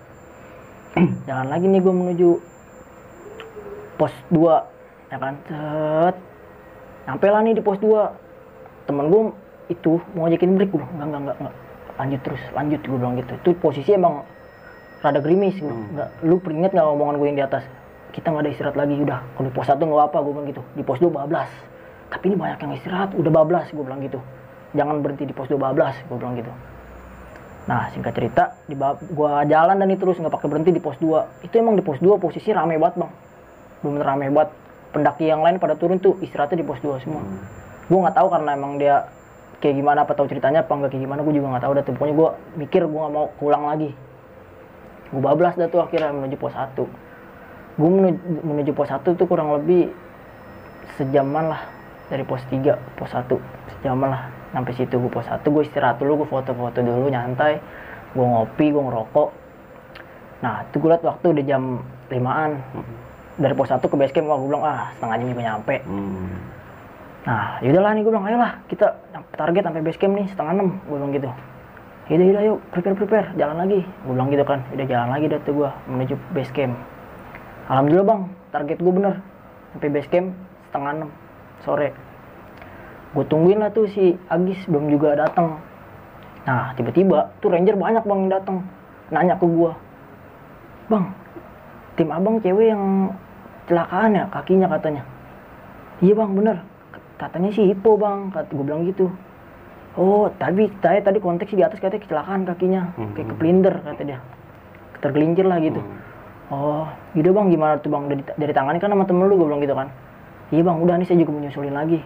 jangan 1.28 1.46
lagi 1.46 1.70
nih 1.70 1.78
gue 1.78 1.94
menuju 1.94 2.30
pos 3.94 4.14
2 4.34 5.14
ya 5.14 5.16
kan? 5.22 5.34
Set. 5.46 6.16
Nyampe 7.06 7.26
lah 7.30 7.40
nih 7.46 7.54
di 7.54 7.62
pos 7.62 7.78
2 7.78 8.90
temen 8.90 9.06
gue 9.06 9.22
itu 9.70 10.02
mau 10.18 10.26
ngajakin 10.26 10.58
break 10.58 10.70
gue 10.74 10.82
enggak 10.82 11.06
enggak 11.06 11.20
enggak, 11.22 11.36
enggak. 11.38 11.56
lanjut 12.00 12.20
terus 12.26 12.42
lanjut 12.56 12.80
gue 12.82 12.98
bilang 12.98 13.14
gitu. 13.22 13.32
Itu 13.38 13.50
posisi 13.62 13.90
emang 13.94 14.26
rada 14.98 15.20
gerimis 15.22 15.62
gue 15.62 15.70
bilang, 15.70 15.86
enggak 15.94 16.10
lu 16.26 16.36
peringet 16.42 16.70
nggak 16.74 16.86
omongan 16.90 17.14
gue 17.22 17.26
yang 17.30 17.38
di 17.38 17.44
atas. 17.46 17.64
Kita 18.10 18.26
nggak 18.34 18.42
ada 18.42 18.50
istirahat 18.50 18.76
lagi 18.76 18.94
udah. 18.98 19.20
Kalau 19.38 19.46
di 19.46 19.54
pos 19.54 19.66
satu 19.70 19.82
nggak 19.86 20.10
apa 20.10 20.18
gue 20.26 20.32
bilang 20.34 20.48
gitu. 20.50 20.62
Di 20.74 20.82
pos 20.82 20.98
2 20.98 21.06
bablas. 21.06 21.50
Tapi 22.10 22.34
ini 22.34 22.36
banyak 22.36 22.58
yang 22.58 22.72
istirahat 22.74 23.14
udah 23.14 23.30
bablas 23.30 23.70
gue 23.70 23.84
bilang 23.86 24.02
gitu. 24.02 24.18
Jangan 24.74 24.98
berhenti 25.06 25.30
di 25.30 25.34
pos 25.34 25.46
2 25.46 25.54
bablas 25.54 25.94
gue 26.10 26.18
bilang 26.18 26.34
gitu 26.34 26.50
nah 27.70 27.86
singkat 27.94 28.10
cerita 28.18 28.58
di 28.66 28.74
gua 29.14 29.46
jalan 29.46 29.78
dan 29.78 29.86
itu 29.86 30.02
terus 30.02 30.18
nggak 30.18 30.34
pakai 30.34 30.48
berhenti 30.50 30.74
di 30.74 30.82
pos 30.82 30.98
2 30.98 31.46
itu 31.46 31.54
emang 31.54 31.78
di 31.78 31.84
pos 31.86 32.02
2 32.02 32.18
posisi 32.18 32.50
rame 32.50 32.74
banget 32.82 33.06
bang. 33.06 33.12
Bener 33.86 34.02
rame 34.02 34.26
banget. 34.34 34.50
Pendaki 34.90 35.30
yang 35.30 35.46
lain 35.46 35.62
pada 35.62 35.78
turun 35.78 36.02
tuh 36.02 36.18
istirahatnya 36.18 36.58
di 36.58 36.66
pos 36.66 36.82
2 36.82 36.98
semua. 37.06 37.22
Gue 37.86 37.98
nggak 38.02 38.18
tahu 38.18 38.26
karena 38.26 38.50
emang 38.58 38.74
dia 38.82 39.06
kayak 39.62 39.78
gimana 39.78 40.02
apa 40.02 40.18
tahu 40.18 40.26
ceritanya 40.26 40.66
apa 40.66 40.72
enggak 40.74 40.98
kayak 40.98 41.06
gimana 41.06 41.22
gue 41.22 41.34
juga 41.38 41.46
nggak 41.54 41.62
tahu 41.62 41.72
dah 41.78 41.84
tuh. 41.86 41.92
Pokoknya 41.94 42.14
gue 42.18 42.28
mikir 42.58 42.82
gue 42.90 42.98
nggak 42.98 43.14
mau 43.14 43.30
pulang 43.38 43.62
lagi. 43.70 43.94
Gue 45.14 45.22
bablas 45.22 45.54
dah 45.54 45.70
tuh 45.70 45.78
akhirnya 45.86 46.10
menuju 46.10 46.34
pos 46.42 46.50
1 46.58 46.74
gue 47.80 47.88
menuju, 47.88 48.20
menuju 48.44 48.70
pos 48.76 48.92
1 48.92 49.00
tuh 49.16 49.24
kurang 49.24 49.56
lebih 49.56 49.88
sejaman 51.00 51.54
lah 51.54 51.62
dari 52.12 52.26
pos 52.28 52.42
3 52.50 52.76
pos 52.98 53.08
1 53.08 53.24
sejaman 53.78 54.08
lah 54.10 54.22
sampai 54.50 54.72
situ 54.74 54.94
gue 54.98 55.10
pos 55.10 55.26
1 55.26 55.42
gue 55.42 55.62
istirahat 55.62 55.96
dulu 56.02 56.24
gue 56.24 56.28
foto-foto 56.28 56.78
dulu 56.82 57.06
nyantai 57.10 57.62
gue 58.14 58.26
ngopi 58.26 58.74
gue 58.74 58.82
ngerokok 58.82 59.28
nah 60.42 60.64
itu 60.66 60.76
gue 60.80 60.90
liat 60.90 61.04
waktu 61.04 61.26
udah 61.30 61.44
jam 61.46 61.62
5an 62.10 62.50
dari 63.38 63.54
pos 63.54 63.70
1 63.70 63.80
ke 63.80 63.96
base 63.96 64.12
camp 64.12 64.26
wah 64.26 64.38
gue 64.38 64.48
bilang 64.50 64.64
ah 64.66 64.90
setengah 64.98 65.16
jam 65.18 65.28
juga 65.30 65.42
nyampe 65.46 65.76
Hmm. 65.86 66.60
Nah, 67.20 67.60
yaudahlah 67.60 67.92
nih 67.92 68.00
gue 68.00 68.12
bilang, 68.16 68.24
ayolah 68.24 68.52
kita 68.64 68.96
target 69.36 69.60
sampai 69.60 69.84
base 69.84 70.00
camp 70.00 70.16
nih 70.16 70.24
setengah 70.32 70.52
enam, 70.56 70.68
gue 70.88 70.96
bilang 70.96 71.12
gitu. 71.12 71.28
Yaudah, 72.08 72.26
yaudah, 72.26 72.42
yuk 72.48 72.58
prepare 72.72 72.96
prepare, 72.96 73.28
jalan 73.36 73.60
lagi. 73.60 73.84
Gue 73.84 74.12
bilang 74.16 74.28
gitu 74.32 74.44
kan, 74.48 74.64
udah 74.72 74.86
jalan 74.88 75.08
lagi 75.12 75.26
dah 75.28 75.40
tuh 75.44 75.52
gue 75.52 75.70
menuju 75.84 76.16
base 76.32 76.52
camp. 76.56 76.74
Alhamdulillah 77.68 78.08
bang, 78.08 78.20
target 78.50 78.78
gue 78.80 78.92
bener 78.96 79.14
sampai 79.76 79.88
base 79.92 80.08
camp 80.08 80.26
setengah 80.72 80.90
enam 80.96 81.10
sore. 81.60 81.88
Gue 83.10 83.26
tungguin 83.26 83.58
lah 83.58 83.74
tuh 83.74 83.90
si 83.90 84.14
Agis 84.30 84.62
belum 84.70 84.86
juga 84.86 85.18
datang. 85.18 85.58
Nah, 86.46 86.72
tiba-tiba 86.78 87.34
tuh 87.42 87.50
ranger 87.50 87.74
banyak 87.74 88.06
bang 88.06 88.18
yang 88.26 88.32
datang, 88.32 88.64
nanya 89.12 89.34
ke 89.36 89.44
gue, 89.44 89.72
bang, 90.88 91.04
tim 91.98 92.08
abang 92.08 92.40
cewek 92.40 92.72
yang 92.72 93.12
kecelakaan 93.66 94.16
ya 94.16 94.24
kakinya 94.32 94.66
katanya. 94.72 95.02
Iya 96.00 96.16
bang, 96.16 96.30
bener. 96.32 96.56
Katanya 97.20 97.52
sih 97.52 97.68
hipo 97.68 98.00
bang 98.00 98.32
kata 98.32 98.48
gue 98.56 98.64
bilang 98.64 98.88
gitu. 98.88 99.12
Oh 99.98 100.30
tapi 100.38 100.70
saya 100.80 101.02
tadi 101.04 101.18
konteks 101.20 101.50
di 101.52 101.60
atas 101.60 101.82
katanya 101.82 102.06
kecelakaan 102.06 102.46
kakinya 102.46 102.82
kayak 102.96 103.28
keplinder 103.36 103.74
kata 103.84 104.02
dia. 104.06 104.18
Tergelincir 105.04 105.44
lah 105.44 105.60
gitu. 105.60 105.82
Oh 106.48 106.88
gitu 107.12 107.36
bang 107.36 107.52
gimana 107.52 107.76
tuh 107.84 107.92
bang 107.92 108.08
dari, 108.08 108.22
dari 108.38 108.52
tangannya 108.56 108.80
kan 108.80 108.90
sama 108.90 109.04
temen 109.04 109.28
lu 109.28 109.36
gue 109.36 109.46
bilang 109.50 109.60
gitu 109.60 109.76
kan. 109.76 109.92
Iya 110.54 110.62
bang 110.64 110.78
udah 110.80 110.94
nih 110.96 111.06
saya 111.06 111.20
juga 111.20 111.36
menyusulin 111.36 111.76
lagi 111.76 112.00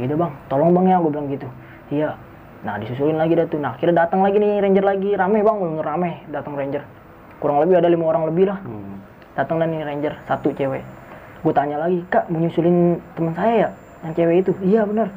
gitu 0.00 0.14
bang. 0.16 0.32
Tolong 0.48 0.70
bang 0.72 0.86
ya 0.92 0.96
gue 1.00 1.10
bilang 1.10 1.28
gitu. 1.32 1.48
Iya. 1.92 2.10
Nah 2.64 2.74
disusulin 2.80 3.16
lagi 3.16 3.34
dah 3.36 3.46
tuh. 3.48 3.60
Nah 3.60 3.76
akhirnya 3.76 4.06
datang 4.06 4.20
lagi 4.24 4.36
nih 4.40 4.60
ranger 4.60 4.84
lagi. 4.84 5.10
Rame 5.16 5.38
bang 5.40 5.56
bener 5.56 5.84
rame 5.84 6.10
datang 6.32 6.54
ranger. 6.56 6.82
Kurang 7.40 7.60
lebih 7.64 7.80
ada 7.80 7.88
lima 7.88 8.04
orang 8.08 8.24
lebih 8.28 8.44
lah. 8.48 8.58
Hmm. 8.62 8.94
datang 9.36 9.60
dan 9.60 9.68
nih 9.68 9.84
ranger 9.84 10.16
satu 10.24 10.48
cewek. 10.56 10.80
Gue 11.44 11.52
tanya 11.52 11.76
lagi 11.76 12.00
kak 12.08 12.32
mau 12.32 12.40
nyusulin 12.40 12.96
teman 13.12 13.36
saya 13.36 13.54
ya 13.54 13.68
yang 14.00 14.12
cewek 14.16 14.36
itu? 14.48 14.52
Iya 14.64 14.88
bener. 14.88 15.12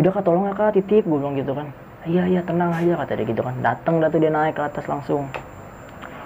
Udah 0.00 0.10
kak 0.16 0.24
tolong 0.24 0.48
ya 0.48 0.56
kak 0.56 0.72
titip 0.80 1.04
gue 1.04 1.18
bilang 1.20 1.36
gitu 1.36 1.52
kan. 1.52 1.68
Iya 2.08 2.24
iya 2.24 2.40
tenang 2.40 2.72
aja 2.72 2.96
kata 3.04 3.12
dia 3.20 3.26
gitu 3.28 3.44
kan. 3.44 3.54
Datang 3.60 4.00
dah 4.00 4.08
tuh 4.08 4.16
dia 4.16 4.32
naik 4.32 4.56
ke 4.56 4.62
atas 4.64 4.88
langsung. 4.88 5.28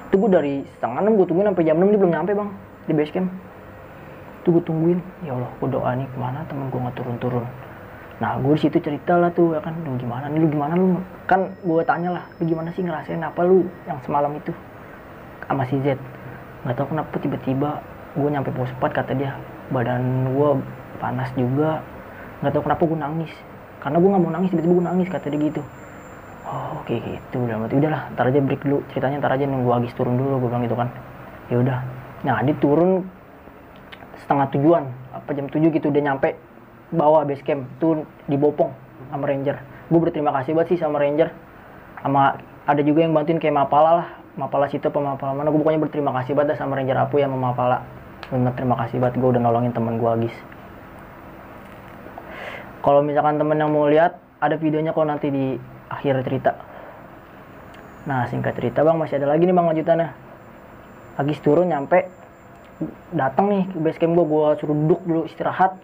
Itu 0.06 0.14
gue 0.14 0.30
dari 0.30 0.54
setengah 0.78 1.02
enam 1.02 1.18
gue 1.18 1.26
tungguin 1.26 1.50
sampai 1.50 1.64
jam 1.66 1.76
enam 1.82 1.88
dia 1.90 1.98
belum 1.98 2.12
nyampe 2.14 2.32
bang 2.38 2.50
di 2.86 2.92
base 2.94 3.12
camp 3.14 3.28
itu 4.42 4.48
gue 4.58 4.62
tungguin 4.66 4.98
ya 5.22 5.38
Allah 5.38 5.50
gue 5.54 5.68
doa 5.70 5.90
nih 5.94 6.06
ke 6.10 6.18
mana 6.18 6.42
temen 6.50 6.66
gue 6.66 6.80
nggak 6.82 6.96
turun-turun? 6.98 7.46
Nah 8.18 8.38
gue 8.42 8.54
di 8.58 8.60
situ 8.66 8.78
cerita 8.82 9.14
lah 9.14 9.30
tuh 9.30 9.54
ya 9.54 9.62
kan 9.62 9.74
lu 9.86 9.94
gimana 9.94 10.26
nih 10.26 10.42
lu 10.42 10.50
gimana 10.50 10.74
lu? 10.74 10.98
Kan 11.30 11.54
gue 11.62 11.82
tanya 11.86 12.18
lah 12.18 12.24
lu 12.42 12.50
gimana 12.50 12.74
sih 12.74 12.82
ngerasain 12.82 13.22
apa 13.22 13.40
lu 13.46 13.70
yang 13.86 14.02
semalam 14.02 14.34
itu 14.34 14.50
sama 15.46 15.62
si 15.70 15.78
Z? 15.86 15.94
Nggak 16.66 16.74
tahu 16.74 16.86
kenapa 16.90 17.14
tiba-tiba 17.22 17.70
gue 18.18 18.28
nyampe 18.28 18.50
pos 18.50 18.70
4 18.82 18.82
kata 18.90 19.12
dia. 19.14 19.38
Badan 19.70 20.34
gue 20.34 20.48
panas 20.98 21.30
juga. 21.38 21.82
Nggak 22.42 22.52
tahu 22.58 22.62
kenapa 22.66 22.82
gue 22.82 22.98
nangis. 22.98 23.32
Karena 23.78 23.96
gue 24.02 24.08
nggak 24.10 24.22
mau 24.26 24.32
nangis 24.34 24.50
tiba-tiba 24.50 24.74
gue 24.74 24.86
nangis 24.90 25.08
kata 25.10 25.26
dia 25.30 25.40
gitu. 25.50 25.62
Oh 26.42 26.82
oke 26.82 26.94
gitu 26.98 27.36
udah 27.46 27.54
berarti 27.62 27.74
udahlah 27.78 28.02
ntar 28.18 28.26
aja 28.26 28.38
break 28.42 28.62
dulu. 28.66 28.82
Ceritanya 28.90 29.22
ntar 29.22 29.38
aja 29.38 29.46
nunggu 29.46 29.70
Agis 29.70 29.94
turun 29.94 30.18
dulu 30.18 30.42
gue 30.42 30.50
bilang 30.50 30.66
gitu 30.66 30.74
kan. 30.74 30.90
Ya 31.46 31.62
udah. 31.62 31.78
Nah 32.26 32.42
dia 32.42 32.54
turun 32.58 33.06
setengah 34.24 34.46
tujuan 34.56 34.84
apa 35.12 35.30
jam 35.36 35.46
7 35.50 35.58
gitu 35.74 35.90
udah 35.90 36.02
nyampe 36.02 36.38
bawah 36.92 37.26
base 37.26 37.42
camp 37.42 37.66
tuh 37.82 38.04
di 38.26 38.36
Bopong 38.38 38.70
sama 39.10 39.24
ranger. 39.26 39.58
Gue 39.90 40.00
berterima 40.00 40.32
kasih 40.32 40.56
banget 40.56 40.76
sih 40.76 40.78
sama 40.80 41.02
ranger. 41.02 41.28
Sama 42.00 42.38
ada 42.64 42.80
juga 42.82 43.04
yang 43.04 43.12
bantuin 43.12 43.38
kayak 43.38 43.54
Mapala 43.54 43.90
lah 44.02 44.08
Mapala 44.38 44.66
situ 44.70 44.88
apa 44.88 44.96
Mapala 44.96 45.36
mana 45.36 45.52
gue 45.52 45.60
pokoknya 45.60 45.82
berterima 45.82 46.10
kasih 46.18 46.32
banget 46.32 46.56
sama 46.56 46.78
ranger 46.78 46.96
Apu 46.98 47.20
ya 47.20 47.26
sama 47.26 47.52
Mapala. 47.52 47.84
Bener 48.30 48.54
terima 48.56 48.78
kasih 48.80 49.02
banget 49.02 49.20
gue 49.20 49.28
udah 49.28 49.42
nolongin 49.42 49.74
temen 49.74 50.00
gue 50.00 50.08
Agis 50.08 50.36
kalau 52.82 53.00
misalkan 53.00 53.38
temen 53.38 53.54
yang 53.62 53.70
mau 53.70 53.86
lihat 53.86 54.18
ada 54.42 54.58
videonya 54.58 54.90
kok 54.90 55.06
nanti 55.06 55.30
di 55.30 55.54
akhir 55.86 56.26
cerita. 56.26 56.58
Nah 58.10 58.26
singkat 58.26 58.58
cerita 58.58 58.82
bang 58.82 58.98
masih 58.98 59.22
ada 59.22 59.30
lagi 59.30 59.46
nih 59.46 59.54
bang 59.54 59.66
lanjutannya. 59.70 60.08
Agis 61.14 61.38
turun 61.46 61.70
nyampe 61.70 62.10
datang 63.12 63.46
nih 63.50 63.62
ke 63.68 63.78
base 63.80 63.98
camp 63.98 64.14
gue 64.16 64.26
gue 64.26 64.46
suruh 64.60 64.76
duduk 64.76 65.00
dulu 65.04 65.22
istirahat. 65.26 65.76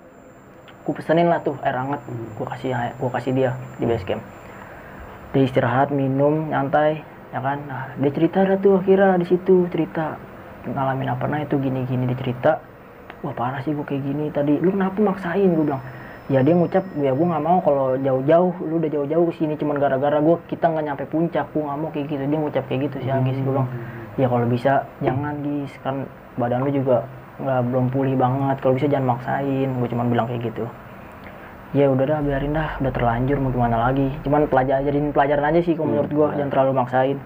Gue 0.84 0.94
pesenin 0.96 1.28
lah 1.28 1.44
tuh 1.44 1.56
air 1.60 1.76
hangat. 1.76 2.00
Gue 2.36 2.46
kasih 2.48 2.72
gue 2.74 3.10
kasih 3.12 3.32
dia 3.36 3.50
di 3.76 3.84
base 3.84 4.04
camp. 4.06 4.22
Dia 5.36 5.42
istirahat 5.44 5.92
minum 5.92 6.48
nyantai 6.48 7.04
ya 7.34 7.40
kan? 7.44 7.58
Nah 7.68 7.92
dia 8.00 8.10
cerita 8.12 8.44
dah 8.44 8.56
tuh 8.56 8.80
akhirnya 8.80 9.20
di 9.20 9.26
situ 9.28 9.68
cerita 9.68 10.16
ngalamin 10.64 11.08
apa. 11.12 11.24
Nah 11.28 11.44
itu 11.44 11.60
gini 11.60 11.84
gini 11.84 12.08
dia 12.08 12.18
cerita. 12.18 12.52
Wah 13.20 13.34
parah 13.34 13.60
sih 13.66 13.74
gue 13.74 13.84
kayak 13.84 14.02
gini. 14.02 14.30
Tadi 14.32 14.58
lu 14.62 14.72
kenapa 14.72 14.98
maksain? 15.00 15.50
Gue 15.52 15.66
bilang. 15.68 15.82
Ya 16.28 16.44
dia 16.44 16.52
ngucap 16.52 16.84
ya 17.00 17.16
gue 17.16 17.26
nggak 17.26 17.44
mau 17.44 17.58
kalau 17.64 17.96
jauh-jauh. 18.00 18.52
Lu 18.64 18.80
udah 18.80 18.90
jauh-jauh 18.92 19.24
ke 19.32 19.34
sini 19.40 19.56
cuman 19.56 19.80
gara-gara 19.80 20.20
gue 20.20 20.36
kita 20.48 20.68
nggak 20.68 20.84
nyampe 20.84 21.04
puncak. 21.08 21.48
Gue 21.52 21.62
nggak 21.64 21.78
mau 21.80 21.88
kayak 21.92 22.06
gitu. 22.08 22.22
Dia 22.24 22.38
ngucap 22.38 22.64
kayak 22.68 22.80
gitu 22.88 22.96
sih 23.04 23.12
Agis 23.12 23.36
gue 23.40 23.52
bilang 23.52 23.68
ya 24.18 24.26
kalau 24.26 24.46
bisa 24.50 24.82
jangan 24.98 25.38
kan 25.80 25.96
badan 26.38 26.64
lu 26.64 26.70
juga 26.70 27.04
nggak 27.38 27.60
belum 27.70 27.86
pulih 27.90 28.14
banget. 28.14 28.56
Kalau 28.62 28.74
bisa 28.78 28.86
jangan 28.86 29.18
maksain 29.18 29.68
gue 29.68 29.88
cuman 29.90 30.06
bilang 30.10 30.26
kayak 30.30 30.54
gitu. 30.54 30.64
Ya 31.76 31.92
udah 31.92 32.04
dah 32.08 32.18
biarin 32.24 32.56
dah 32.56 32.80
udah 32.80 32.92
terlanjur 32.94 33.36
mau 33.42 33.52
gimana 33.52 33.76
lagi? 33.90 34.08
Cuman 34.24 34.48
pelajar 34.48 34.80
jadiin 34.80 35.12
pelajaran 35.12 35.52
aja 35.52 35.60
sih 35.60 35.76
kalau 35.76 35.92
menurut 35.92 36.10
gue 36.10 36.26
jangan 36.40 36.50
terlalu 36.50 36.72
maksain. 36.78 37.18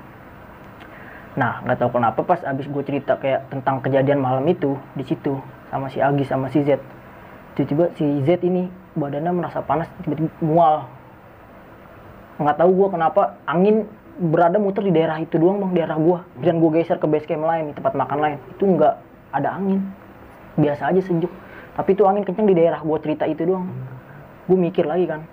Nah 1.38 1.64
nggak 1.64 1.78
tahu 1.78 1.96
kenapa 1.96 2.20
pas 2.26 2.40
abis 2.44 2.66
gue 2.66 2.82
cerita 2.84 3.16
kayak 3.16 3.48
tentang 3.48 3.80
kejadian 3.80 4.18
malam 4.20 4.44
itu 4.50 4.76
di 4.98 5.04
situ 5.06 5.38
sama 5.70 5.88
si 5.88 6.02
Agis 6.02 6.28
sama 6.28 6.52
si 6.52 6.60
Z 6.60 6.76
tiba-tiba 7.56 7.92
si 7.96 8.04
Z 8.24 8.40
ini 8.44 8.68
badannya 8.96 9.32
merasa 9.32 9.64
panas 9.64 9.88
tiba-tiba 10.04 10.28
mual. 10.44 10.84
Nggak 12.36 12.56
tahu 12.60 12.70
gue 12.76 12.88
kenapa 12.92 13.22
angin 13.48 13.88
berada 14.20 14.60
muter 14.60 14.84
di 14.84 14.92
daerah 14.92 15.16
itu 15.20 15.40
doang 15.40 15.62
bang 15.62 15.72
daerah 15.82 15.96
gue 15.96 16.18
dan 16.44 16.60
gue 16.60 16.70
geser 16.76 17.00
ke 17.00 17.08
base 17.08 17.24
camp 17.24 17.48
lain 17.48 17.72
tempat 17.72 17.96
makan 17.96 18.18
lain. 18.20 18.38
Itu 18.52 18.64
nggak 18.68 18.94
ada 19.32 19.48
angin. 19.56 19.80
Biasa 20.60 20.92
aja 20.92 21.00
sejuk. 21.00 21.32
Tapi 21.72 21.96
itu 21.96 22.04
angin 22.04 22.22
kenceng 22.28 22.44
di 22.44 22.52
daerah 22.52 22.80
gue 22.84 22.98
cerita 23.00 23.24
itu 23.24 23.48
doang. 23.48 23.72
Gue 24.44 24.58
mikir 24.58 24.84
lagi 24.84 25.08
kan 25.08 25.24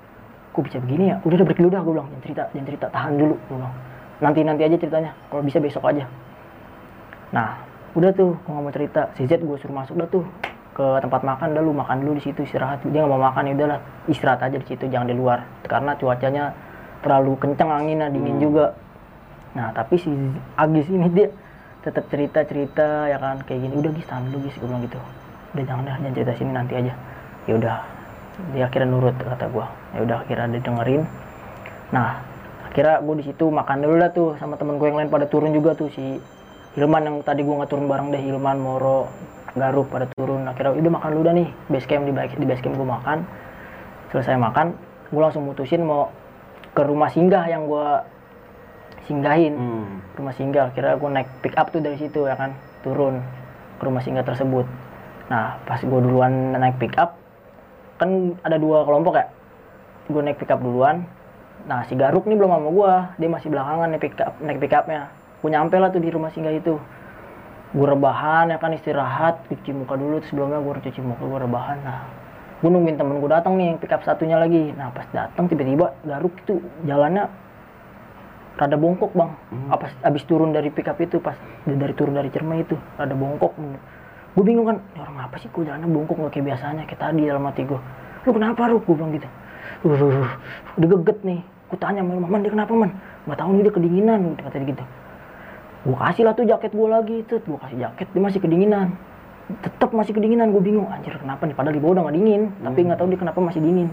gue 0.50 0.62
bisa 0.66 0.82
begini 0.82 1.12
ya? 1.14 1.18
Udah 1.24 1.36
udah 1.40 1.48
break 1.48 1.60
dulu 1.60 1.70
dah 1.72 1.82
gue 1.84 1.94
bilang 1.94 2.08
jangan 2.10 2.24
cerita 2.24 2.44
jangan 2.52 2.68
cerita 2.68 2.86
tahan 2.92 3.14
dulu 3.20 3.36
bilang. 3.52 3.74
Nanti 4.20 4.40
nanti 4.44 4.62
aja 4.64 4.76
ceritanya 4.80 5.12
kalau 5.28 5.44
bisa 5.44 5.58
besok 5.60 5.84
aja. 5.88 6.04
Nah 7.36 7.50
udah 7.96 8.12
tuh 8.16 8.36
gue 8.36 8.52
nggak 8.52 8.64
mau 8.64 8.74
cerita. 8.74 9.02
Si 9.20 9.28
Z 9.28 9.44
gue 9.44 9.58
suruh 9.60 9.76
masuk 9.76 9.96
dah 10.00 10.08
tuh 10.08 10.24
ke 10.76 10.86
tempat 11.04 11.22
makan 11.28 11.52
dah 11.52 11.60
lu 11.60 11.76
makan 11.76 12.00
dulu 12.00 12.16
di 12.16 12.24
situ 12.24 12.48
istirahat. 12.48 12.80
Dia 12.88 13.04
nggak 13.04 13.12
mau 13.12 13.20
makan 13.28 13.52
ya 13.52 13.54
udahlah 13.60 13.80
istirahat 14.08 14.40
aja 14.40 14.56
di 14.56 14.68
situ 14.68 14.88
jangan 14.88 15.08
di 15.12 15.16
luar. 15.20 15.44
Karena 15.68 15.92
cuacanya 16.00 16.56
terlalu 17.00 17.36
kencang 17.40 17.70
anginnya 17.72 18.08
dingin 18.12 18.38
juga. 18.40 18.76
Nah 19.56 19.72
tapi 19.74 19.98
si 19.98 20.12
Agis 20.60 20.88
ini 20.92 21.08
dia 21.10 21.28
tetap 21.80 22.12
cerita 22.12 22.44
cerita 22.44 23.08
ya 23.08 23.16
kan 23.18 23.40
kayak 23.48 23.66
gini 23.66 23.74
udah 23.80 23.92
Gis 23.96 24.08
tahan 24.08 24.28
dulu 24.30 24.38
Gis 24.46 24.56
gue 24.60 24.68
bilang 24.68 24.84
gitu. 24.84 25.00
Udah 25.56 25.64
jangan 25.66 25.84
dah 25.88 25.96
jangan 25.98 26.14
cerita 26.14 26.34
sini 26.36 26.52
nanti 26.52 26.74
aja. 26.76 26.94
Ya 27.48 27.54
udah 27.56 27.78
dia 28.56 28.64
akhirnya 28.68 28.88
nurut 28.88 29.16
kata 29.20 29.46
gua. 29.52 29.68
Ya 29.96 30.00
udah 30.04 30.18
akhirnya 30.24 30.48
dia 30.60 30.62
dengerin. 30.64 31.02
Nah 31.96 32.10
akhirnya 32.70 33.02
gue 33.02 33.16
di 33.18 33.26
situ 33.26 33.46
makan 33.50 33.78
dulu 33.82 33.96
dah 33.98 34.12
tuh 34.14 34.30
sama 34.38 34.54
temen 34.60 34.78
gue 34.78 34.88
yang 34.92 35.00
lain 35.02 35.10
pada 35.10 35.26
turun 35.26 35.50
juga 35.56 35.74
tuh 35.74 35.90
si 35.90 36.22
Hilman 36.78 37.02
yang 37.02 37.18
tadi 37.26 37.42
gue 37.42 37.56
nggak 37.56 37.72
turun 37.72 37.90
bareng 37.90 38.14
deh 38.14 38.22
Hilman 38.22 38.62
Moro 38.62 39.10
Garuk 39.58 39.90
pada 39.90 40.06
turun. 40.14 40.46
Akhirnya 40.46 40.78
udah 40.78 40.92
makan 41.00 41.10
dulu 41.16 41.24
dah 41.26 41.36
nih 41.36 41.50
base 41.72 41.88
camp 41.90 42.06
di 42.06 42.14
base, 42.14 42.36
di 42.38 42.46
base 42.46 42.62
camp 42.62 42.78
gue 42.78 42.86
makan. 42.86 43.26
Selesai 44.14 44.38
makan 44.38 44.78
gue 45.10 45.22
langsung 45.22 45.50
mutusin 45.50 45.82
mau 45.82 46.14
ke 46.80 46.88
rumah 46.88 47.12
singgah 47.12 47.44
yang 47.52 47.68
gue 47.68 47.88
singgahin. 49.12 49.54
Hmm. 49.60 50.00
rumah 50.16 50.32
singgah 50.32 50.72
akhirnya 50.72 50.96
gue 50.96 51.10
naik 51.12 51.30
pick 51.44 51.56
up 51.60 51.76
tuh 51.76 51.84
dari 51.84 52.00
situ 52.00 52.24
ya 52.24 52.40
kan? 52.40 52.56
Turun 52.88 53.20
ke 53.76 53.84
rumah 53.84 54.00
singgah 54.00 54.24
tersebut. 54.24 54.64
Nah 55.28 55.60
pas 55.68 55.84
gue 55.84 56.00
duluan 56.00 56.56
naik 56.56 56.80
pick 56.80 56.96
up 56.96 57.20
kan 58.00 58.40
ada 58.48 58.56
dua 58.56 58.88
kelompok 58.88 59.20
ya. 59.20 59.28
Gue 60.08 60.24
naik 60.24 60.40
pick 60.40 60.56
up 60.56 60.64
duluan. 60.64 61.04
Nah 61.68 61.84
si 61.92 62.00
Garuk 62.00 62.24
nih 62.24 62.40
belum 62.40 62.48
sama 62.48 62.70
gue 62.72 62.94
dia 63.20 63.28
masih 63.28 63.52
belakangan 63.52 63.88
naik 63.92 64.00
pick 64.00 64.16
up 64.24 64.40
naik 64.40 64.60
pick 64.64 64.72
upnya. 64.72 65.12
Gue 65.44 65.52
nyampe 65.52 65.76
lah 65.76 65.92
tuh 65.92 66.00
di 66.00 66.08
rumah 66.08 66.32
singgah 66.32 66.56
itu. 66.56 66.80
Gue 67.76 67.88
rebahan 67.92 68.56
ya 68.56 68.58
kan 68.58 68.72
istirahat 68.72 69.44
cuci 69.52 69.76
muka 69.76 70.00
dulu. 70.00 70.24
Terus 70.24 70.32
sebelumnya 70.32 70.64
gue 70.64 70.80
cuci 70.80 71.02
muka 71.04 71.28
gue 71.28 71.40
rebahan. 71.44 71.78
Nah 71.84 72.19
gue 72.60 72.68
nungguin 72.70 73.00
temen 73.00 73.24
gue 73.24 73.32
datang 73.32 73.56
nih 73.56 73.72
yang 73.72 73.78
pick 73.80 73.92
up 73.96 74.04
satunya 74.04 74.36
lagi. 74.36 74.76
Nah 74.76 74.92
pas 74.92 75.08
datang 75.16 75.48
tiba-tiba 75.48 75.96
Garuk 76.04 76.36
itu 76.44 76.60
jalannya 76.84 77.32
rada 78.60 78.76
bongkok 78.76 79.16
bang. 79.16 79.32
Apa 79.72 79.88
abis 80.04 80.28
turun 80.28 80.52
dari 80.52 80.68
pickup 80.68 81.00
itu 81.00 81.24
pas 81.24 81.40
dari 81.64 81.94
turun 81.96 82.20
dari 82.20 82.28
cermai 82.28 82.68
itu 82.68 82.76
rada 83.00 83.16
bongkok. 83.16 83.56
Gue 84.36 84.44
bingung 84.44 84.68
kan 84.68 84.78
"Ini 84.94 85.00
orang 85.00 85.18
apa 85.24 85.36
sih? 85.40 85.48
Kok 85.48 85.64
jalannya 85.64 85.88
bongkok 85.88 86.20
nggak 86.20 86.32
kayak 86.36 86.46
biasanya 86.52 86.84
kayak 86.84 87.00
tadi 87.00 87.22
dalam 87.24 87.44
hati 87.48 87.64
gue 87.64 87.80
lu 88.28 88.32
kenapa 88.36 88.68
lu 88.68 88.84
gue 88.84 88.96
bilang 89.00 89.12
gitu. 89.16 89.30
Uh, 89.88 90.28
udah 90.76 90.88
geget 91.00 91.20
nih. 91.24 91.40
Gue 91.72 91.80
tanya 91.80 92.04
sama 92.04 92.28
man 92.28 92.44
dia 92.44 92.52
kenapa 92.52 92.72
man? 92.76 92.92
Nggak 93.24 93.40
tahu 93.40 93.50
nih 93.56 93.64
dia 93.64 93.74
kedinginan 93.74 94.22
kata 94.36 94.56
dia 94.60 94.68
gitu. 94.76 94.84
Gue 95.88 95.96
kasih 95.96 96.24
lah 96.28 96.34
tuh 96.36 96.44
jaket 96.44 96.72
gue 96.76 96.88
lagi 96.92 97.18
tuh 97.24 97.40
gue 97.40 97.60
kasih 97.64 97.78
jaket 97.88 98.08
dia 98.12 98.22
masih 98.22 98.40
kedinginan 98.44 99.00
tetap 99.50 99.90
masih 99.98 100.14
kedinginan 100.14 100.54
gue 100.54 100.62
bingung 100.62 100.86
anjir 100.94 101.18
kenapa 101.18 101.50
nih? 101.50 101.58
Padahal 101.58 101.74
di 101.74 101.82
bawah 101.82 101.94
udah 101.98 102.04
nggak 102.06 102.18
dingin 102.22 102.42
tapi 102.62 102.80
nggak 102.86 103.00
tahu 103.02 103.08
dia 103.10 103.20
kenapa 103.20 103.40
masih 103.42 103.62
dingin. 103.66 103.90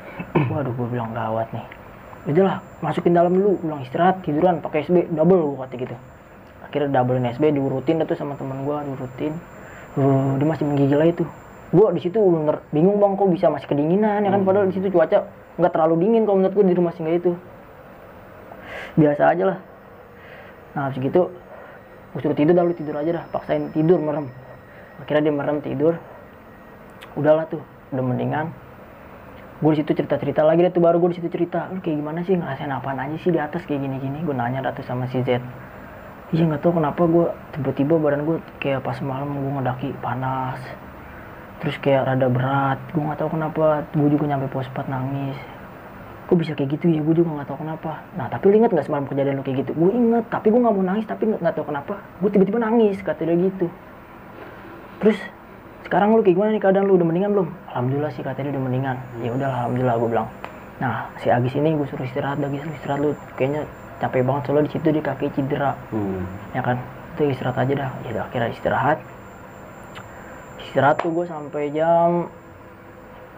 Waduh 0.52 0.72
gue 0.72 0.86
bilang 0.88 1.12
gawat 1.12 1.52
nih. 1.52 1.66
Udahlah 2.24 2.64
masukin 2.80 3.12
dalam 3.12 3.36
dulu 3.36 3.60
bilang 3.60 3.84
istirahat 3.84 4.24
tiduran 4.24 4.64
pakai 4.64 4.88
SB 4.88 5.12
double 5.12 5.52
gue 5.52 5.56
kata 5.60 5.74
gitu. 5.76 5.96
Akhirnya 6.64 6.88
doublein 6.88 7.28
SB 7.28 7.52
diurutin 7.52 8.00
tuh 8.00 8.16
sama 8.16 8.32
teman 8.40 8.64
gue 8.64 8.76
diurutin. 8.88 9.32
Uh, 9.94 10.40
dia 10.40 10.46
masih 10.48 10.64
menggigil 10.64 10.98
aja 11.04 11.12
tuh. 11.20 11.28
Gue 11.68 11.86
di 11.92 12.00
situ 12.00 12.16
bener 12.16 12.64
bingung 12.72 12.96
bang 12.96 13.12
kok 13.20 13.28
bisa 13.28 13.52
masih 13.52 13.68
kedinginan 13.68 14.24
ya 14.24 14.32
kan? 14.32 14.40
Padahal 14.40 14.72
di 14.72 14.74
situ 14.80 14.88
cuaca 14.88 15.28
nggak 15.60 15.72
terlalu 15.76 15.94
dingin 16.00 16.24
kalau 16.24 16.40
menurut 16.40 16.54
gue 16.56 16.64
di 16.64 16.76
rumah 16.80 16.92
singgah 16.96 17.14
itu. 17.20 17.36
Biasa 18.96 19.36
aja 19.36 19.44
lah. 19.52 19.58
Nah 20.72 20.88
habis 20.88 20.96
gitu 20.96 21.28
gue 22.14 22.22
suruh 22.22 22.38
tidur 22.38 22.54
dah 22.54 22.62
lu 22.62 22.72
tidur 22.78 22.94
aja 22.94 23.10
dah 23.20 23.24
paksain 23.34 23.74
tidur 23.74 23.98
merem 23.98 24.30
akhirnya 25.02 25.30
dia 25.30 25.34
merem 25.34 25.58
tidur. 25.64 25.98
Udahlah 27.14 27.46
tuh 27.46 27.62
udah 27.94 28.04
mendingan. 28.04 28.50
Gue 29.62 29.70
di 29.78 29.80
situ 29.80 29.94
cerita 29.94 30.18
cerita 30.18 30.42
lagi 30.42 30.66
deh 30.66 30.72
tuh 30.74 30.82
baru 30.82 30.98
gue 30.98 31.14
di 31.14 31.22
situ 31.22 31.30
cerita 31.30 31.70
lu 31.70 31.78
kayak 31.78 31.96
gimana 32.02 32.26
sih? 32.26 32.34
Ngerasain 32.34 32.68
apaan 32.74 32.98
aja 32.98 33.16
sih 33.22 33.30
di 33.30 33.38
atas 33.38 33.62
kayak 33.64 33.86
gini 33.86 33.96
gini 34.02 34.18
gue 34.26 34.34
nanya 34.34 34.66
dah 34.66 34.74
tuh 34.74 34.82
sama 34.82 35.06
si 35.06 35.22
Z. 35.22 35.38
Iya 36.34 36.42
nggak 36.50 36.66
tahu 36.66 36.82
kenapa 36.82 37.02
gue 37.06 37.26
tiba-tiba 37.54 37.94
badan 38.02 38.26
gue 38.26 38.36
kayak 38.58 38.82
pas 38.82 38.98
malam 38.98 39.30
gue 39.30 39.52
ngedaki 39.62 39.88
panas 40.02 40.58
terus 41.62 41.78
kayak 41.78 42.02
rada 42.10 42.26
berat. 42.26 42.82
Gue 42.90 43.02
nggak 43.06 43.18
tahu 43.22 43.30
kenapa 43.38 43.86
gue 43.94 44.08
juga 44.10 44.24
nyampe 44.34 44.50
pos 44.50 44.66
4 44.66 44.90
nangis. 44.90 45.38
Kok 46.26 46.36
bisa 46.40 46.52
kayak 46.58 46.74
gitu 46.74 46.90
ya? 46.90 47.00
Gue 47.06 47.14
juga 47.14 47.38
nggak 47.38 47.48
tahu 47.54 47.62
kenapa. 47.62 48.02
Nah 48.18 48.26
tapi 48.26 48.50
lu 48.50 48.58
inget 48.58 48.74
nggak 48.74 48.84
semalam 48.90 49.06
kejadian 49.06 49.38
lu 49.38 49.46
kayak 49.46 49.64
gitu? 49.64 49.72
Gue 49.78 49.94
inget 49.94 50.26
tapi 50.34 50.50
gue 50.50 50.60
nggak 50.60 50.74
mau 50.74 50.82
nangis 50.82 51.06
tapi 51.06 51.30
nggak 51.30 51.40
nggak 51.40 51.54
tahu 51.54 51.66
kenapa. 51.70 51.94
Gue 52.18 52.28
tiba-tiba 52.34 52.58
nangis 52.58 52.98
kata 53.00 53.22
dia 53.22 53.38
gitu 53.38 53.70
terus 55.04 55.20
sekarang 55.84 56.16
lu 56.16 56.24
kayak 56.24 56.36
gimana 56.40 56.50
nih 56.56 56.62
keadaan 56.64 56.88
lu? 56.88 56.96
Udah 56.96 57.06
mendingan 57.06 57.30
belum? 57.36 57.48
Alhamdulillah 57.68 58.10
sih 58.16 58.24
katanya 58.24 58.56
udah 58.56 58.62
mendingan. 58.64 58.96
Ya 59.20 59.30
udah 59.36 59.48
alhamdulillah 59.52 59.94
gue 60.00 60.08
bilang. 60.10 60.28
Nah 60.80 61.12
si 61.20 61.28
Agis 61.28 61.54
ini 61.54 61.76
gue 61.76 61.86
suruh 61.86 62.08
istirahat 62.08 62.40
Agis 62.40 62.64
lu 62.64 62.72
istirahat 62.72 63.00
lu 63.04 63.10
kayaknya 63.36 63.68
capek 64.00 64.26
banget 64.26 64.42
soalnya 64.48 64.64
di 64.66 64.72
situ 64.72 64.88
di 64.90 65.00
kaki 65.04 65.26
cedera. 65.36 65.76
Hmm. 65.92 66.24
ya 66.56 66.64
kan? 66.64 66.80
Itu 67.14 67.28
istirahat 67.28 67.56
aja 67.62 67.72
dah. 67.84 67.90
Ya 68.02 68.08
udah 68.16 68.22
akhirnya 68.26 68.48
istirahat. 68.56 68.98
Istirahat 70.64 70.96
tuh 71.04 71.12
gue 71.12 71.26
sampai 71.28 71.62
jam 71.70 72.32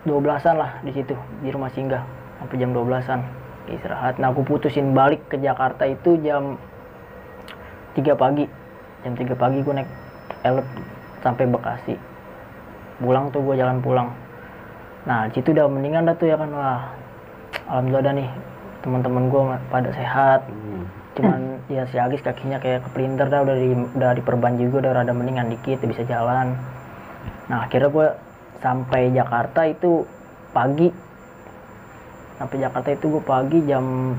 12-an 0.06 0.54
lah 0.56 0.70
di 0.86 0.94
situ 0.94 1.18
di 1.42 1.48
rumah 1.50 1.68
singgah. 1.74 2.06
Sampai 2.38 2.56
jam 2.62 2.70
12-an 2.70 3.20
istirahat. 3.74 4.22
Nah 4.22 4.30
aku 4.30 4.46
putusin 4.46 4.94
balik 4.94 5.26
ke 5.26 5.36
Jakarta 5.42 5.82
itu 5.82 6.14
jam 6.22 6.54
3 7.98 8.06
pagi. 8.14 8.46
Jam 9.02 9.12
3 9.18 9.34
pagi 9.34 9.58
gue 9.66 9.74
naik 9.76 9.90
elep 10.46 10.66
sampai 11.26 11.50
Bekasi. 11.50 11.98
Pulang 13.02 13.34
tuh 13.34 13.42
gue 13.42 13.58
jalan 13.58 13.82
pulang. 13.82 14.14
Nah 15.10 15.26
di 15.26 15.34
situ 15.34 15.50
udah 15.50 15.66
mendingan 15.66 16.06
dah 16.06 16.14
tuh 16.14 16.30
ya 16.30 16.38
kan. 16.38 16.54
Wah 16.54 16.94
alhamdulillah 17.66 18.06
dah 18.06 18.14
nih 18.14 18.30
teman-teman 18.86 19.24
gue 19.26 19.42
pada 19.74 19.90
sehat. 19.90 20.46
Hmm. 20.46 20.86
cuman 21.16 21.64
ya 21.72 21.88
si 21.88 21.96
Agis 21.96 22.20
kakinya 22.20 22.60
kayak 22.60 22.84
kepelintir 22.84 23.32
dah 23.32 23.40
udah 23.40 23.56
di 23.56 23.72
udah 23.72 24.12
diperban 24.20 24.60
juga 24.60 24.84
udah 24.84 24.92
rada 25.00 25.16
mendingan 25.16 25.48
dikit 25.48 25.80
bisa 25.88 26.04
jalan. 26.04 26.52
Nah 27.48 27.64
akhirnya 27.64 27.88
gue 27.88 28.08
sampai 28.60 29.16
Jakarta 29.16 29.64
itu 29.64 30.04
pagi. 30.52 30.92
Sampai 32.36 32.60
Jakarta 32.60 32.92
itu 32.92 33.16
gue 33.16 33.24
pagi 33.24 33.64
jam 33.64 34.12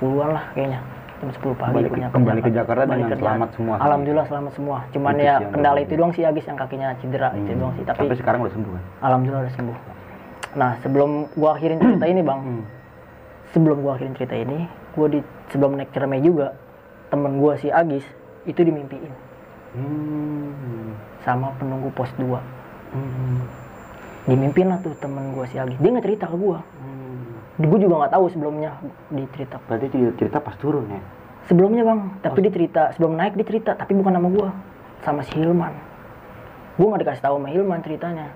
10-an 0.00 0.30
lah 0.32 0.44
kayaknya 0.56 0.80
jam 1.18 1.28
10 1.28 1.34
pagi 1.52 1.72
Kembali 1.74 1.88
nyampe 1.98 2.14
kembali 2.14 2.40
ke 2.40 2.50
Jakarta. 2.52 2.82
Balik 2.84 2.94
dengan 3.04 3.18
selamat 3.18 3.48
semua 3.52 3.74
sih. 3.74 3.84
alhamdulillah 3.84 4.26
selamat 4.26 4.52
semua 4.54 4.76
cuman 4.88 5.12
Itu 5.12 5.24
ya 5.24 5.34
sih 5.34 5.46
kendala 5.50 5.78
itu 5.80 5.92
doang 5.92 6.12
si 6.12 6.20
Agis 6.22 6.44
yang 6.44 6.56
kakinya 6.56 6.88
cedera 6.96 7.28
itu 7.34 7.50
Hmm. 7.50 7.58
doang 7.58 7.72
sih 7.74 7.84
tapi 7.84 7.98
Tapi 8.00 8.14
sekarang 8.16 8.40
udah 8.40 8.52
sembuh 8.52 8.70
kan? 8.70 8.82
alhamdulillah 9.02 9.42
udah 9.42 9.54
sembuh 9.54 9.78
nah 10.50 10.70
sebelum 10.78 11.10
gua 11.34 11.50
akhirin 11.52 11.78
cerita 11.78 12.06
ini 12.06 12.20
bang 12.22 12.40
Hmm. 12.40 12.62
sebelum 13.50 13.76
gua 13.78 13.92
akhirin 13.92 14.14
cerita 14.14 14.34
ini 14.34 14.58
gua 14.94 15.06
di 15.08 15.20
sebelum 15.48 15.70
naik 15.74 15.90
cermai 15.90 16.20
juga 16.20 16.54
temen 17.08 17.32
gua 17.36 17.52
si 17.56 17.68
Agis 17.68 18.06
itu 18.44 18.60
dimimpiin 18.60 19.12
Hmm. 19.68 20.94
sama 21.20 21.50
penunggu 21.58 21.90
pos 21.92 22.08
2 22.14 22.38
Hmm. 22.88 23.42
dimimpin 24.24 24.66
lah 24.66 24.78
tuh 24.78 24.94
temen 24.94 25.32
gua 25.32 25.44
si 25.44 25.58
Agis 25.58 25.76
dia 25.76 25.90
nggak 25.90 26.04
cerita 26.04 26.24
ke 26.24 26.36
gua. 26.36 26.62
Gue 27.58 27.78
juga 27.82 27.94
nggak 28.06 28.12
tahu 28.14 28.24
sebelumnya 28.30 28.70
dicerita. 29.10 29.58
Berarti 29.66 29.86
dia 29.90 30.10
cerita 30.14 30.38
pas 30.38 30.54
turun 30.56 30.86
ya? 30.86 31.02
sebelumnya 31.48 31.82
bang. 31.82 32.00
Tapi 32.20 32.38
dia 32.44 32.52
cerita 32.52 32.82
sebelum 32.94 33.16
naik 33.16 33.34
dia 33.40 33.46
cerita 33.48 33.72
tapi 33.74 33.96
bukan 33.96 34.12
nama 34.20 34.28
gua. 34.28 34.52
Sama 35.02 35.24
si 35.24 35.32
Hilman. 35.34 35.72
Gua 36.76 36.86
nggak 36.94 37.02
dikasih 37.02 37.24
tahu 37.24 37.34
sama 37.40 37.48
Hilman 37.48 37.80
ceritanya. 37.80 38.28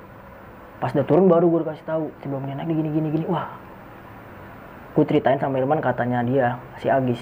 Pas 0.80 0.90
udah 0.96 1.06
turun 1.06 1.28
baru 1.28 1.46
gua 1.52 1.60
dikasih 1.68 1.84
tahu 1.86 2.04
sebelum 2.24 2.48
dia 2.48 2.56
naik 2.56 2.72
dia 2.72 2.76
gini 2.80 2.90
gini 2.90 3.08
gini. 3.12 3.26
Wah. 3.28 3.46
Gue 4.92 5.08
ceritain 5.08 5.40
sama 5.40 5.56
Hilman 5.56 5.80
katanya 5.80 6.20
dia 6.20 6.60
si 6.76 6.88
Agis. 6.88 7.20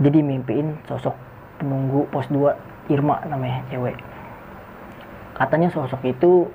Dia 0.00 0.08
dimimpiin 0.08 0.80
sosok 0.88 1.12
penunggu 1.60 2.08
pos 2.08 2.24
2 2.32 2.88
Irma 2.88 3.20
namanya 3.28 3.60
cewek. 3.68 4.00
Katanya 5.36 5.68
sosok 5.68 6.00
itu 6.08 6.48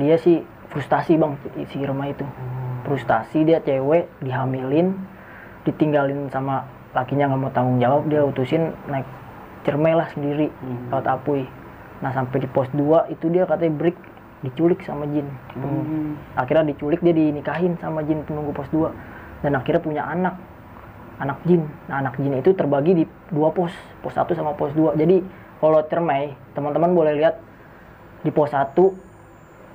dia 0.00 0.16
sih 0.16 0.40
frustasi 0.72 1.20
bang 1.20 1.36
si 1.68 1.76
Irma 1.84 2.08
itu 2.08 2.24
frustasi 2.90 3.46
dia 3.46 3.62
cewek 3.62 4.10
dihamilin 4.18 4.98
ditinggalin 5.62 6.26
sama 6.28 6.66
lakinya 6.90 7.30
nggak 7.30 7.38
mau 7.38 7.52
tanggung 7.54 7.78
jawab 7.78 8.02
dia 8.10 8.26
utusin 8.26 8.74
naik 8.90 9.06
cermai 9.62 9.94
lah 9.94 10.10
sendiri 10.10 10.50
Hmm. 10.58 10.90
lewat 10.90 11.06
apui 11.06 11.46
nah 12.02 12.10
sampai 12.10 12.42
di 12.42 12.48
pos 12.48 12.66
2 12.72 13.12
itu 13.12 13.30
dia 13.30 13.46
katanya 13.46 13.76
break 13.78 13.96
diculik 14.40 14.82
sama 14.82 15.06
jin 15.06 15.28
Hmm. 15.54 16.18
akhirnya 16.34 16.74
diculik 16.74 16.98
dia 16.98 17.14
dinikahin 17.14 17.78
sama 17.78 18.02
jin 18.02 18.26
penunggu 18.26 18.50
pos 18.50 18.66
2 18.72 18.90
dan 19.44 19.54
akhirnya 19.54 19.78
punya 19.78 20.02
anak 20.02 20.34
anak 21.20 21.38
jin 21.44 21.62
nah 21.86 22.00
anak 22.00 22.16
jin 22.16 22.34
itu 22.34 22.50
terbagi 22.50 22.92
di 22.92 23.04
dua 23.30 23.52
pos 23.52 23.70
pos 24.00 24.16
1 24.16 24.32
sama 24.32 24.56
pos 24.56 24.72
2 24.72 24.96
jadi 24.96 25.22
kalau 25.60 25.78
cermai 25.86 26.34
teman-teman 26.56 26.90
boleh 26.90 27.14
lihat 27.14 27.36
di 28.24 28.32
pos 28.32 28.50
1 28.50 28.74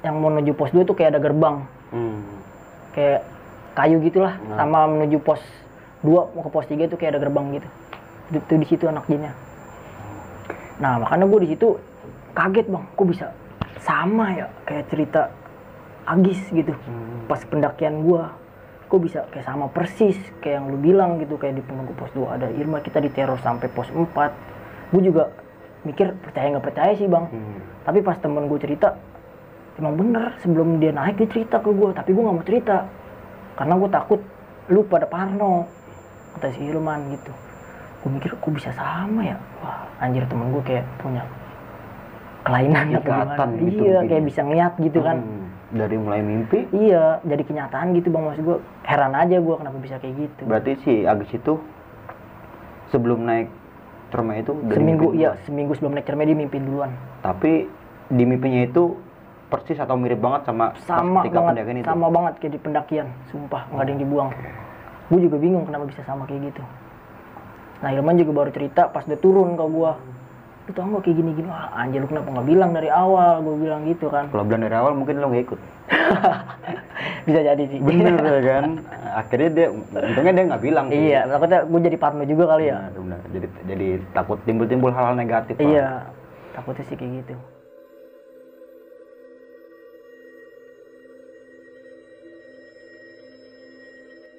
yang 0.01 0.17
menuju 0.17 0.51
pos 0.51 0.73
2 0.73 0.83
itu 0.83 0.91
kayak 0.91 1.15
ada 1.15 1.21
gerbang 1.21 1.63
Hmm. 1.93 2.34
Kayak 2.95 3.21
kayu 3.75 3.99
gitulah 4.01 4.39
Nah. 4.39 4.55
sama 4.57 4.87
menuju 4.87 5.19
pos 5.19 5.43
2 5.99 6.31
mau 6.31 6.41
ke 6.41 6.49
pos 6.49 6.65
3 6.65 6.87
itu 6.87 6.95
kayak 6.95 7.15
ada 7.15 7.21
gerbang 7.21 7.45
gitu. 7.53 7.67
Itu, 8.31 8.53
di 8.55 8.65
situ 8.65 8.87
anak 8.87 9.05
jinnya. 9.05 9.35
Nah 10.77 10.97
makanya 10.97 11.25
gue 11.25 11.39
di 11.43 11.49
situ 11.51 11.75
kaget 12.31 12.67
bang. 12.67 12.83
Kok 12.95 13.07
bisa 13.07 13.25
sama 13.79 14.31
ya? 14.33 14.47
Kayak 14.63 14.85
cerita 14.89 15.21
Agis 16.05 16.37
gitu 16.49 16.69
Hmm. 16.71 17.25
pas 17.25 17.41
pendakian 17.41 18.05
gua. 18.05 18.37
Kok 18.85 18.99
bisa 19.01 19.25
kayak 19.33 19.41
sama 19.43 19.65
persis 19.67 20.13
kayak 20.37 20.61
yang 20.61 20.65
lu 20.69 20.77
bilang 20.77 21.17
gitu 21.17 21.33
kayak 21.35 21.57
di 21.57 21.63
penunggu 21.65 21.97
pos 21.97 22.13
2 22.13 22.29
ada 22.29 22.47
Irma 22.53 22.77
kita 22.79 23.01
diteror 23.01 23.41
sampai 23.41 23.65
pos 23.67 23.89
4 23.89 24.29
gue 24.93 25.01
juga 25.01 25.33
mikir 25.81 26.13
percaya 26.15 26.53
nggak 26.53 26.61
percaya 26.63 26.93
sih 26.93 27.09
bang. 27.09 27.25
Hmm. 27.25 27.57
tapi 27.81 27.99
pas 27.99 28.13
temen 28.15 28.45
gue 28.45 28.59
cerita 28.61 28.93
emang 29.79 29.93
bener 29.99 30.35
sebelum 30.39 30.79
dia 30.79 30.91
naik 30.95 31.19
dia 31.19 31.29
cerita 31.31 31.59
ke 31.59 31.69
gue 31.71 31.89
tapi 31.91 32.09
gue 32.15 32.23
nggak 32.23 32.35
mau 32.35 32.45
cerita 32.47 32.77
karena 33.59 33.73
gue 33.75 33.89
takut 33.91 34.21
lu 34.71 34.81
pada 34.87 35.05
parno 35.07 35.67
kata 36.35 36.51
si 36.55 36.61
Irman 36.63 37.11
gitu 37.15 37.31
gue 38.03 38.09
mikir 38.11 38.31
kok 38.37 38.51
bisa 38.53 38.69
sama 38.75 39.21
ya 39.25 39.37
wah 39.59 39.87
anjir 39.99 40.23
temen 40.27 40.51
gue 40.53 40.63
kayak 40.63 40.85
punya 41.01 41.23
kelainan 42.45 42.93
gimana. 42.93 43.33
gitu 43.57 43.81
iya 43.81 43.97
mungkin 43.99 44.09
kayak 44.09 44.23
ya. 44.23 44.27
bisa 44.29 44.39
ngeliat 44.45 44.73
gitu 44.79 45.01
kan 45.01 45.19
Hmm. 45.25 45.43
Dari 45.75 45.97
mulai 45.97 46.21
mimpi, 46.21 46.69
Iya, 46.71 47.19
jadi 47.25 47.41
kenyataan 47.41 47.97
gitu 47.97 48.13
bang 48.13 48.21
maksud 48.21 48.45
gue. 48.47 48.57
Heran 48.85 49.17
aja 49.17 49.41
gue 49.41 49.55
kenapa 49.59 49.75
bisa 49.81 49.97
kayak 49.97 50.13
gitu. 50.13 50.41
berarti 50.45 50.71
si 50.85 50.93
Agis 51.03 51.35
itu 51.35 51.57
sebelum 52.93 53.25
naik 53.25 53.49
Cermai 54.13 54.45
itu 54.45 54.53
seminggu, 54.71 55.11
iya 55.17 55.35
seminggu 55.43 55.73
sebelum 55.75 55.97
naik 55.97 56.07
cermai 56.07 56.29
dia 56.29 56.37
mimpi 56.37 56.61
duluan. 56.61 56.93
Tapi 57.19 57.67
di 58.13 58.23
mimpinya 58.23 58.61
itu 58.63 58.95
persis 59.55 59.79
atau 59.79 59.95
mirip 59.95 60.19
banget 60.19 60.43
sama 60.43 60.75
Sama 60.81 61.23
ketika 61.23 61.39
banget, 61.39 61.53
pendakian 61.55 61.77
itu. 61.77 61.87
sama 61.87 62.07
banget 62.11 62.33
kayak 62.37 62.51
di 62.51 62.59
pendakian. 62.59 63.07
Sumpah 63.29 63.61
nggak 63.69 63.79
ada 63.79 63.89
yang 63.89 64.01
dibuang. 64.01 64.29
Gue 65.05 65.19
juga 65.21 65.37
bingung 65.37 65.63
kenapa 65.63 65.87
bisa 65.87 66.03
sama 66.03 66.25
kayak 66.25 66.51
gitu. 66.51 66.63
Nah 67.79 67.89
Ilman 67.89 68.15
juga 68.15 68.31
baru 68.33 68.49
cerita 68.49 68.89
pas 68.89 69.03
dia 69.03 69.15
turun 69.15 69.53
ke 69.53 69.63
gue. 69.63 69.91
Lu 70.65 70.71
tau 70.73 70.89
gak 70.89 71.05
kayak 71.05 71.15
gini-gini? 71.15 71.45
Wah 71.45 71.69
anjir 71.71 72.01
lu 72.01 72.09
kenapa 72.09 72.25
nggak 72.27 72.47
bilang 72.47 72.71
dari 72.73 72.89
awal? 72.89 73.37
Gue 73.39 73.55
bilang 73.61 73.85
gitu 73.85 74.09
kan. 74.09 74.27
Kalau 74.27 74.43
bilang 74.43 74.65
dari 74.65 74.73
awal 74.73 74.91
mungkin 74.91 75.21
lo 75.21 75.29
nggak 75.29 75.45
ikut. 75.45 75.59
Bisa 77.25 77.39
jadi 77.41 77.63
sih. 77.69 77.79
Bener 77.79 78.17
ya 78.17 78.41
kan? 78.41 78.63
Akhirnya 79.15 79.49
dia, 79.51 79.67
untungnya 79.69 80.33
dia 80.33 80.45
nggak 80.49 80.63
bilang. 80.63 80.85
sih. 80.89 80.97
iya, 81.05 81.21
takutnya 81.25 81.59
gue 81.63 81.79
jadi 81.85 81.97
parno 81.97 82.23
juga 82.25 82.43
kali 82.49 82.65
ya. 82.65 82.77
Benar, 82.81 82.97
benar. 82.97 83.19
Jadi 83.29 83.47
jadi 83.65 83.87
takut 84.11 84.37
timbul-timbul 84.41 84.89
hal-hal 84.89 85.13
negatif. 85.13 85.53
lah. 85.53 85.63
Iya, 85.63 85.87
takutnya 86.51 86.83
sih 86.83 86.97
kayak 86.97 87.11
gitu. 87.21 87.35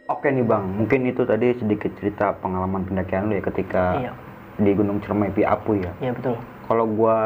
Oke 0.07 0.31
nih 0.31 0.43
bang, 0.43 0.63
mungkin 0.73 1.03
itu 1.05 1.27
tadi 1.27 1.51
sedikit 1.53 1.91
cerita 1.99 2.31
pengalaman 2.39 2.87
pendakian 2.87 3.27
lu 3.27 3.35
ya 3.35 3.43
ketika 3.43 3.83
Iya, 3.99 4.13
di 4.57 4.71
Gunung 4.71 5.03
Cermai 5.03 5.35
Piapu 5.35 5.75
ya. 5.75 5.91
iya 5.99 6.15
betul. 6.15 6.39
Kalau 6.63 6.87
gua 6.87 7.17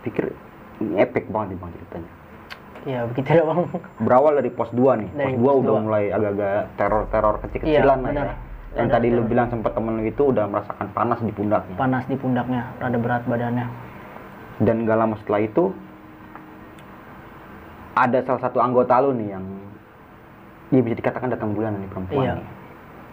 pikir 0.00 0.32
ini 0.78 0.96
epic 0.96 1.28
banget 1.28 1.52
nih 1.52 1.58
bang 1.58 1.70
ceritanya. 1.72 2.10
Iya 2.86 3.00
begitu 3.06 3.28
ya 3.30 3.44
bang. 3.44 3.58
Berawal 4.00 4.32
dari 4.40 4.48
pos 4.48 4.72
2 4.72 4.80
nih. 4.96 5.10
Dari 5.12 5.34
pos 5.34 5.40
2 5.40 5.44
pos 5.44 5.56
udah 5.58 5.68
dua. 5.68 5.80
mulai 5.82 6.04
agak-agak 6.08 6.56
teror-teror 6.74 7.34
Iya, 7.34 7.42
kecil-kecilan 7.42 7.84
lah 7.84 8.08
benar. 8.08 8.24
ya. 8.24 8.34
Yang 8.76 8.86
Ada 8.86 8.94
tadi 8.94 9.06
lu 9.08 9.22
bilang 9.22 9.46
sempat 9.48 9.72
temen 9.72 9.92
lu 9.94 10.04
itu 10.04 10.22
udah 10.26 10.44
merasakan 10.46 10.86
panas 10.92 11.18
di 11.18 11.32
pundaknya. 11.32 11.76
panas 11.76 12.04
di 12.04 12.16
pundaknya, 12.16 12.62
rada 12.76 12.96
berat 12.96 13.22
badannya. 13.24 13.66
Dan 14.56 14.84
gak 14.84 14.96
lama 14.96 15.14
setelah 15.18 15.42
itu 15.42 15.64
ada 17.92 18.18
salah 18.22 18.40
satu 18.42 18.58
anggota 18.58 19.00
lu 19.00 19.12
nih 19.12 19.32
yang 19.32 19.44
ya 20.68 20.80
bisa 20.80 20.94
dikatakan 20.94 21.28
datang 21.28 21.52
bulan 21.52 21.76
nih 21.76 21.88
perempuan 21.88 22.24
Iya. 22.24 22.34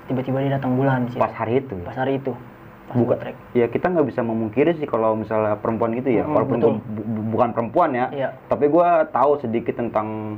Tiba-tiba 0.04 0.38
dia 0.42 0.52
datang 0.54 0.76
bulan 0.76 1.08
situ. 1.08 1.16
Pas 1.16 1.32
hari 1.32 1.54
itu. 1.58 1.76
Pas 1.80 1.96
hari 1.96 2.20
itu. 2.20 2.36
Pas 2.84 2.94
Buka- 2.94 3.08
gua 3.10 3.18
trek. 3.18 3.36
Ya 3.54 3.66
kita 3.66 3.88
nggak 3.88 4.04
bisa 4.06 4.20
memungkiri 4.20 4.76
sih 4.76 4.84
kalau 4.84 5.16
misalnya 5.16 5.56
perempuan 5.56 5.96
gitu 5.96 6.12
ya, 6.12 6.28
Mm, 6.28 6.34
walaupun 6.34 6.58
betul. 6.60 6.72
gua 6.74 6.84
bu- 6.84 7.08
bu- 7.08 7.28
bukan 7.32 7.50
perempuan 7.52 7.90
ya, 7.94 8.06
Iya. 8.12 8.30
tapi 8.46 8.68
gua 8.68 9.08
tahu 9.08 9.40
sedikit 9.40 9.74
tentang 9.74 10.38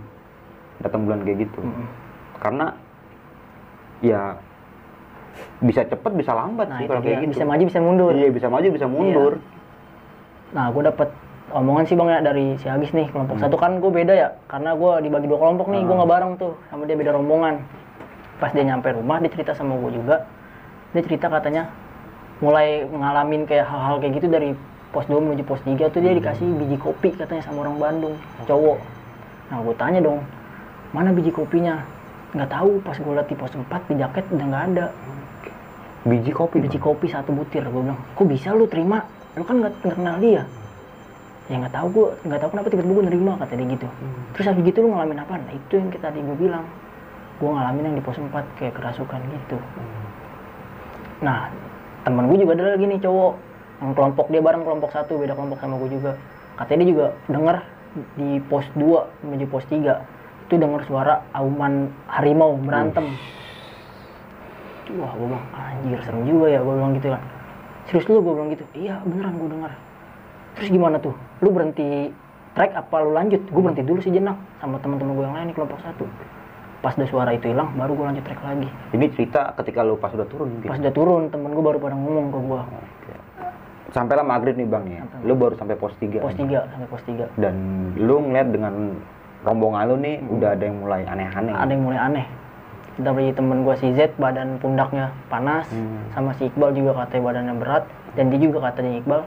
datang 0.77 1.01
bulan 1.03 1.25
kayak 1.25 1.49
gitu. 1.49 1.59
Mm-mm. 1.59 1.87
Karena 2.37 2.77
ya 3.99 4.37
bisa 5.57 5.81
cepet 5.83 6.11
bisa 6.13 6.31
lambat 6.31 6.67
Nah 6.69 6.77
sih 6.77 6.85
kalau 6.85 7.01
kayak 7.01 7.25
gitu. 7.25 7.31
Bisa 7.33 7.43
maju 7.43 7.63
bisa 7.65 7.79
mundur. 7.81 8.11
Iya 8.13 8.29
bisa 8.29 8.47
maju 8.47 8.67
bisa 8.69 8.85
mundur. 8.85 9.33
Nah 10.53 10.69
gue 10.69 10.83
dapet 10.85 11.09
omongan 11.55 11.87
sih 11.87 11.95
bang 11.95 12.09
ya 12.11 12.19
dari 12.19 12.59
si 12.59 12.67
Agis 12.67 12.91
nih 12.91 13.07
kelompok 13.15 13.39
satu. 13.39 13.55
Kan 13.55 13.79
gue 13.79 13.87
beda 13.87 14.11
ya 14.11 14.29
karena 14.51 14.75
gue 14.75 14.91
dibagi 15.07 15.25
dua 15.31 15.39
kelompok 15.39 15.71
nih 15.71 15.81
gue 15.81 15.87
Hmm. 15.87 15.99
nggak 16.03 16.11
bareng 16.11 16.31
tuh 16.35 16.53
sama 16.67 16.83
dia 16.83 16.99
beda 16.99 17.15
rombongan. 17.15 17.63
Pas 18.43 18.51
dia 18.51 18.67
nyampe 18.67 18.91
rumah 18.91 19.23
dia 19.23 19.31
cerita 19.31 19.55
sama 19.55 19.79
gue 19.79 19.95
juga. 19.95 20.27
Dia 20.91 21.01
cerita 21.07 21.31
katanya 21.31 21.71
mulai 22.43 22.83
ngalamin 22.83 23.47
kayak 23.47 23.63
hal-hal 23.71 24.03
kayak 24.03 24.19
gitu 24.19 24.27
dari 24.27 24.51
pos 24.91 25.07
2 25.07 25.15
menuju 25.23 25.43
pos 25.47 25.63
3 25.63 25.87
tuh 25.87 26.03
dia 26.03 26.11
dikasih 26.11 26.43
biji 26.59 26.75
kopi 26.75 27.15
katanya 27.15 27.43
sama 27.47 27.63
orang 27.63 27.79
Bandung 27.79 28.15
cowok. 28.43 28.79
Nah 29.51 29.57
gue 29.63 29.75
tanya 29.79 29.99
dong 30.03 30.19
mana 30.91 31.15
biji 31.15 31.31
kopinya? 31.31 31.79
Nggak 32.35 32.51
tahu 32.51 32.83
pas 32.83 32.99
gue 32.99 33.13
liat 33.15 33.27
di 33.31 33.35
pos 33.39 33.51
4 33.55 33.63
di 33.87 33.95
jaket 33.95 34.27
udah 34.27 34.45
nggak 34.51 34.63
ada. 34.75 34.85
Biji 36.03 36.35
kopi. 36.35 36.59
biji 36.59 36.75
Bang. 36.77 36.99
kopi 36.99 37.07
satu 37.07 37.31
butir 37.31 37.63
gue 37.63 37.81
bilang 37.81 37.95
kok 37.95 38.27
bisa 38.27 38.51
lu 38.51 38.67
terima? 38.67 39.07
Lu 39.39 39.47
kan 39.47 39.63
nggak 39.63 39.95
kenal 39.95 40.19
dia 40.19 40.43
ya 41.45 41.61
nggak 41.61 41.73
tahu 41.77 41.87
gue 41.93 42.07
nggak 42.25 42.39
tahu 42.41 42.49
kenapa 42.57 42.67
tiba-tiba 42.73 42.93
gue 42.97 43.05
nerima 43.05 43.31
kata 43.37 43.53
dia 43.53 43.67
gitu. 43.69 43.87
Terus 44.33 44.45
habis 44.49 44.63
gitu 44.65 44.77
lu 44.81 44.87
ngalamin 44.97 45.21
apa? 45.21 45.33
Nah 45.37 45.53
itu 45.53 45.73
yang 45.77 45.89
kita 45.93 46.09
tadi 46.09 46.25
gue 46.25 46.37
bilang. 46.37 46.65
Gue 47.35 47.51
ngalamin 47.51 47.91
yang 47.91 47.95
di 47.99 48.03
pos 48.03 48.15
4 48.15 48.31
kayak 48.57 48.73
kerasukan 48.79 49.19
gitu. 49.27 49.57
Nah 51.21 51.51
temen 52.07 52.31
gue 52.31 52.37
juga 52.41 52.57
ada 52.57 52.73
lagi 52.73 52.85
nih 52.89 52.99
cowok. 53.03 53.33
Yang 53.83 53.91
kelompok 53.93 54.25
dia 54.31 54.41
bareng 54.41 54.63
kelompok 54.63 54.89
satu 54.95 55.19
beda 55.19 55.35
kelompok 55.35 55.59
sama 55.59 55.75
gue 55.83 55.89
juga. 55.93 56.11
Katanya 56.55 56.79
dia 56.81 56.89
juga 56.95 57.05
denger 57.27 57.57
di 58.15 58.29
pos 58.47 58.65
2 58.73 59.27
menuju 59.27 59.45
pos 59.51 59.65
3 59.69 60.47
itu 60.49 60.53
denger 60.55 60.81
suara 60.87 61.27
auman 61.35 61.93
harimau 62.09 62.57
berantem. 62.57 63.05
Wah 64.97 65.11
gue 65.13 65.27
bilang 65.29 65.45
anjir 65.53 65.99
serem 66.01 66.25
juga 66.25 66.45
ya 66.49 66.63
gue 66.63 66.73
bilang 66.73 66.93
gitu 66.97 67.13
kan. 67.13 67.21
Serius 67.85 68.07
lu 68.09 68.23
gue 68.23 68.33
bilang 68.33 68.49
gitu. 68.49 68.65
Iya 68.73 69.03
beneran 69.05 69.37
gue 69.37 69.49
dengar 69.53 69.71
terus 70.55 70.69
gimana 70.71 70.97
tuh? 70.97 71.13
Lu 71.43 71.51
berhenti 71.51 72.09
trek 72.55 72.71
apa 72.71 72.95
lu 73.03 73.11
lanjut? 73.11 73.43
Gue 73.51 73.61
berhenti 73.61 73.83
dulu 73.83 73.99
sejenak 73.99 74.39
sama 74.63 74.79
teman-teman 74.79 75.13
gue 75.19 75.25
yang 75.27 75.35
lain 75.35 75.47
di 75.51 75.55
kelompok 75.55 75.79
satu. 75.83 76.07
Pas 76.79 76.95
udah 76.95 77.09
suara 77.09 77.31
itu 77.35 77.51
hilang 77.51 77.75
baru 77.75 77.91
gue 77.93 78.05
lanjut 78.07 78.23
trek 78.23 78.39
lagi. 78.41 78.69
Ini 78.95 79.05
cerita 79.13 79.51
ketika 79.59 79.83
lu 79.83 79.99
pas 79.99 80.11
udah 80.15 80.27
turun 80.27 80.49
pas 80.63 80.79
udah 80.79 80.93
turun 80.95 81.27
temen 81.27 81.51
gue 81.51 81.63
baru 81.63 81.77
pada 81.77 81.95
ngomong 81.97 82.27
ke 82.31 82.39
gue 82.39 82.59
Oke. 82.63 83.13
Sampailah 83.91 84.25
maghrib 84.25 84.55
nih 84.55 84.67
bang 84.67 84.85
ya. 84.87 85.01
Lu 85.27 85.35
baru 85.35 85.59
sampai 85.59 85.75
pos 85.75 85.93
3 85.99 86.23
pos 86.23 86.35
3 86.35 86.71
sampai 86.71 86.87
pos 86.87 87.03
3 87.03 87.39
Dan 87.39 87.55
lu 87.99 88.15
ngeliat 88.23 88.47
dengan 88.49 88.73
rombongan 89.45 89.83
lu 89.91 89.95
nih 90.01 90.15
udah 90.25 90.49
ada 90.57 90.63
yang 90.65 90.77
mulai 90.81 91.01
aneh-aneh. 91.05 91.53
ada 91.53 91.71
yang 91.71 91.83
mulai 91.85 91.99
aneh. 92.01 92.25
Dari 92.95 93.27
temen 93.35 93.67
gue 93.67 93.75
si 93.75 93.91
Z 93.91 94.15
badan 94.15 94.55
pundaknya 94.63 95.11
panas. 95.27 95.67
Hmm. 95.67 95.99
sama 96.15 96.31
si 96.39 96.47
Iqbal 96.47 96.71
juga 96.71 97.03
katanya 97.03 97.23
badannya 97.27 97.55
berat. 97.59 97.83
Dan 98.15 98.31
dia 98.31 98.39
juga 98.39 98.71
katanya 98.71 99.03
Iqbal 99.03 99.21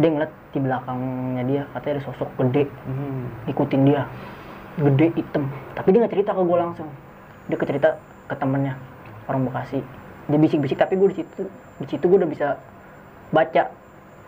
dia 0.00 0.08
ngeliat 0.08 0.32
di 0.56 0.58
belakangnya 0.60 1.42
dia 1.44 1.62
katanya 1.76 1.92
ada 2.00 2.02
sosok 2.08 2.28
gede. 2.40 2.64
Hmm. 2.88 3.28
ikutin 3.48 3.82
dia. 3.84 4.08
Gede 4.80 5.12
hitam. 5.12 5.52
Tapi 5.76 5.88
dia 5.92 5.98
nggak 6.00 6.12
cerita 6.16 6.30
ke 6.32 6.42
gue 6.44 6.56
langsung. 6.56 6.88
Dia 7.52 7.56
ke 7.60 7.66
cerita 7.68 7.88
ke 8.28 8.34
temennya 8.40 8.74
orang 9.28 9.44
Bekasi. 9.48 9.84
Dia 10.32 10.38
bisik-bisik 10.40 10.80
tapi 10.80 10.96
gue 10.96 11.12
di 11.12 11.16
situ 11.20 11.44
di 11.82 11.86
situ 11.88 12.04
gue 12.08 12.18
udah 12.24 12.30
bisa 12.30 12.56
baca. 13.34 13.68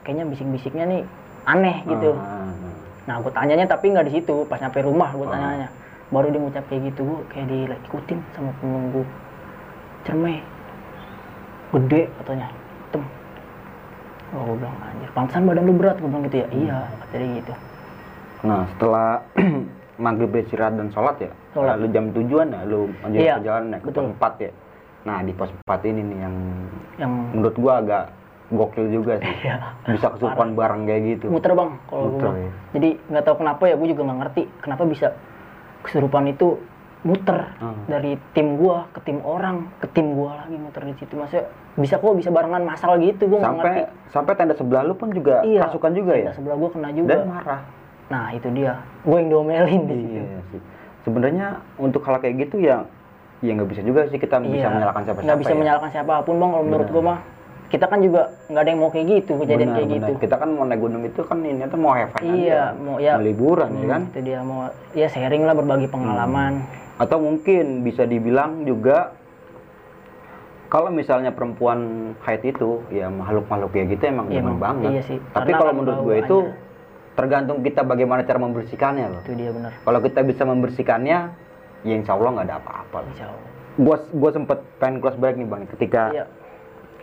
Kayaknya 0.05 0.25
bisik-bisiknya 0.29 0.85
nih 0.85 1.03
aneh 1.49 1.77
gitu. 1.89 2.13
Ah, 2.13 2.53
nah 3.09 3.17
gue 3.25 3.33
tanyanya 3.33 3.65
tapi 3.65 3.89
nggak 3.89 4.13
di 4.13 4.21
situ. 4.21 4.45
Pas 4.45 4.61
nyampe 4.61 4.85
rumah 4.85 5.17
gue 5.17 5.25
tanyanya. 5.33 5.69
Baru 6.13 6.29
dia 6.29 6.41
ngucap 6.45 6.69
kayak 6.69 6.93
gitu 6.93 7.09
gue 7.09 7.19
kayak 7.33 7.47
diikutin 7.49 8.21
sama 8.37 8.53
penunggu 8.61 9.09
cermai. 10.05 10.45
Gede 11.73 12.13
katanya. 12.21 12.53
Hitam 12.53 13.24
oh 14.35 14.43
gue 14.45 14.57
bilang 14.59 14.77
anjir 14.83 15.09
pantesan 15.15 15.43
badan 15.47 15.63
lu 15.65 15.75
berat 15.75 15.97
gue 15.97 16.09
bilang 16.11 16.25
gitu 16.27 16.37
ya 16.43 16.47
iya 16.51 16.79
kata 17.01 17.15
dia 17.17 17.31
gitu 17.39 17.55
Nah 18.45 18.69
setelah 18.77 19.25
maghrib 20.05 20.29
istirahat 20.37 20.77
dan 20.77 20.93
sholat 20.93 21.17
ya, 21.17 21.33
Sholat. 21.57 21.81
lalu 21.81 21.87
jam 21.97 22.13
tujuan 22.13 22.53
ya, 22.53 22.61
lu 22.69 22.93
lanjut 23.01 23.21
Iya, 23.25 23.35
perjalanan 23.41 23.71
ya, 23.73 23.79
ke 23.81 23.89
pos 23.89 24.05
4 24.05 24.45
ya. 24.45 24.51
Nah 25.09 25.17
di 25.25 25.33
pos 25.33 25.51
4 25.65 25.89
ini 25.89 26.01
nih 26.05 26.19
yang 26.21 26.37
yang 27.01 27.13
menurut 27.33 27.57
gua 27.57 27.73
agak 27.81 28.05
gokil 28.53 28.87
juga 28.93 29.17
sih. 29.17 29.33
Iya. 29.49 29.57
Bisa 29.89 30.13
kesurupan 30.13 30.53
bareng 30.53 30.85
kayak 30.85 31.03
gitu. 31.09 31.27
muter 31.33 31.57
bang 31.57 31.71
kalau 31.89 32.05
gue 32.13 32.21
ya. 32.21 32.51
jadi 32.77 32.89
nggak 33.09 33.25
tahu 33.25 33.37
kenapa 33.41 33.63
ya 33.65 33.75
gue 33.81 33.89
juga 33.89 34.03
nggak 34.05 34.19
ngerti 34.21 34.43
kenapa 34.61 34.83
bisa 34.85 35.07
kesurupan 35.81 36.25
itu 36.29 36.49
muter 37.05 37.39
Hmm. 37.55 37.85
dari 37.87 38.17
tim 38.33 38.57
gua 38.57 38.89
ke 38.91 39.01
tim 39.03 39.21
orang 39.21 39.69
ke 39.77 39.87
tim 39.89 40.13
gua 40.13 40.41
lagi 40.41 40.57
muter 40.57 40.83
di 40.83 40.95
situ 40.97 41.15
maksudnya 41.15 41.45
bisa 41.75 41.95
kok 41.95 42.15
bisa 42.15 42.31
barengan 42.31 42.63
masal 42.63 42.97
gitu 42.97 43.27
gue 43.27 43.37
nggak 43.37 43.55
ngerti 43.55 43.81
Sampai 43.85 44.11
sampai 44.11 44.33
tenda 44.35 44.55
sebelah 44.55 44.83
lu 44.83 44.95
pun 44.95 45.11
juga 45.11 45.43
Iya. 45.43 45.61
pasukan 45.65 45.93
juga 45.93 46.13
ya. 46.15 46.23
Tenda 46.25 46.35
sebelah 46.35 46.57
gua 46.57 46.71
kena 46.71 46.89
juga 46.91 47.11
Dan 47.15 47.29
marah. 47.29 47.61
nah 48.07 48.25
itu 48.31 48.49
dia 48.51 48.73
gue 49.01 49.17
yang 49.17 49.29
diomelin 49.29 49.83
di 49.83 49.95
situ 49.99 50.17
Iya 50.19 50.41
sih. 50.49 50.61
Sebenarnya 51.03 51.47
untuk 51.77 52.01
hal 52.03 52.17
kayak 52.19 52.35
gitu 52.43 52.57
ya 52.59 52.89
ya 53.39 53.53
nggak 53.53 53.69
bisa 53.69 53.83
juga 53.83 54.01
sih 54.07 54.17
kita 54.17 54.41
bisa 54.41 54.57
Iya. 54.59 54.69
menyalahkan 54.71 55.03
siapa-siapa. 55.05 55.27
nggak 55.27 55.39
bisa 55.39 55.53
ya. 55.53 55.59
menyalahkan 55.59 55.91
siapa 55.91 56.13
pun 56.21 56.35
bang 56.35 56.51
kalau 56.51 56.65
menurut 56.65 56.89
gue 56.89 57.03
mah 57.03 57.19
kita 57.67 57.85
kan 57.85 57.99
juga 57.99 58.23
nggak 58.47 58.63
ada 58.63 58.71
yang 58.71 58.81
mau 58.81 58.89
kayak 58.89 59.07
gitu 59.11 59.33
kejadian 59.37 59.61
Benar, 59.67 59.75
kayak 59.75 59.89
benar. 59.91 59.99
gitu 59.99 60.13
Kita 60.23 60.35
kan 60.39 60.49
mau 60.51 60.65
naik 60.65 60.81
gunung 60.81 61.03
itu 61.03 61.21
kan 61.21 61.37
ini 61.39 61.65
tuh 61.65 61.77
mau 61.77 61.93
have 61.93 62.09
fun 62.09 62.23
iya 62.31 62.71
aja. 62.71 62.79
mau 62.79 62.97
ya 62.97 63.13
Mau 63.13 63.25
liburan 63.27 63.69
ya 63.69 63.77
hmm, 63.77 63.91
kan? 63.91 64.03
itu 64.07 64.21
dia 64.23 64.39
mau 64.41 64.61
ya 64.95 65.07
sharing 65.07 65.43
lah 65.43 65.53
berbagi 65.53 65.89
pengalaman 65.89 66.53
Atau 66.95 67.19
mungkin 67.19 67.83
bisa 67.83 68.07
dibilang 68.07 68.63
juga 68.63 69.13
kalau 70.71 70.91
misalnya 70.91 71.31
perempuan 71.31 72.13
haid 72.23 72.43
itu 72.45 72.83
ya 72.91 73.07
makhluk-makhluk 73.07 73.71
kayak 73.71 73.95
gitu 73.95 74.11
emang 74.11 74.27
Iya, 74.27 74.43
demen 74.43 74.59
emang. 74.59 74.63
banget. 74.63 74.91
Iya 74.91 75.03
sih. 75.07 75.19
Tapi 75.31 75.51
Karena 75.51 75.59
kalau 75.59 75.73
kan 75.73 75.79
menurut 75.79 75.99
gue 76.03 76.17
itu 76.19 76.37
tergantung 77.15 77.59
kita 77.63 77.81
bagaimana 77.87 78.27
cara 78.27 78.39
membersihkannya 78.43 79.07
loh. 79.07 79.23
itu 79.23 79.35
dia 79.39 79.51
benar 79.55 79.71
Kalau 79.79 79.99
kita 80.03 80.21
bisa 80.27 80.43
membersihkannya, 80.43 81.19
ya 81.87 81.95
insya 81.95 82.19
Allah 82.19 82.31
nggak 82.35 82.47
ada 82.51 82.57
apa-apa. 82.59 82.99
Insya 83.07 83.27
Allah. 83.31 83.49
Gua 83.75 83.97
gua 84.11 84.31
sempet 84.31 84.59
pengen 84.79 84.99
cross 84.99 85.19
balik 85.19 85.35
nih 85.35 85.47
bang, 85.47 85.63
ketika 85.67 86.03
iya 86.11 86.25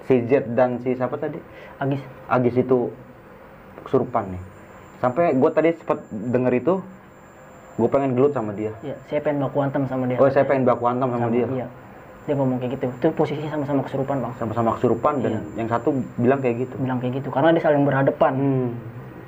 si 0.08 0.24
Z 0.28 0.52
dan 0.52 0.80
si 0.84 0.96
siapa 0.96 1.16
tadi 1.16 1.40
Agis 1.80 2.00
Agis 2.28 2.56
itu 2.58 2.92
kesurupan 3.84 4.36
nih. 4.36 4.44
Sampai 5.00 5.34
gue 5.34 5.50
tadi 5.50 5.74
sempat 5.74 6.04
denger 6.12 6.54
itu, 6.54 6.74
gue 7.74 7.88
pengen 7.88 8.12
gelut 8.12 8.32
sama 8.32 8.52
dia. 8.52 8.72
ya 8.82 8.96
saya 9.06 9.20
pengen 9.20 9.42
baku 9.42 9.58
hantam 9.60 9.84
sama 9.86 10.04
dia 10.06 10.18
Oh 10.18 10.28
saya 10.28 10.44
pengen 10.44 10.64
baku 10.64 10.84
hantam 10.86 11.10
sama, 11.10 11.28
dia. 11.28 11.48
iya 11.50 11.68
dia 12.22 12.34
ngomong 12.34 12.58
kayak 12.58 12.78
gitu 12.78 12.86
itu 12.92 13.08
posisinya 13.12 13.50
sama-sama 13.50 13.82
kesurupan 13.82 14.18
bang 14.20 14.34
Sama-sama 14.38 14.70
kesurupan 14.76 15.14
dan 15.20 15.32
Iya. 15.32 15.42
yang 15.58 15.68
satu 15.68 15.90
bilang 16.16 16.40
kayak 16.40 16.56
gitu. 16.62 16.76
bilang 16.78 17.00
kayak 17.00 17.14
gitu 17.18 17.30
karena 17.30 17.50
dia 17.50 17.62
saling 17.62 17.82
berhadapan 17.82 18.34
Hmm. 18.34 18.70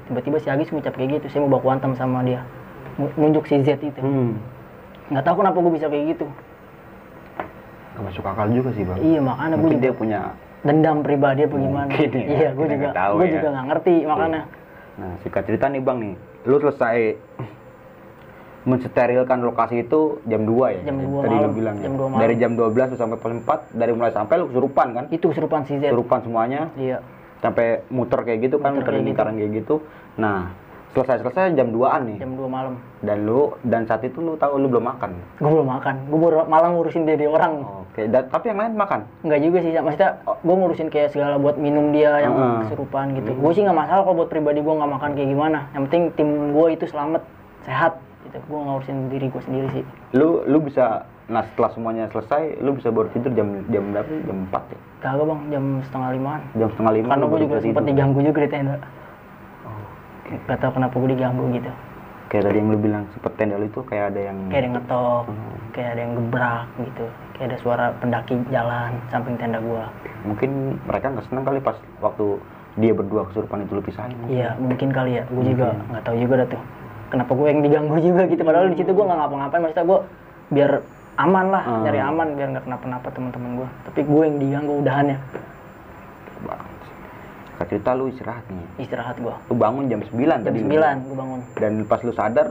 tiba-tiba 0.06 0.38
si 0.38 0.48
Agis 0.48 0.70
ngucap 0.70 0.94
kayak 0.94 1.10
gitu 1.16 1.26
saya 1.28 1.42
mau 1.42 1.58
baku 1.58 1.68
hantam 1.70 1.94
sama 1.94 2.22
dia 2.22 2.46
Nu- 2.94 3.10
nunjuk 3.18 3.44
si 3.44 3.58
Z 3.60 3.80
itu 3.80 3.98
Hmm. 3.98 4.38
nggak 5.10 5.24
tahu 5.24 5.36
kenapa 5.40 5.58
gue 5.58 5.74
bisa 5.74 5.88
kayak 5.88 6.06
gitu 6.14 6.26
Gak 7.94 8.04
masuk 8.04 8.26
akal 8.26 8.48
juga 8.50 8.70
sih 8.72 8.84
bang. 8.84 8.98
iya 9.00 9.20
makanya 9.20 9.56
gue 9.56 9.70
juga 9.70 9.82
dia 9.82 9.94
punya. 9.94 10.20
dendam 10.62 10.98
pribadi 11.00 11.42
apa 11.42 11.56
gimana 11.56 11.90
Mungkin 11.90 12.10
ya, 12.10 12.24
iya 12.32 12.50
gue 12.52 12.64
kita 12.64 12.76
juga 12.78 12.90
gue 13.12 13.26
ya. 13.26 13.34
juga 13.34 13.48
nggak 13.50 13.66
ngerti 13.68 13.96
makanya 14.06 14.42
Nah 14.94 15.12
singkat 15.20 15.44
cerita 15.44 15.66
nih 15.68 15.82
bang 15.82 15.98
nih, 16.00 16.14
lu 16.46 16.56
selesai 16.60 16.98
mensterilkan 18.64 19.40
lokasi 19.44 19.84
itu 19.84 20.24
jam 20.24 20.48
2 20.48 20.76
ya? 20.80 20.82
Jam 20.88 20.98
2 21.04 21.24
Tadi 21.24 21.36
lu 21.36 21.40
malam, 21.40 21.54
bilang 21.54 21.76
ya? 21.80 21.84
jam 21.88 21.94
2 22.00 22.08
malam. 22.08 22.22
Dari 22.24 22.36
jam 22.40 22.52
12 22.56 22.92
lu 22.92 22.98
sampai 22.98 23.18
pos 23.20 23.32
4, 23.32 23.76
dari 23.76 23.92
mulai 23.92 24.12
sampai 24.16 24.36
lu 24.40 24.46
kesurupan 24.50 24.88
kan? 24.96 25.06
itu 25.12 25.26
kesurupan 25.30 25.62
si 25.68 25.78
Z 25.80 25.92
Kesurupan 25.92 26.20
semuanya, 26.24 26.72
iya 26.80 27.04
sampai 27.44 27.84
muter 27.92 28.24
kayak 28.24 28.40
gitu 28.48 28.56
kan, 28.64 28.72
Muter 28.72 28.96
kayak 28.96 29.04
lingkaran 29.04 29.36
kayak 29.36 29.52
gitu. 29.52 29.84
Nah, 30.16 30.56
selesai-selesai 30.96 31.60
jam 31.60 31.76
2an 31.76 32.02
nih. 32.08 32.18
jam 32.24 32.40
2 32.40 32.48
malam 32.48 32.80
Dan 33.04 33.28
lu, 33.28 33.52
dan 33.68 33.84
saat 33.84 34.00
itu 34.08 34.24
lu 34.24 34.40
tahu 34.40 34.56
lu 34.64 34.72
belum 34.72 34.88
makan. 34.96 35.12
gue 35.44 35.52
belum 35.52 35.68
makan 35.68 35.96
gue 36.08 36.20
baru 36.24 36.48
malah 36.48 36.72
ngurusin 36.72 37.04
dede 37.04 37.28
orang 37.28 37.68
Oke, 37.94 38.08
dan, 38.08 38.32
tapi 38.32 38.48
yang 38.48 38.64
lain 38.64 38.74
makan? 38.80 39.04
Enggak 39.28 39.40
juga 39.44 39.58
sih, 39.60 39.76
maksudnya 39.76 40.12
gue 40.24 40.56
ngurusin 40.56 40.88
kayak 40.88 41.12
segala 41.12 41.36
buat 41.36 41.60
minum 41.60 41.92
dia 41.92 42.16
yang 42.24 42.32
Heeh. 42.32 42.58
kesurupan 42.72 43.12
gitu. 43.20 43.36
Gue 43.36 43.52
sih 43.52 43.62
nggak 43.68 43.76
masalah 43.76 44.02
kalau 44.08 44.24
buat 44.24 44.30
pribadi 44.32 44.64
gue 44.64 44.74
nggak 44.74 44.92
makan 44.96 45.10
kayak 45.20 45.30
gimana. 45.30 45.60
Yang 45.76 45.82
penting 45.92 46.04
tim 46.16 46.30
gue 46.56 46.68
itu 46.72 46.86
selamat, 46.88 47.22
sehat 47.68 48.00
gitu. 48.34 48.46
Gue 48.50 48.60
ngurusin 48.60 48.98
diri 49.14 49.30
gue 49.30 49.42
sendiri 49.46 49.68
sih. 49.72 49.84
Lu, 50.18 50.42
lu 50.50 50.58
bisa, 50.66 51.06
nah 51.30 51.46
setelah 51.54 51.70
semuanya 51.78 52.10
selesai, 52.10 52.58
lu 52.60 52.74
bisa 52.74 52.90
baru 52.90 53.08
tidur 53.14 53.32
jam 53.38 53.62
jam 53.70 53.84
berapa? 53.94 54.10
Jam 54.26 54.38
4 54.50 54.74
ya? 54.74 54.80
Kagak 55.06 55.26
bang, 55.30 55.42
jam 55.54 55.66
setengah 55.86 56.10
limaan. 56.18 56.42
Jam 56.58 56.70
setengah 56.74 56.94
lima 56.98 57.10
Karena 57.14 57.26
gue 57.30 57.40
juga 57.46 57.56
tidur. 57.62 57.84
diganggu 57.86 58.20
juga 58.26 58.40
di 58.42 58.50
tenda. 58.50 58.76
Oke. 59.68 60.34
Gak 60.50 60.58
tau 60.60 60.72
kenapa 60.74 60.96
gue 60.98 61.10
diganggu 61.14 61.44
gitu. 61.54 61.72
Kayak 62.32 62.50
tadi 62.50 62.58
yang 62.58 62.70
lu 62.74 62.80
bilang 62.82 63.04
sempet 63.14 63.32
tenda 63.38 63.56
lu 63.62 63.70
itu 63.70 63.80
kayak 63.86 64.06
ada 64.10 64.22
yang 64.34 64.38
Kayak 64.50 64.58
ada 64.58 64.66
yang 64.66 64.76
ngetok, 64.82 65.24
kayak 65.78 65.90
ada 65.94 66.02
yang 66.02 66.14
gebrak 66.18 66.66
gitu. 66.82 67.06
Kayak 67.38 67.46
ada 67.46 67.58
suara 67.62 67.86
pendaki 68.02 68.34
jalan 68.50 68.92
samping 69.14 69.36
tenda 69.38 69.62
gue. 69.62 69.84
mungkin 70.24 70.80
mereka 70.88 71.12
nggak 71.12 71.28
senang 71.28 71.44
kali 71.44 71.60
pas 71.60 71.76
waktu 72.00 72.40
dia 72.80 72.96
berdua 72.96 73.28
kesurupan 73.28 73.68
itu 73.68 73.76
lu 73.76 73.84
pisahin. 73.84 74.16
Iya 74.26 74.56
mungkin 74.58 74.90
kali 74.90 75.20
ya. 75.20 75.24
Gue 75.30 75.46
juga 75.46 75.78
nggak 75.92 76.04
tahu 76.08 76.16
juga 76.16 76.34
dah 76.42 76.48
tuh. 76.58 76.62
Kenapa 77.14 77.32
gue 77.32 77.46
yang 77.46 77.62
diganggu 77.62 77.96
juga 78.02 78.26
gitu. 78.26 78.42
Padahal 78.42 78.74
di 78.74 78.78
situ 78.82 78.90
gue 78.90 79.06
nggak 79.06 79.20
ngapa-ngapain. 79.22 79.62
Maksudnya 79.62 79.86
gue 79.86 80.00
biar 80.50 80.72
aman 81.14 81.46
lah, 81.54 81.62
Hmm. 81.62 81.82
nyari 81.86 82.00
aman 82.02 82.28
biar 82.34 82.48
nggak 82.58 82.64
kenapa-napa 82.66 83.08
teman-teman 83.14 83.50
gue. 83.62 83.68
Tapi 83.86 84.00
gue 84.02 84.22
yang 84.26 84.38
diganggu 84.42 84.74
udahannya. 84.82 85.18
Kata 87.54 87.70
cerita 87.70 87.94
lu 87.94 88.10
istirahat 88.10 88.46
nih. 88.50 88.66
Istirahat 88.82 89.22
gue. 89.22 89.30
Lu 89.30 89.54
bangun 89.54 89.86
jam 89.86 90.02
9 90.02 90.10
Jam 90.10 90.42
tadi. 90.42 90.58
lu 90.58 90.74
9 90.74 91.06
gue 91.06 91.16
bangun. 91.16 91.40
Dan 91.54 91.74
pas 91.86 92.02
lu 92.02 92.12
sadar 92.12 92.48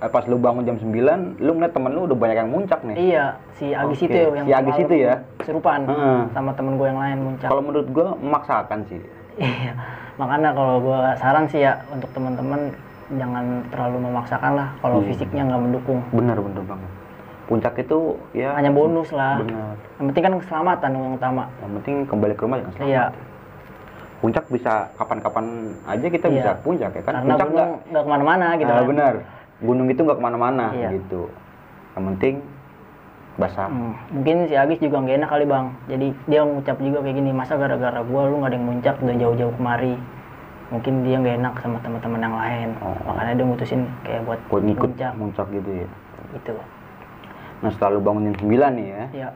eh, 0.00 0.08
pas 0.08 0.24
lu 0.24 0.40
bangun 0.40 0.64
jam 0.64 0.76
9, 0.80 1.36
lu 1.36 1.50
ngeliat 1.52 1.72
temen 1.76 1.90
lu 1.92 2.08
udah 2.08 2.16
banyak 2.16 2.36
yang 2.38 2.48
muncak 2.48 2.80
nih. 2.80 2.96
Iya, 2.96 3.24
si 3.60 3.76
Agis 3.76 4.00
Oke, 4.00 4.08
itu 4.08 4.18
yang 4.32 4.46
si 4.48 4.52
Agis 4.56 4.76
itu 4.80 4.94
ya? 4.96 5.14
Kesurupan 5.36 5.84
Heeh. 5.84 6.20
sama 6.32 6.56
temen 6.56 6.80
gue 6.80 6.86
yang 6.88 6.96
lain 6.96 7.18
muncak. 7.20 7.48
Kalau 7.52 7.60
menurut 7.60 7.88
gua 7.92 8.16
memaksakan 8.16 8.88
sih. 8.88 9.00
Iya, 9.36 9.72
makanya 10.16 10.50
kalau 10.56 10.80
gue 10.80 11.00
saran 11.20 11.44
sih 11.46 11.60
ya 11.60 11.84
untuk 11.92 12.08
teman-teman 12.10 12.72
jangan 13.10 13.44
terlalu 13.68 13.96
memaksakan 14.04 14.52
lah 14.52 14.68
kalau 14.78 15.00
Hmm. 15.00 15.08
fisiknya 15.08 15.42
nggak 15.44 15.62
mendukung. 15.62 16.00
Bener 16.12 16.36
bener 16.36 16.62
banget. 16.62 16.90
Puncak 17.48 17.74
itu 17.80 17.98
ya 18.36 18.52
Hanya 18.52 18.68
bonus 18.68 19.08
lah. 19.08 19.40
bener. 19.40 19.72
Yang 19.96 20.06
penting 20.12 20.22
kan 20.22 20.32
keselamatan 20.36 20.90
yang 20.92 21.14
utama. 21.16 21.42
Yang 21.58 21.72
penting 21.80 21.94
kembali 22.04 22.34
ke 22.36 22.42
rumah 22.44 22.56
jangan 22.58 22.72
selamat. 22.74 22.90
Iya, 22.90 23.04
Puncak 24.18 24.44
bisa 24.50 24.72
kapan-kapan 24.98 25.44
aja 25.86 26.06
kita 26.10 26.26
Iya. 26.26 26.34
bisa 26.34 26.50
puncak 26.60 26.90
ya 26.90 27.02
kan. 27.02 27.12
karena 27.14 27.32
puncak 27.32 27.48
gunung 27.48 27.72
nggak 27.86 28.02
ke 28.02 28.10
mana-mana 28.10 28.46
gitu 28.58 28.66
Ah, 28.68 28.76
kan. 28.76 28.86
benar. 28.86 29.14
Gunung 29.58 29.86
itu 29.86 30.00
nggak 30.02 30.18
ke 30.18 30.24
mana-mana 30.24 30.66
Iya. 30.74 30.88
gitu. 30.92 31.22
Yang 31.94 32.04
penting 32.04 32.34
basah. 33.38 33.70
Hmm, 33.70 33.94
mungkin 34.10 34.36
si 34.44 34.54
Agis 34.58 34.82
juga 34.82 34.98
nggak 34.98 35.16
enak 35.16 35.30
kali 35.30 35.44
bang. 35.46 35.66
Jadi 35.86 36.06
dia 36.26 36.40
ngucap 36.42 36.76
juga 36.76 36.98
kayak 37.00 37.14
gini, 37.14 37.30
masa 37.30 37.54
gara-gara 37.54 38.02
gua 38.02 38.26
lu 38.26 38.42
nggak 38.42 38.50
ada 38.50 38.56
yang 38.58 38.66
muncak 38.66 38.94
udah 38.98 39.16
jauh-jauh 39.16 39.54
kemari. 39.54 39.94
Mungkin 40.68 41.00
dia 41.00 41.16
nggak 41.16 41.36
enak 41.40 41.54
sama 41.58 41.78
teman-teman 41.80 42.20
yang 42.20 42.36
lain. 42.36 42.68
Oh. 42.78 42.92
Makanya 43.08 43.32
dia 43.34 43.46
mutusin 43.46 43.80
kayak 44.02 44.22
buat 44.22 44.40
Buat 44.46 44.62
ngikut 44.62 44.90
muncak 44.90 45.12
muncak 45.16 45.46
gitu 45.50 45.70
ya. 45.74 45.88
gitu. 46.30 46.52
Nah 47.58 47.70
setelah 47.72 47.90
lu 47.90 48.00
bangun 48.00 48.22
jam 48.28 48.36
9 48.38 48.76
nih 48.76 48.86
ya, 48.86 49.02
Ya, 49.10 49.28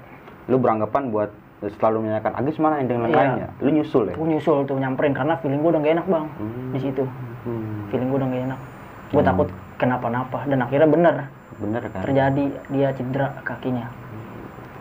lu 0.46 0.56
beranggapan 0.56 1.08
buat 1.08 1.30
selalu 1.72 1.96
menanyakan 2.04 2.32
Agis 2.36 2.56
mana 2.58 2.74
yang 2.78 2.88
dengan 2.90 3.06
Iya. 3.06 3.16
lainnya. 3.16 3.48
Lu 3.58 3.70
nyusul 3.70 4.04
ya. 4.06 4.14
gue 4.14 4.28
nyusul 4.28 4.58
tuh 4.62 4.76
nyamperin 4.76 5.10
karena 5.10 5.34
feeling 5.38 5.60
gua 5.60 5.70
udah 5.72 5.80
nggak 5.80 5.94
enak 5.96 6.06
bang 6.06 6.26
Hmm. 6.28 6.70
di 6.70 6.78
situ. 6.80 7.04
Hmm, 7.42 7.86
Feeling 7.88 8.08
gua 8.08 8.18
udah 8.18 8.28
nggak 8.28 8.44
enak. 8.46 8.60
Gue 9.08 9.22
takut 9.22 9.48
kenapa-napa 9.76 10.38
dan 10.44 10.58
akhirnya 10.58 10.88
bener 10.88 11.14
bener 11.54 11.82
kan? 11.86 12.02
terjadi 12.02 12.44
dia 12.68 12.88
cedera 12.92 13.28
kakinya. 13.40 13.86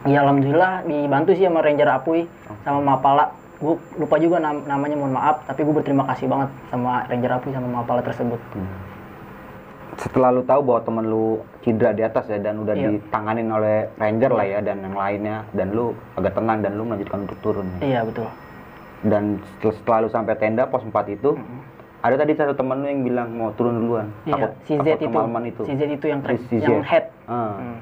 Ya 0.04 0.26
alhamdulillah 0.26 0.82
dibantu 0.84 1.32
sih 1.32 1.45
sama 1.45 1.62
Ranger 1.62 1.89
Apuy 1.91 2.26
sama 2.62 2.80
Mapala. 2.84 3.30
Gue 3.62 3.74
lupa 3.95 4.18
juga 4.18 4.38
nam- 4.38 4.66
namanya 4.66 4.97
mohon 4.97 5.14
maaf, 5.14 5.45
tapi 5.45 5.62
gue 5.62 5.70
berterima 5.72 6.01
kasih 6.07 6.26
banget 6.26 6.49
sama 6.68 7.05
Ranger 7.05 7.32
Apuy 7.32 7.53
sama 7.53 7.68
Mapala 7.72 8.01
tersebut. 8.01 8.41
Hmm. 8.51 8.70
Setelah 9.93 10.30
lu 10.32 10.41
tahu 10.41 10.62
bahwa 10.64 10.82
temen 10.82 11.05
lu 11.05 11.26
cedera 11.62 11.91
di 11.91 12.01
atas 12.01 12.26
ya 12.26 12.39
dan 12.39 12.57
udah 12.57 12.74
Iya. 12.74 12.89
ditanganin 12.97 13.47
oleh 13.47 13.91
ranger 13.95 14.32
lah 14.32 14.45
ya 14.47 14.59
dan 14.59 14.82
yang 14.82 14.95
lainnya 14.95 15.45
dan 15.51 15.68
lu 15.70 15.93
agak 16.16 16.34
tenang 16.34 16.57
dan 16.59 16.74
lu 16.74 16.84
melanjutkan 16.84 17.20
untuk 17.22 17.38
turun. 17.39 17.68
nih. 17.78 17.91
Iya 17.91 17.99
betul. 18.01 18.26
Dan 19.03 19.24
setelah, 19.53 19.76
setelah 19.76 19.97
lu 19.99 20.09
sampai 20.09 20.34
tenda 20.38 20.64
pos 20.66 20.82
4 20.82 21.05
itu, 21.12 21.38
ada 21.99 22.16
tadi 22.18 22.34
satu 22.34 22.53
temen 22.55 22.82
lu 22.82 22.88
yang 22.88 23.01
bilang 23.03 23.30
mau 23.30 23.49
turun 23.51 23.78
duluan. 23.78 24.07
Iya, 24.24 24.34
Takut, 24.34 24.51
si 24.64 24.74
Z 24.74 24.80
takut 24.80 24.97
itu, 24.97 25.20
itu. 25.45 25.62
si 25.62 25.74
Z 25.76 25.82
itu 25.91 26.05
yang 26.07 26.20
Si 26.49 26.55
Z. 26.55 26.64
yang 26.64 26.82
head. 26.82 27.05
Ah. 27.28 27.59
Hmm. 27.59 27.78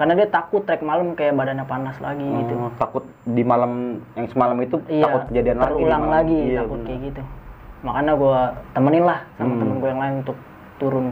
Karena 0.00 0.16
dia 0.16 0.24
takut 0.26 0.64
trek 0.64 0.80
malam 0.80 1.12
kayak 1.12 1.36
badannya 1.36 1.68
panas 1.68 1.92
lagi 2.00 2.24
gitu. 2.24 2.56
Oh, 2.56 2.72
takut 2.74 3.04
di 3.22 3.44
malam 3.44 4.00
yang 4.16 4.26
semalam 4.26 4.56
itu 4.56 4.80
Iya. 4.88 5.04
takut 5.04 5.22
kejadian 5.28 5.56
lagi. 5.60 5.82
malam. 5.84 6.02
lagi, 6.08 6.38
Iya, 6.40 6.58
takut 6.58 6.72
benar. 6.72 6.88
kayak 6.88 7.00
gitu. 7.04 7.22
Makanya 7.80 8.12
gue 8.14 8.38
temenin 8.72 9.04
lah 9.04 9.18
sama 9.36 9.44
Hmm. 9.46 9.60
temen 9.60 9.76
gue 9.76 9.88
yang 9.88 10.00
lain 10.00 10.14
untuk 10.24 10.36
turun 10.76 11.06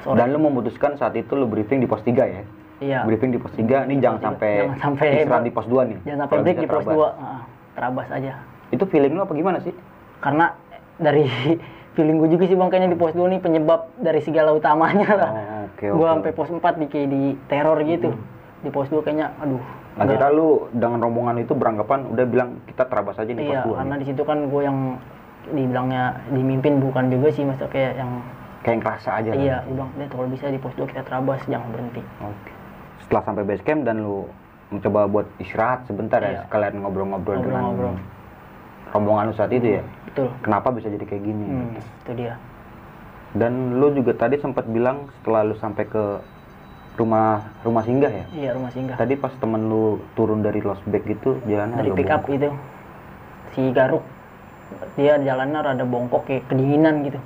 sore. 0.00 0.16
Dan 0.16 0.26
lu 0.30 0.38
memutuskan 0.40 0.94
saat 0.94 1.14
itu 1.14 1.34
lu 1.34 1.50
briefing 1.50 1.82
di 1.82 1.90
pos 1.90 1.98
3 2.00 2.24
ya. 2.24 2.42
Iya. 2.78 2.98
Briefing 3.02 3.34
di 3.34 3.42
pos 3.42 3.50
3 3.52 3.82
ini 3.82 3.98
jangan 3.98 4.22
sampai, 4.24 4.50
Jangan 4.62 4.78
sampai 4.78 5.06
istirahat 5.18 5.42
di 5.42 5.50
pos 5.50 5.66
2 5.66 5.82
nih. 5.84 5.98
Jangan 6.06 6.18
sampai 6.22 6.36
break 6.38 6.56
di 6.56 6.68
pos 6.68 6.74
terabas. 6.78 6.94
2. 6.94 7.08
Heeh, 7.10 7.40
terabas 7.74 8.06
aja. 8.08 8.32
Itu 8.70 8.84
feeling 8.86 9.12
lu 9.12 9.20
apa 9.20 9.34
gimana 9.34 9.58
sih? 9.58 9.74
Karena 10.18 10.54
dari 10.94 11.26
feeling 11.94 12.16
gue 12.16 12.30
juga 12.30 12.46
sih 12.46 12.54
bang 12.54 12.70
kayaknya 12.70 12.94
di 12.94 12.98
pos 12.98 13.10
2 13.10 13.26
nih 13.28 13.40
penyebab 13.40 13.90
dari 13.98 14.22
segala 14.22 14.54
utamanya 14.54 15.10
lah. 15.12 15.30
Oh, 15.34 15.57
oke 15.78 15.86
gue. 15.88 15.94
Hmm. 15.96 16.14
sampai 16.16 16.32
pos 16.32 16.48
4 16.50 16.58
di 16.76 16.86
kayak 16.86 17.08
di 17.08 17.22
teror 17.46 17.78
gitu. 17.80 18.10
Di 18.58 18.68
pos 18.68 18.86
2 18.88 18.98
kayaknya 19.00 19.30
aduh. 19.38 19.62
Akhirnya 19.94 20.30
lu 20.30 20.48
dengan 20.70 20.98
rombongan 21.00 21.38
itu 21.38 21.52
beranggapan 21.52 22.06
udah 22.08 22.24
bilang 22.24 22.48
kita 22.64 22.82
terabas 22.84 23.14
aja 23.16 23.26
di 23.28 23.38
Iya, 23.40 23.62
pos 23.62 23.74
2. 23.74 23.78
karena 23.78 23.94
di 23.96 24.06
situ 24.06 24.22
kan 24.22 24.38
gue 24.44 24.62
yang 24.62 24.78
dibilangnya 25.48 26.02
dimimpin 26.28 26.78
bukan 26.78 27.08
juga 27.08 27.28
sih 27.30 27.42
maksudnya 27.42 27.66
kayak 27.68 27.92
yang 27.96 28.10
Kayak 28.58 28.68
yang 28.68 28.82
kerasa 28.82 29.10
aja. 29.12 29.28
kan? 29.28 29.38
iya 29.38 29.56
gue 29.60 29.72
bilang 29.72 29.90
deh 29.94 30.08
kalau 30.08 30.26
bisa 30.26 30.44
di 30.46 30.58
pos 30.58 30.74
2 30.74 30.84
kita 30.84 31.02
terabas 31.02 31.40
jangan 31.46 31.68
berhenti 31.68 32.02
Oke. 32.20 32.50
Setelah 33.00 33.22
sampai 33.24 33.42
base 33.44 33.62
camp 33.62 33.82
dan 33.82 33.96
lu 33.98 34.26
mencoba 34.68 35.00
buat 35.06 35.26
istirahat 35.38 35.82
sebentar 35.84 36.20
Iya. 36.20 36.28
ya 36.28 36.38
sekalian 36.44 36.74
ngobrol-ngobrol 36.78 37.38
dengan 37.40 37.62
Ngobrol-ngobrol. 37.64 37.94
rombongan 38.88 39.24
lu 39.24 39.34
saat 39.34 39.50
itu 39.50 39.68
ya. 39.72 39.82
betul 40.04 40.28
Kenapa 40.40 40.68
bisa 40.70 40.86
jadi 40.86 41.04
kayak 41.04 41.22
gini? 41.22 41.44
hmm, 41.44 41.70
itu 41.76 42.12
dia 42.14 42.32
Dan 43.36 43.76
lu 43.76 43.92
juga 43.92 44.16
tadi 44.16 44.40
sempat 44.40 44.64
bilang 44.68 45.12
setelah 45.20 45.44
lu 45.44 45.54
sampai 45.60 45.84
ke 45.84 46.04
rumah 46.98 47.54
rumah 47.62 47.82
singgah 47.86 48.10
ya. 48.10 48.24
iya 48.34 48.50
rumah 48.56 48.74
singgah. 48.74 48.98
Tadi 48.98 49.14
pas 49.14 49.30
temen 49.38 49.70
lu 49.70 50.02
turun 50.18 50.42
dari 50.42 50.58
Losbek 50.58 51.06
gitu 51.06 51.38
jalannya 51.46 51.78
dari 51.78 51.90
pick 51.94 52.10
up 52.10 52.26
itu 52.26 52.50
si 53.54 53.70
Garuk 53.70 54.02
dia 54.98 55.16
jalannya 55.16 55.58
rada 55.62 55.84
bongkok 55.86 56.26
kayak 56.26 56.50
kedinginan 56.50 57.06
gitu. 57.06 57.22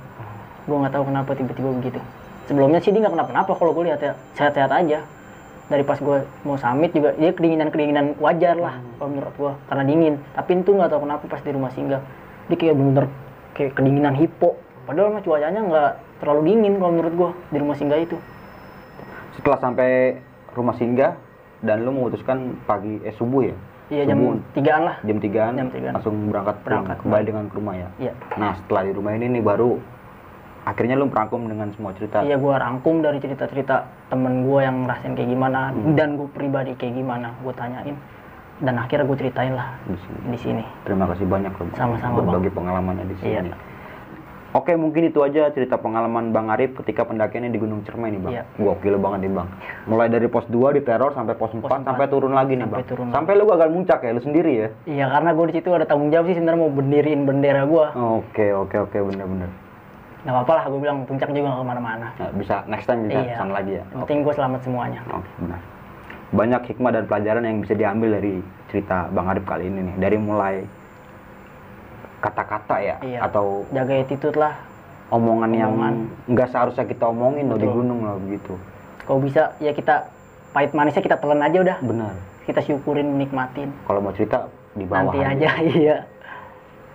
Gue 0.69 0.77
nggak 0.77 0.93
tahu 0.93 1.03
kenapa 1.09 1.33
tiba-tiba 1.33 1.69
begitu. 1.73 1.99
Sebelumnya 2.45 2.79
sih 2.79 2.93
dia 2.93 3.01
nggak 3.03 3.17
kenapa-napa 3.17 3.51
kalau 3.57 3.73
gue 3.73 3.83
lihat 3.89 3.99
ya. 3.99 4.13
Sehat-sehat 4.37 4.71
aja. 4.71 5.01
Dari 5.67 5.83
pas 5.83 5.97
gue 5.97 6.17
mau 6.45 6.55
summit 6.59 6.93
juga 6.93 7.17
dia 7.17 7.33
kedinginan-kedinginan 7.33 8.19
wajar 8.21 8.55
lah 8.59 8.77
kalau 8.99 9.09
menurut 9.09 9.33
gue 9.35 9.51
karena 9.67 9.83
dingin. 9.89 10.15
Tapi 10.37 10.49
itu 10.61 10.71
nggak 10.71 10.89
tahu 10.93 11.01
kenapa 11.09 11.23
pas 11.25 11.41
di 11.41 11.51
rumah 11.51 11.71
singgah 11.73 12.03
dia 12.47 12.57
kayak 12.59 12.75
bener 12.75 13.05
kayak 13.55 13.71
kedinginan 13.75 14.13
hipo 14.19 14.59
padahal 14.83 15.09
mah 15.09 15.21
cuacanya 15.21 15.61
nggak 15.61 15.89
terlalu 16.19 16.41
dingin 16.45 16.73
kalau 16.75 16.91
menurut 16.91 17.13
gue 17.13 17.29
di 17.49 17.57
rumah 17.57 17.75
singgah 17.75 17.99
itu 17.99 18.17
Setelah 19.33 19.59
sampai 19.59 20.19
rumah 20.51 20.75
singgah 20.75 21.17
dan 21.59 21.81
lu 21.81 21.91
memutuskan 21.91 22.37
pagi 22.63 23.01
eh 23.01 23.13
subuh 23.13 23.41
ya? 23.43 23.55
iya 23.89 24.03
jam 24.05 24.19
tigaan 24.51 24.83
lah 24.83 24.95
jam 25.01 25.17
3 25.17 25.53
Jam 25.53 25.67
tigaan. 25.69 25.93
langsung 25.93 26.15
berangkat 26.27 26.55
pulang, 26.57 26.83
Berangkat, 26.83 26.97
kembali 26.99 27.23
dengan 27.25 27.43
ke 27.45 27.55
rumah 27.55 27.75
ya. 27.75 27.87
iya 27.99 28.13
Nah, 28.35 28.53
setelah 28.55 28.81
di 28.83 28.91
rumah 28.91 29.11
ini 29.11 29.25
nih 29.29 29.43
baru 29.43 29.71
akhirnya 30.63 30.95
lu 30.95 31.05
merangkum 31.05 31.43
dengan 31.43 31.67
semua 31.71 31.91
cerita. 31.91 32.23
Iya 32.23 32.39
gue 32.39 32.53
rangkum 32.53 33.03
dari 33.03 33.19
cerita-cerita 33.19 33.83
temen 34.07 34.47
gue 34.47 34.59
yang 34.59 34.87
ngerasain 34.87 35.11
kayak 35.11 35.29
gimana 35.29 35.59
Hmm. 35.69 35.93
dan 35.93 36.15
gue 36.15 36.27
pribadi 36.29 36.71
kayak 36.73 36.95
gimana 36.95 37.35
gue 37.37 37.51
tanyain 37.51 37.95
dan 38.59 38.75
akhirnya 38.77 39.03
gue 39.03 39.17
ceritain 39.19 39.51
lah 39.51 39.75
di 39.83 39.97
sini. 39.97 40.19
di 40.25 40.37
sini. 40.39 40.63
Terima 40.83 41.03
kasih 41.05 41.25
banyak 41.25 41.51
loh. 41.51 41.67
Sama-sama, 41.73 42.15
berbagi 42.23 42.49
pengalamannya 42.49 43.05
di 43.05 43.15
sini. 43.19 43.27
Iya. 43.43 43.55
Oke, 44.53 44.77
mungkin 44.77 45.09
itu 45.09 45.17
aja 45.19 45.49
cerita 45.49 45.81
pengalaman 45.81 46.29
Bang 46.29 46.45
Arif 46.47 46.77
ketika 46.77 47.01
pendakiannya 47.03 47.49
di 47.49 47.57
Gunung 47.57 47.81
Cermai 47.81 48.13
nih, 48.13 48.21
Bang. 48.21 48.33
Iya. 48.37 48.43
Gokil 48.53 49.01
banget 49.01 49.25
nih, 49.25 49.33
Bang. 49.33 49.49
Mulai 49.89 50.13
dari 50.13 50.29
pos 50.29 50.45
2 50.45 50.77
diteror 50.77 51.09
sampai 51.11 51.33
pos 51.33 51.49
4 51.49 51.65
empat. 51.65 51.89
sampai 51.89 52.05
turun 52.05 52.37
lagi 52.37 52.53
nih, 52.53 52.69
Sampai 52.69 52.77
Bang. 52.77 52.85
turun 52.85 53.05
sampai 53.09 53.33
lu 53.33 53.49
gagal 53.49 53.69
muncak 53.73 53.99
ya, 54.05 54.13
lu 54.13 54.21
sendiri 54.21 54.51
ya. 54.53 54.67
Iya 54.85 55.05
karena 55.09 55.29
gue 55.33 55.45
di 55.49 55.53
situ 55.57 55.67
ada 55.67 55.89
tanggung 55.89 56.13
jawab 56.13 56.29
sih 56.29 56.37
sebenarnya 56.37 56.61
mau 56.61 56.69
berdiriin 56.69 57.25
bendera 57.25 57.65
gue. 57.65 57.85
Oke, 57.97 58.53
oke, 58.53 58.77
oke, 58.79 58.97
bener-bener. 59.09 59.49
Gak 60.21 60.31
apa-apa 60.31 60.53
lah 60.53 60.63
gue 60.69 60.79
bilang 60.79 60.97
puncak 61.03 61.33
juga 61.33 61.49
gak 61.49 61.57
ke 61.57 61.65
mana-mana. 61.65 62.07
Nah, 62.13 62.29
bisa 62.37 62.55
next 62.69 62.85
time 62.85 63.09
bisa 63.09 63.19
Iya. 63.19 63.33
ke 63.33 63.37
sana 63.41 63.51
lagi 63.51 63.71
ya. 63.73 63.83
Yang 63.89 63.99
penting 64.05 64.19
gue 64.21 64.33
selamat 64.37 64.59
semuanya. 64.61 64.99
Oke, 65.09 65.29
benar. 65.41 65.59
Banyak 66.29 66.61
hikmah 66.69 66.91
dan 66.93 67.03
pelajaran 67.09 67.41
yang 67.41 67.57
bisa 67.59 67.73
diambil 67.73 68.09
dari 68.13 68.37
cerita 68.69 69.09
Bang 69.09 69.27
Arif 69.27 69.43
kali 69.43 69.65
ini 69.65 69.81
nih. 69.81 69.95
Dari 69.97 70.17
mulai 70.17 70.61
kata-kata 72.23 72.75
ya 72.79 72.95
Iya. 72.97 73.19
atau 73.21 73.67
Jaga 73.69 73.93
attitude 73.97 74.37
lah. 74.37 74.55
omongan, 75.09 75.51
yang 75.51 75.75
Omongan. 75.75 75.95
nggak 76.25 76.47
seharusnya 76.49 76.85
kita 76.85 77.05
omongin 77.05 77.45
loh 77.45 77.59
di 77.59 77.67
gunung 77.67 78.01
loh 78.01 78.17
begitu. 78.17 78.55
Kalau 79.03 79.19
bisa 79.19 79.51
ya 79.59 79.69
kita 79.69 80.07
pahit 80.49 80.71
manisnya 80.71 81.01
kita 81.01 81.19
telan 81.19 81.37
aja 81.39 81.59
udah. 81.59 81.77
Benar. 81.81 82.13
Kita 82.41 82.59
syukurin 82.59 83.13
nikmatin. 83.13 83.69
Kalau 83.83 83.99
mau 83.99 84.09
cerita 84.09 84.47
di 84.73 84.83
bawah 84.83 85.11
Nanti 85.11 85.19
aja 85.21 85.49
iya. 85.75 85.97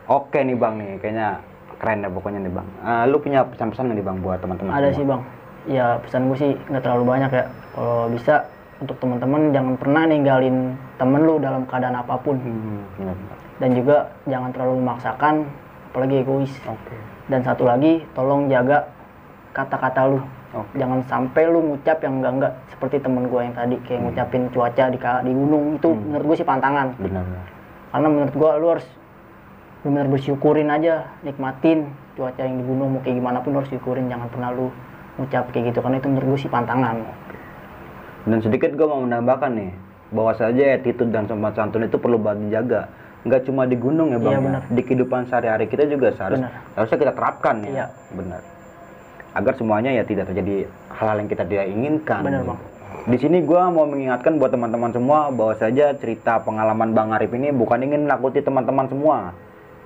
Oke 0.07 0.41
nih 0.41 0.57
Bang 0.57 0.81
nih, 0.81 0.97
kayaknya 0.99 1.39
keren 1.77 2.01
deh 2.01 2.11
pokoknya 2.11 2.41
nih 2.41 2.51
Bang. 2.51 2.67
Eh, 2.81 3.05
lu 3.07 3.17
punya 3.19 3.45
pesan-pesan 3.45 3.87
nggak 3.87 3.97
nih 3.97 4.07
Bang 4.07 4.19
buat 4.19 4.39
teman-teman? 4.41 4.73
Ada 4.73 4.89
semua? 4.89 4.97
sih 4.97 5.05
bang. 5.05 5.23
Ya 5.69 5.87
pesan 6.01 6.23
gue 6.27 6.37
sih 6.39 6.51
nggak 6.65 6.81
terlalu 6.81 7.05
banyak 7.07 7.31
ya. 7.31 7.45
Kalau 7.71 8.09
bisa 8.09 8.35
untuk 8.79 8.97
teman-teman 8.97 9.53
jangan 9.53 9.75
pernah 9.77 10.03
ninggalin 10.05 10.57
temen 10.97 11.21
lu 11.21 11.37
dalam 11.37 11.69
keadaan 11.69 11.95
apa 11.95 12.15
pun. 12.17 12.35
Hmm, 12.35 12.83
benar, 12.97 13.15
benar. 13.15 13.39
Dan 13.59 13.75
juga 13.75 14.15
jangan 14.31 14.55
terlalu 14.55 14.75
memaksakan, 14.83 15.35
apalagi 15.91 16.23
egois. 16.23 16.53
Oke. 16.67 16.95
Dan 17.27 17.43
satu 17.43 17.67
lagi, 17.67 18.07
tolong 18.15 18.47
jaga 18.47 18.87
kata-kata 19.51 20.07
lu. 20.07 20.23
Oke. 20.55 20.79
Jangan 20.79 21.03
sampai 21.11 21.45
lu 21.51 21.61
ngucap 21.61 22.01
yang 22.01 22.23
enggak-enggak 22.23 22.53
seperti 22.71 23.03
temen 23.03 23.27
gue 23.29 23.41
yang 23.43 23.53
tadi 23.53 23.77
kayak 23.85 24.01
ngucapin 24.07 24.43
cuaca 24.55 24.85
di 24.89 24.99
di 24.99 25.33
gunung 25.35 25.77
itu 25.77 25.91
Hmm. 25.91 26.03
menurut 26.09 26.25
gue 26.33 26.37
sih 26.41 26.49
pantangan. 26.49 26.95
Benar, 26.97 27.23
benar. 27.27 27.45
Karena 27.91 28.09
menurut 28.09 28.35
gue 28.35 28.51
lu 28.63 28.67
harus 28.73 28.87
benar 29.83 30.07
bersyukurin 30.07 30.69
aja, 30.71 31.11
nikmatin 31.27 31.91
cuaca 32.15 32.43
yang 32.43 32.59
di 32.59 32.65
gunung 32.65 32.89
mau 32.97 33.01
kayak 33.03 33.17
gimana 33.19 33.39
pun 33.43 33.55
lu 33.55 33.59
harus 33.63 33.71
syukurin 33.71 34.07
jangan 34.11 34.29
pernah 34.31 34.51
lu 34.55 34.71
ngucap 35.19 35.51
kayak 35.51 35.75
gitu 35.75 35.79
karena 35.83 35.97
itu 35.99 36.09
menurut 36.09 36.27
gue 36.35 36.41
sih 36.47 36.51
pantangan. 36.51 36.97
Dan 38.29 38.39
sedikit 38.39 38.71
gue 38.75 38.87
mau 38.87 39.03
menambahkan 39.03 39.51
nih, 39.55 39.71
bahwa 40.15 40.33
saja 40.37 40.63
attitude 40.79 41.11
dan 41.11 41.27
sopan 41.29 41.53
santun 41.53 41.85
itu 41.85 41.97
perlu 41.99 42.17
banget 42.21 42.49
dijaga. 42.49 42.83
Nggak 43.21 43.41
cuma 43.45 43.63
di 43.65 43.75
gunung 43.75 44.11
ya 44.11 44.19
bang, 44.19 44.31
Iya, 44.31 44.39
ya. 44.39 44.45
benar. 44.45 44.63
di 44.69 44.83
kehidupan 44.83 45.21
sehari-hari 45.27 45.67
kita 45.67 45.85
juga 45.87 46.15
seharus, 46.15 46.39
Benar. 46.39 46.53
harusnya 46.73 46.99
kita 46.99 47.13
terapkan 47.13 47.57
ya. 47.61 47.69
Iya. 47.69 47.87
Benar. 48.13 48.41
Agar 49.33 49.53
semuanya 49.55 49.91
ya 49.91 50.03
tidak 50.03 50.25
terjadi 50.27 50.67
hal-hal 50.89 51.17
yang 51.19 51.29
kita 51.29 51.43
tidak 51.45 51.67
inginkan. 51.67 52.23
Benar, 52.23 52.43
Bang. 52.45 52.61
Di 53.05 53.17
sini 53.17 53.41
gue 53.41 53.63
mau 53.69 53.85
mengingatkan 53.85 54.37
buat 54.37 54.49
teman-teman 54.49 54.91
semua 54.91 55.31
bahwa 55.31 55.55
saja 55.55 55.93
cerita 55.95 56.39
pengalaman 56.39 56.93
Bang 56.93 57.11
Arif 57.11 57.31
ini 57.31 57.51
bukan 57.51 57.81
ingin 57.81 58.05
menakuti 58.05 58.39
teman-teman 58.39 58.85
semua, 58.87 59.33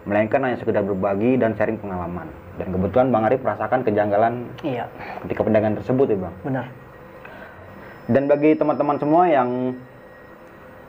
melainkan 0.05 0.41
hanya 0.41 0.57
sekedar 0.57 0.83
berbagi 0.83 1.37
dan 1.37 1.53
sharing 1.53 1.77
pengalaman. 1.77 2.27
Dan 2.55 2.69
kebetulan 2.69 3.09
Bang 3.09 3.25
Arif 3.25 3.41
merasakan 3.41 3.81
kejanggalan 3.81 4.45
Iya, 4.61 4.85
ketika 5.23 5.41
pendagangan 5.41 5.77
tersebut 5.79 6.07
ya 6.07 6.19
bang. 6.21 6.35
benar. 6.43 6.67
Dan 8.05 8.27
bagi 8.27 8.51
teman-teman 8.53 8.97
semua 8.99 9.23
yang 9.25 9.49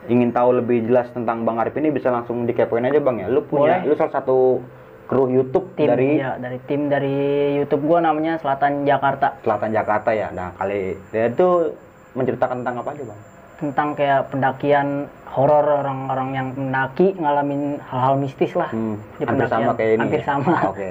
ingin 0.06 0.30
tahu 0.30 0.54
lebih 0.54 0.84
jelas 0.84 1.08
tentang 1.10 1.42
Bang 1.42 1.56
Arif 1.56 1.74
ini 1.74 1.88
bisa 1.88 2.08
langsung 2.08 2.44
dikepoin 2.44 2.84
aja 2.84 2.98
Bang 2.98 3.18
ya. 3.18 3.26
Lu 3.26 3.42
punya, 3.42 3.80
Boleh. 3.80 3.88
lu 3.88 3.94
salah 3.94 4.14
satu 4.14 4.60
kru 5.04 5.28
YouTube 5.28 5.68
Tim 5.74 5.88
dari 5.88 6.16
ya, 6.16 6.36
dari 6.36 6.56
tim 6.64 6.88
dari 6.88 7.16
YouTube 7.54 7.84
gua 7.84 8.00
namanya 8.00 8.36
Selatan 8.38 8.84
Jakarta. 8.84 9.36
Selatan 9.40 9.70
Jakarta 9.70 10.10
ya. 10.10 10.28
Nah 10.30 10.52
kali 10.54 10.96
dia 11.08 11.28
itu 11.28 11.72
menceritakan 12.12 12.64
tentang 12.64 12.80
apa 12.80 12.90
aja 12.92 13.04
Bang? 13.04 13.20
tentang 13.54 13.94
kayak 13.94 14.34
pendakian 14.34 15.06
horor 15.30 15.62
orang-orang 15.80 16.28
yang 16.34 16.46
mendaki 16.52 17.14
ngalamin 17.14 17.78
hal-hal 17.80 18.18
mistis 18.18 18.50
lah 18.52 18.66
Hmm, 18.66 18.98
di 19.14 19.24
hampir 19.24 19.46
sama 19.46 19.72
kayak 19.72 19.92
ini. 19.94 20.00
Hampir 20.02 20.20
ya? 20.20 20.26
sama. 20.26 20.54
Oke. 20.74 20.88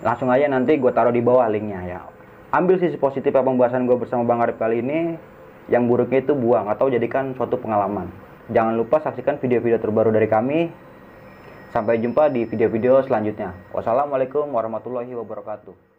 Langsung 0.00 0.28
aja 0.30 0.46
nanti 0.46 0.78
gue 0.78 0.92
taruh 0.94 1.10
di 1.10 1.18
bawah 1.18 1.50
linknya 1.50 1.80
ya. 1.84 2.00
Ambil 2.50 2.78
sisi 2.78 2.94
positif 2.94 3.34
pembahasan 3.34 3.84
gue 3.84 3.98
bersama 3.98 4.22
Bang 4.22 4.40
Arif 4.40 4.56
kali 4.56 4.78
ini. 4.78 5.18
Yang 5.70 5.82
buruknya 5.86 6.18
itu 6.24 6.34
buang 6.34 6.66
atau 6.66 6.90
jadikan 6.90 7.36
suatu 7.38 7.60
pengalaman. 7.60 8.10
Jangan 8.50 8.74
lupa 8.74 8.98
saksikan 8.98 9.38
video-video 9.38 9.78
terbaru 9.78 10.10
dari 10.10 10.26
kami. 10.26 10.72
Sampai 11.70 12.02
jumpa 12.02 12.28
di 12.28 12.44
video-video 12.44 13.00
selanjutnya. 13.06 13.54
Wassalamualaikum 13.70 14.50
warahmatullahi 14.50 15.14
wabarakatuh. 15.14 15.91